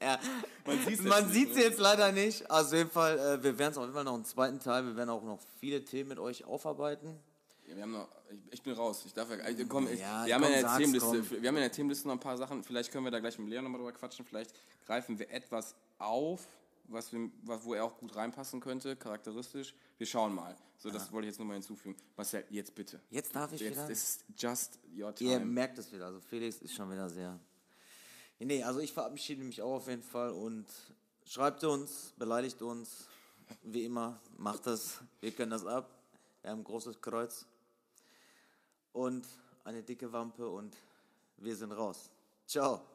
ja, 0.00 0.18
Man 0.66 0.76
jetzt 0.86 1.02
nicht, 1.02 1.28
sieht 1.30 1.50
es 1.50 1.56
ne? 1.56 1.62
jetzt 1.62 1.78
leider 1.78 2.12
nicht. 2.12 2.50
Also 2.50 2.68
auf 2.68 2.78
jeden 2.78 2.90
Fall, 2.90 3.18
äh, 3.18 3.42
wir 3.42 3.58
werden 3.58 3.72
es 3.72 3.78
auf 3.78 3.84
jeden 3.84 3.94
Fall 3.94 4.04
noch 4.04 4.14
einen 4.14 4.24
zweiten 4.24 4.60
Teil. 4.60 4.84
Wir 4.84 4.96
werden 4.96 5.10
auch 5.10 5.22
noch 5.22 5.40
viele 5.58 5.84
Themen 5.84 6.10
mit 6.10 6.18
euch 6.18 6.44
aufarbeiten. 6.44 7.18
Ja, 7.66 7.76
wir 7.76 7.82
haben 7.82 7.92
noch, 7.92 8.08
ich, 8.30 8.38
ich 8.50 8.62
bin 8.62 8.74
raus. 8.74 9.02
Ich 9.06 9.14
darf 9.14 9.30
ja, 9.30 9.36
äh, 9.36 9.64
komm, 9.68 9.88
ich, 9.88 10.00
Ja, 10.00 10.26
wir, 10.26 10.34
haben 10.34 10.42
ja 10.44 10.76
Themenliste, 10.76 11.24
komm. 11.28 11.42
wir 11.42 11.48
haben 11.48 11.56
in 11.56 11.62
der 11.62 11.72
Themenliste 11.72 12.08
noch 12.08 12.14
ein 12.14 12.20
paar 12.20 12.36
Sachen. 12.36 12.62
Vielleicht 12.62 12.92
können 12.92 13.04
wir 13.04 13.10
da 13.10 13.20
gleich 13.20 13.38
mit 13.38 13.48
Leon 13.48 13.64
nochmal 13.64 13.80
drüber 13.80 13.92
quatschen. 13.92 14.24
Vielleicht 14.24 14.54
greifen 14.86 15.18
wir 15.18 15.30
etwas 15.30 15.74
auf, 15.98 16.46
was 16.84 17.12
wir, 17.12 17.30
was, 17.42 17.64
wo 17.64 17.74
er 17.74 17.84
auch 17.84 17.96
gut 17.98 18.14
reinpassen 18.16 18.60
könnte, 18.60 18.96
charakteristisch. 18.96 19.74
Wir 19.98 20.06
schauen 20.06 20.34
mal. 20.34 20.56
So, 20.78 20.90
das 20.90 21.12
wollte 21.12 21.26
ich 21.28 21.32
jetzt 21.32 21.38
nochmal 21.38 21.54
hinzufügen. 21.56 21.96
Marcel, 22.16 22.44
jetzt 22.50 22.74
bitte. 22.74 23.00
Jetzt 23.10 23.34
darf 23.36 23.52
ich 23.52 23.60
Jetzt 23.60 23.74
wieder. 23.74 23.90
ist 23.90 24.24
just 24.36 24.78
your 24.96 25.14
Ihr 25.20 25.38
time. 25.38 25.44
merkt 25.44 25.78
es 25.78 25.92
wieder. 25.92 26.06
Also 26.06 26.20
Felix 26.20 26.56
ist 26.58 26.74
schon 26.74 26.90
wieder 26.90 27.08
sehr. 27.08 27.38
Nee, 28.40 28.62
also 28.64 28.80
ich 28.80 28.92
verabschiede 28.92 29.44
mich 29.44 29.62
auch 29.62 29.74
auf 29.76 29.86
jeden 29.86 30.02
Fall 30.02 30.30
und 30.30 30.66
schreibt 31.24 31.62
uns, 31.64 32.12
beleidigt 32.18 32.60
uns. 32.62 33.06
Wie 33.62 33.84
immer, 33.84 34.18
macht 34.38 34.66
das. 34.66 34.98
Wir 35.20 35.30
können 35.30 35.50
das 35.50 35.64
ab. 35.66 35.88
Wir 36.42 36.50
haben 36.50 36.60
ein 36.60 36.64
großes 36.64 37.00
Kreuz 37.00 37.46
und 38.92 39.24
eine 39.64 39.82
dicke 39.82 40.12
Wampe 40.12 40.48
und 40.48 40.76
wir 41.36 41.54
sind 41.54 41.70
raus. 41.72 42.10
Ciao. 42.46 42.91